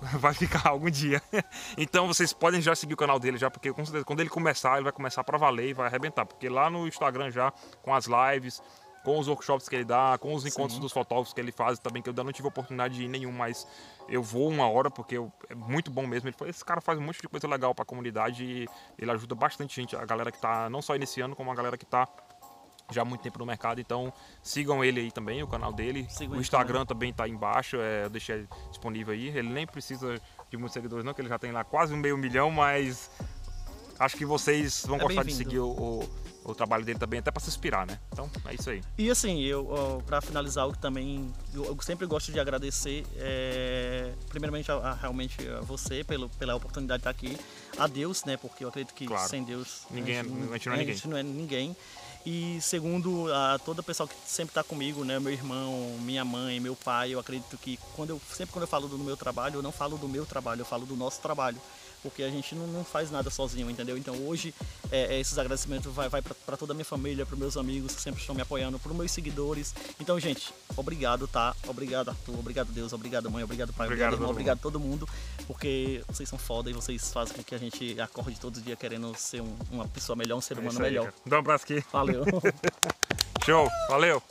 [0.19, 1.21] vai ficar algum dia.
[1.77, 4.75] então vocês podem já seguir o canal dele já, porque com certeza quando ele começar,
[4.75, 6.25] ele vai começar para valer e vai arrebentar.
[6.25, 7.53] Porque lá no Instagram já,
[7.83, 8.63] com as lives,
[9.05, 10.81] com os workshops que ele dá, com os encontros Sim.
[10.81, 13.33] dos fotógrafos que ele faz também, que eu ainda não tive oportunidade de ir nenhum,
[13.33, 13.67] mas
[14.09, 16.29] eu vou uma hora porque eu, é muito bom mesmo.
[16.29, 18.69] Ele esse cara faz um monte de coisa legal para a comunidade e
[18.99, 21.85] ele ajuda bastante gente, a galera que está não só iniciando, como a galera que
[21.85, 22.07] está
[22.95, 24.13] já há muito tempo no mercado, então
[24.43, 26.07] sigam ele aí também, o canal dele.
[26.11, 29.29] Sigo o Instagram também está embaixo, é, eu deixei disponível aí.
[29.29, 30.21] Ele nem precisa
[30.51, 33.11] de muitos seguidores não, que ele já tem lá quase um meio milhão, mas
[34.01, 36.11] acho que vocês vão é gostar de seguir o, o,
[36.45, 38.01] o, trabalho dele também, até para se inspirar, né?
[38.11, 38.83] Então, é isso aí.
[38.97, 44.73] E assim, eu para finalizar, o que também eu, sempre gosto de agradecer, é, primeiramente
[44.73, 47.39] a, a, realmente a você pelo, pela oportunidade de estar aqui,
[47.79, 48.37] a Deus, né?
[48.39, 49.29] Porque eu acredito que claro.
[49.29, 50.91] sem Deus ninguém, a gente, a gente não é ninguém.
[50.91, 51.77] A gente não é ninguém.
[52.25, 56.61] E segundo a todo o pessoal que sempre está comigo, né, meu irmão, minha mãe,
[56.61, 59.63] meu pai, eu acredito que quando eu sempre quando eu falo do meu trabalho, eu
[59.63, 61.57] não falo do meu trabalho, eu falo do nosso trabalho
[62.03, 63.97] porque a gente não, não faz nada sozinho, entendeu?
[63.97, 64.55] Então hoje
[64.91, 68.01] é, é esses agradecimentos vai, vai para toda a minha família, para meus amigos que
[68.01, 69.75] sempre estão me apoiando, para meus seguidores.
[70.01, 71.55] Então, gente, obrigado, tá?
[71.67, 75.09] Obrigado, Arthur, obrigado, Deus, obrigado, mãe, obrigado, pai, obrigado, obrigado irmão, obrigado todo mundo,
[75.47, 78.79] porque vocês são foda e vocês fazem com que a gente acorde todos os dias
[78.79, 81.13] querendo ser um, uma pessoa melhor, um ser é humano aí, melhor.
[81.27, 81.85] Dá um abraço aqui.
[81.93, 82.25] Valeu.
[83.45, 84.23] Show, valeu.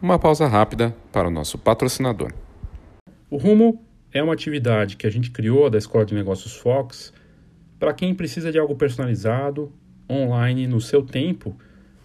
[0.00, 2.30] Uma pausa rápida para o nosso patrocinador.
[3.30, 3.82] O Rumo
[4.12, 7.14] é uma atividade que a gente criou da Escola de Negócios Fox
[7.78, 9.72] para quem precisa de algo personalizado,
[10.08, 11.56] online, no seu tempo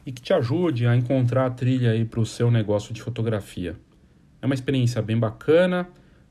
[0.05, 3.75] e que te ajude a encontrar a trilha aí para o seu negócio de fotografia.
[4.41, 5.85] É uma experiência bem bacana,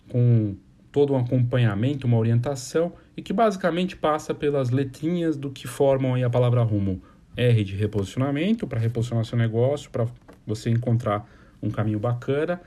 [0.08, 0.56] com
[0.90, 6.24] todo um acompanhamento, uma orientação e que basicamente passa pelas letrinhas do que formam aí
[6.24, 7.02] a palavra rumo.
[7.36, 10.06] R de reposicionamento, para reposicionar seu negócio, para
[10.46, 11.28] você encontrar
[11.62, 12.60] um caminho bacana.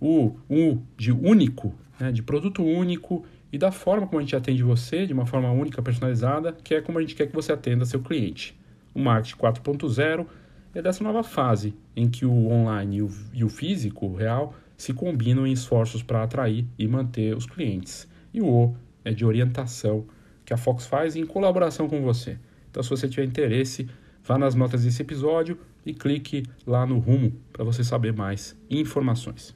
[0.00, 4.62] O U de único, né, de produto único e da forma como a gente atende
[4.62, 7.84] você, de uma forma única, personalizada, que é como a gente quer que você atenda
[7.84, 8.58] seu cliente.
[8.92, 10.26] O marketing 4.0
[10.74, 14.54] é dessa nova fase em que o online e o, e o físico, o real,
[14.76, 18.08] se combinam em esforços para atrair e manter os clientes.
[18.32, 20.04] E o O é de orientação
[20.44, 22.38] que a Fox faz em colaboração com você.
[22.70, 23.88] Então, se você tiver interesse,
[24.24, 29.54] vá nas notas desse episódio e clique lá no rumo para você saber mais informações.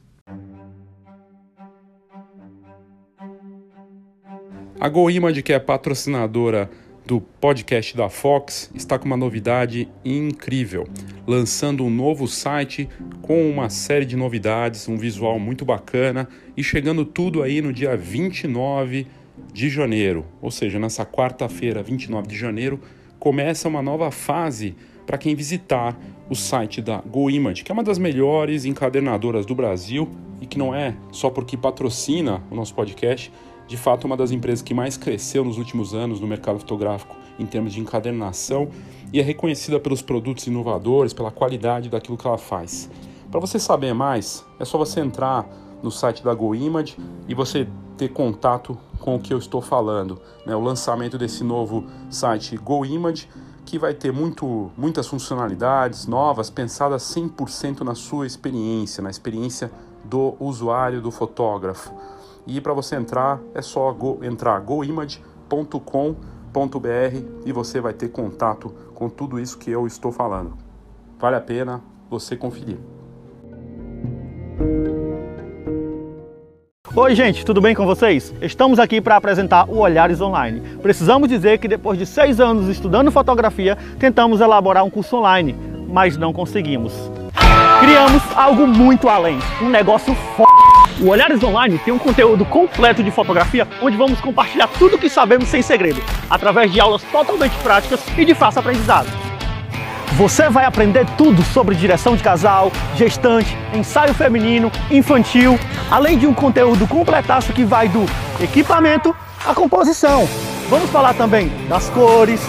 [4.81, 6.70] A GoImage, que é patrocinadora
[7.05, 10.87] do podcast da Fox, está com uma novidade incrível,
[11.26, 12.89] lançando um novo site
[13.22, 17.97] com uma série de novidades, um visual muito bacana e chegando tudo aí no dia
[17.97, 19.07] 29
[19.53, 22.81] de janeiro, ou seja, nessa quarta-feira, 29 de janeiro,
[23.18, 24.76] começa uma nova fase
[25.07, 25.99] para quem visitar
[26.31, 30.09] o site da GoImage, que é uma das melhores encadernadoras do Brasil
[30.41, 33.33] e que não é só porque patrocina o nosso podcast,
[33.66, 37.47] de fato uma das empresas que mais cresceu nos últimos anos no mercado fotográfico em
[37.47, 38.68] termos de encadernação
[39.12, 42.91] e é reconhecida pelos produtos inovadores, pela qualidade daquilo que ela faz.
[43.31, 45.49] Para você saber mais, é só você entrar
[45.83, 46.97] no site da GoImage
[47.29, 47.66] e você
[47.97, 50.20] ter contato com o que eu estou falando.
[50.47, 50.55] Né?
[50.55, 53.29] O lançamento desse novo site GoImage
[53.69, 59.71] que vai ter muito, muitas funcionalidades novas pensadas 100% na sua experiência, na experiência
[60.03, 61.93] do usuário, do fotógrafo.
[62.47, 65.21] E para você entrar, é só go, entrar goimage.com.br
[67.45, 70.57] e você vai ter contato com tudo isso que eu estou falando.
[71.19, 72.79] Vale a pena você conferir.
[76.97, 78.34] Oi, gente, tudo bem com vocês?
[78.41, 80.61] Estamos aqui para apresentar o Olhares Online.
[80.82, 85.55] Precisamos dizer que depois de seis anos estudando fotografia, tentamos elaborar um curso online,
[85.89, 86.95] mas não conseguimos.
[87.80, 90.49] Criamos algo muito além, um negócio foda.
[91.01, 95.11] O Olhares Online tem um conteúdo completo de fotografia onde vamos compartilhar tudo o que
[95.11, 99.28] sabemos sem segredo, através de aulas totalmente práticas e de fácil aprendizado.
[100.17, 105.59] Você vai aprender tudo sobre direção de casal, gestante, ensaio feminino, infantil,
[105.91, 108.05] além de um conteúdo completaço que vai do
[108.41, 109.15] equipamento
[109.47, 110.29] à composição.
[110.69, 112.41] Vamos falar também das cores,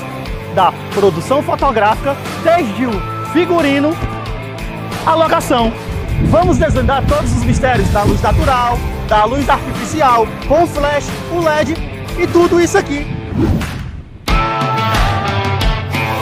[0.56, 2.92] da produção fotográfica, desde o
[3.32, 3.96] figurino
[5.06, 5.72] à locação.
[6.26, 8.78] Vamos desvendar todos os mistérios da luz natural,
[9.08, 11.76] da luz artificial, com flash, o LED
[12.18, 13.08] e tudo isso aqui.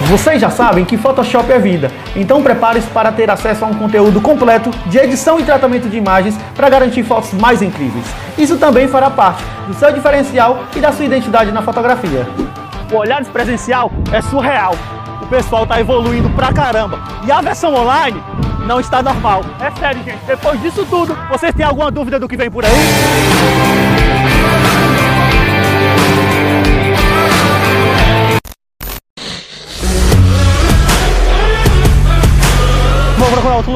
[0.08, 4.22] Vocês já sabem que Photoshop é vida, então prepare-se para ter acesso a um conteúdo
[4.22, 8.06] completo de edição e tratamento de imagens para garantir fotos mais incríveis.
[8.38, 12.26] Isso também fará parte do seu diferencial e da sua identidade na fotografia.
[12.90, 14.76] O Olhares Presencial é surreal.
[15.22, 17.00] O pessoal está evoluindo pra caramba.
[17.26, 18.24] E a versão online
[18.66, 19.42] não está normal.
[19.60, 20.24] É sério, gente.
[20.26, 22.72] Depois disso tudo, vocês têm alguma dúvida do que vem por aí?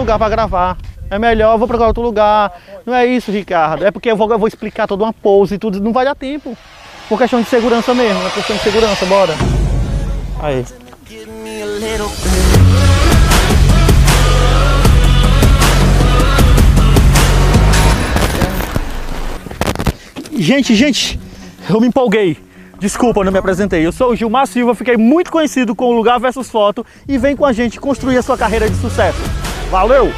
[0.01, 0.77] Lugar para gravar.
[1.09, 2.51] É melhor, vou procurar outro lugar.
[2.85, 3.85] Não é isso, Ricardo.
[3.85, 5.79] É porque eu vou, eu vou explicar toda uma pose e tudo.
[5.79, 6.57] Não vai dar tempo.
[7.07, 8.25] Por questão de segurança mesmo.
[8.25, 9.33] É questão de segurança, bora.
[10.41, 10.65] Aí.
[20.33, 21.19] Gente, gente,
[21.69, 22.37] eu me empolguei.
[22.79, 23.85] Desculpa, não me apresentei.
[23.85, 27.35] Eu sou o Gilmar Silva, fiquei muito conhecido com o Lugar versus Foto e vem
[27.35, 29.50] com a gente construir a sua carreira de sucesso.
[29.71, 30.09] Valeu!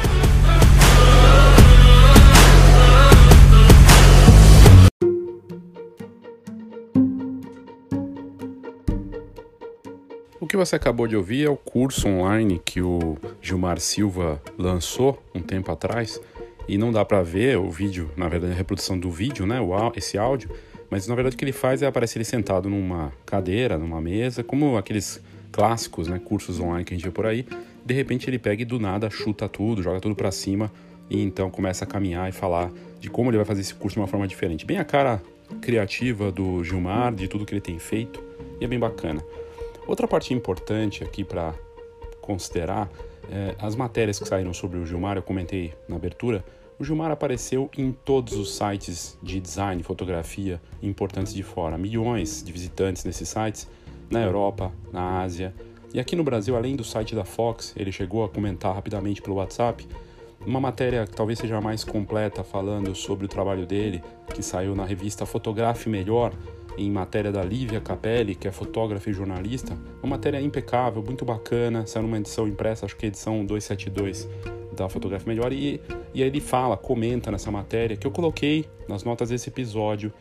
[10.40, 15.22] O que você acabou de ouvir é o curso online que o Gilmar Silva lançou
[15.32, 16.20] um tempo atrás
[16.66, 19.60] e não dá para ver o vídeo, na verdade a reprodução do vídeo, né,
[19.94, 20.50] esse áudio,
[20.90, 24.42] mas na verdade o que ele faz é aparecer ele sentado numa cadeira, numa mesa,
[24.42, 25.22] como aqueles
[25.52, 27.46] clássicos, né, cursos online que a gente vê por aí.
[27.84, 30.72] De repente ele pega e do nada chuta tudo, joga tudo para cima
[31.10, 34.00] e então começa a caminhar e falar de como ele vai fazer esse curso de
[34.00, 34.64] uma forma diferente.
[34.64, 35.22] Bem a cara
[35.60, 38.22] criativa do Gilmar, de tudo que ele tem feito,
[38.60, 39.22] e é bem bacana.
[39.86, 41.54] Outra parte importante aqui para
[42.20, 42.90] considerar
[43.30, 46.42] é, as matérias que saíram sobre o Gilmar, eu comentei na abertura,
[46.78, 51.78] o Gilmar apareceu em todos os sites de design fotografia importantes de fora.
[51.78, 53.68] Milhões de visitantes nesses sites,
[54.10, 55.54] na Europa, na Ásia.
[55.94, 59.36] E aqui no Brasil, além do site da Fox, ele chegou a comentar rapidamente pelo
[59.36, 59.86] WhatsApp
[60.44, 64.02] uma matéria que talvez seja mais completa falando sobre o trabalho dele,
[64.34, 66.32] que saiu na revista Fotografe Melhor,
[66.76, 69.78] em matéria da Lívia Capelli, que é fotógrafa e jornalista.
[70.02, 74.28] Uma matéria impecável, muito bacana, saiu numa edição impressa, acho que é edição 272
[74.76, 75.80] da Fotografia Melhor, e,
[76.12, 80.12] e aí ele fala, comenta nessa matéria, que eu coloquei nas notas desse episódio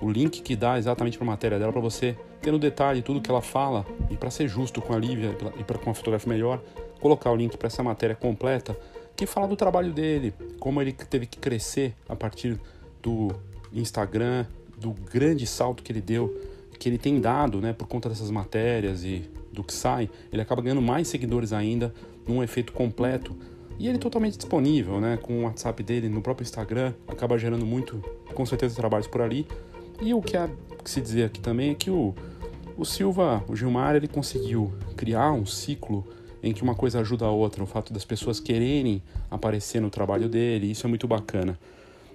[0.00, 3.20] o link que dá exatamente para a matéria dela, para você ter no detalhe tudo
[3.20, 6.32] que ela fala, e para ser justo com a Lívia e pra, com a Fotografia
[6.32, 6.62] Melhor,
[7.00, 8.76] colocar o link para essa matéria completa,
[9.16, 12.58] que fala do trabalho dele, como ele teve que crescer a partir
[13.02, 13.28] do
[13.72, 14.46] Instagram,
[14.78, 16.34] do grande salto que ele deu,
[16.78, 20.62] que ele tem dado, né, por conta dessas matérias e do que sai, ele acaba
[20.62, 21.92] ganhando mais seguidores ainda
[22.26, 23.36] num efeito completo.
[23.78, 28.02] E ele totalmente disponível, né, com o WhatsApp dele no próprio Instagram, acaba gerando muito,
[28.34, 29.46] com certeza, trabalhos por ali.
[30.00, 30.48] E o que há
[30.82, 32.14] que se dizer aqui também é que o,
[32.76, 36.06] o Silva, o Gilmar, ele conseguiu criar um ciclo
[36.42, 40.28] em que uma coisa ajuda a outra, o fato das pessoas quererem aparecer no trabalho
[40.28, 41.58] dele, isso é muito bacana.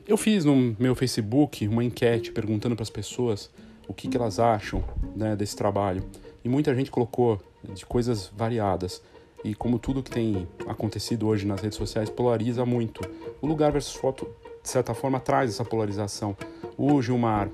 [0.07, 3.49] Eu fiz no meu Facebook uma enquete perguntando para as pessoas
[3.87, 4.83] o que, que elas acham
[5.15, 6.03] né, desse trabalho.
[6.43, 7.41] E muita gente colocou
[7.73, 9.01] de coisas variadas.
[9.43, 13.01] E como tudo que tem acontecido hoje nas redes sociais polariza muito.
[13.41, 14.27] O lugar versus foto,
[14.61, 16.35] de certa forma, traz essa polarização.
[16.77, 17.49] O Gilmar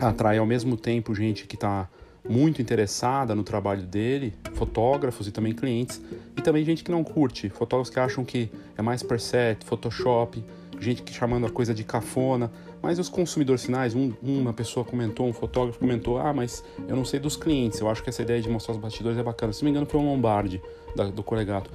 [0.00, 1.88] atrai ao mesmo tempo gente que está
[2.28, 6.00] muito interessada no trabalho dele, fotógrafos e também clientes,
[6.36, 10.44] e também gente que não curte, fotógrafos que acham que é mais preset, Photoshop,
[10.78, 12.50] gente que chamando a coisa de cafona,
[12.82, 17.04] mas os consumidores finais, um, uma pessoa comentou, um fotógrafo comentou, ah, mas eu não
[17.04, 19.52] sei dos clientes, eu acho que essa ideia de mostrar os bastidores é bacana.
[19.52, 20.62] Se não me engano, foi um Lombardi
[20.96, 21.70] da, do Colegato.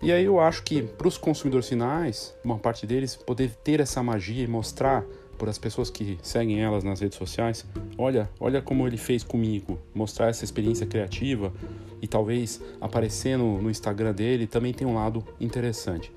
[0.00, 4.02] E aí eu acho que para os consumidores finais, uma parte deles, poder ter essa
[4.02, 5.04] magia e mostrar
[5.38, 7.64] para as pessoas que seguem elas nas redes sociais,
[7.96, 11.52] olha, olha como ele fez comigo, mostrar essa experiência criativa
[12.02, 16.12] e talvez aparecer no, no Instagram dele também tem um lado interessante.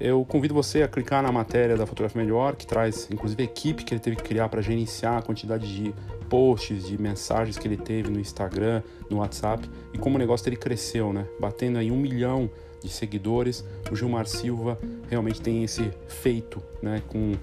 [0.00, 3.84] Eu convido você a clicar na matéria da Fotografia Melhor, que traz inclusive a equipe
[3.84, 5.94] que ele teve que criar para gerenciar a quantidade de
[6.28, 10.56] posts, de mensagens que ele teve no Instagram, no WhatsApp e como o negócio dele
[10.56, 11.26] cresceu, né?
[11.38, 12.50] Batendo aí um milhão
[12.82, 13.64] de seguidores.
[13.90, 14.78] O Gilmar Silva
[15.08, 17.02] realmente tem esse feito, né?
[17.06, 17.34] Com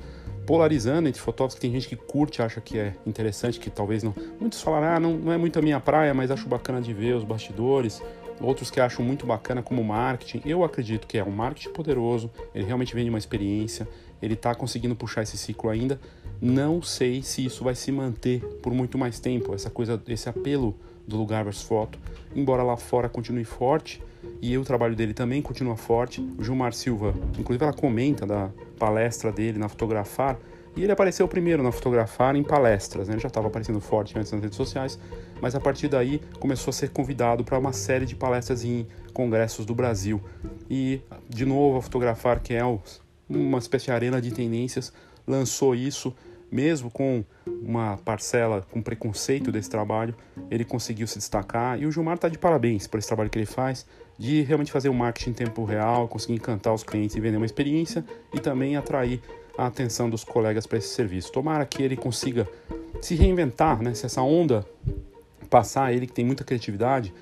[0.49, 4.15] polarizando entre fotógrafos que tem gente que curte, acha que é interessante, que talvez não.
[4.41, 7.13] Muitos falaram, ah, não, não é muito a minha praia, mas acho bacana de ver
[7.13, 8.01] os bastidores.
[8.41, 10.41] outros que acham muito bacana como marketing.
[10.49, 13.87] Eu acredito que é um marketing poderoso, ele realmente vem de uma experiência,
[14.19, 16.01] ele está conseguindo puxar esse ciclo ainda.
[16.41, 20.75] Não sei se isso vai se manter por muito mais tempo, essa coisa, esse apelo
[21.07, 21.99] do lugar versus foto,
[22.35, 24.01] embora lá fora continue forte
[24.41, 26.21] e o trabalho dele também continua forte.
[26.39, 28.49] O Gilmar Silva, inclusive ela comenta da
[28.79, 30.39] palestra dele na Fotografar,
[30.75, 33.15] e ele apareceu primeiro na Fotografar em palestras, né?
[33.15, 34.97] ele já estava aparecendo forte antes nas redes sociais,
[35.41, 39.65] mas a partir daí começou a ser convidado para uma série de palestras em congressos
[39.65, 40.21] do Brasil.
[40.69, 42.63] E, de novo, a Fotografar, que é
[43.29, 44.93] uma espécie de arena de tendências,
[45.27, 46.15] lançou isso
[46.51, 50.15] mesmo com uma parcela com preconceito desse trabalho,
[50.49, 53.45] ele conseguiu se destacar e o Gilmar está de parabéns por esse trabalho que ele
[53.45, 53.85] faz,
[54.17, 57.37] de realmente fazer o um marketing em tempo real, conseguir encantar os clientes e vender
[57.37, 58.03] uma experiência
[58.33, 59.21] e também atrair
[59.57, 61.31] a atenção dos colegas para esse serviço.
[61.31, 62.47] Tomara que ele consiga
[63.01, 63.93] se reinventar, né?
[63.93, 64.65] se essa onda
[65.49, 67.13] passar, ele que tem muita criatividade,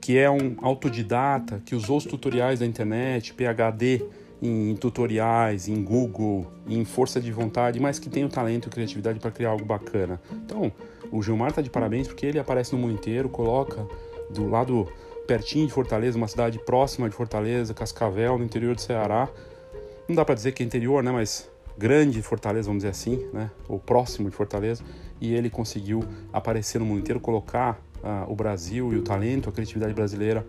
[0.00, 4.04] que é um autodidata, que usou os tutoriais da internet, PhD,
[4.42, 9.18] em tutoriais, em Google, em força de vontade, mas que tem o talento e criatividade
[9.18, 10.20] para criar algo bacana.
[10.44, 10.72] Então,
[11.10, 13.86] o Gilmar está de parabéns porque ele aparece no mundo inteiro, coloca
[14.30, 14.88] do lado
[15.26, 19.28] pertinho de Fortaleza, uma cidade próxima de Fortaleza, Cascavel, no interior do Ceará.
[20.08, 21.48] Não dá para dizer que é interior, né, mas
[21.78, 24.84] grande Fortaleza, vamos dizer assim, né, ou próximo de Fortaleza,
[25.20, 29.52] e ele conseguiu aparecer no mundo inteiro, colocar uh, o Brasil e o talento, a
[29.52, 30.46] criatividade brasileira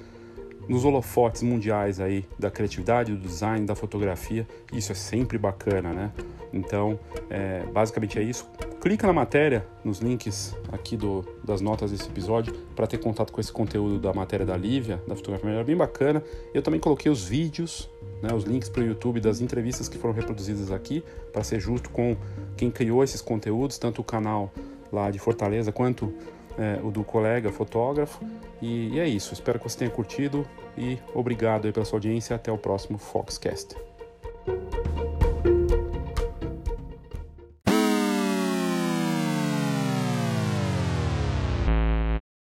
[0.68, 4.48] nos holofotes mundiais aí da criatividade, do design, da fotografia.
[4.74, 6.12] Isso é sempre bacana, né?
[6.52, 8.50] Então, é, basicamente é isso.
[8.82, 13.42] Clica na matéria, nos links aqui do, das notas desse episódio, para ter contato com
[13.42, 16.24] esse conteúdo da matéria da Lívia, da fotografia melhor, bem bacana.
[16.54, 17.90] Eu também coloquei os vídeos,
[18.22, 21.90] né, os links para o YouTube das entrevistas que foram reproduzidas aqui, para ser justo
[21.90, 22.16] com
[22.56, 24.52] quem criou esses conteúdos, tanto o canal
[24.92, 26.14] lá de Fortaleza quanto
[26.58, 28.24] é, o do colega fotógrafo.
[28.62, 29.34] E, e, é isso.
[29.34, 30.46] Espero que você tenha curtido
[30.78, 32.36] e obrigado pela sua audiência.
[32.36, 33.76] Até o próximo Foxcast.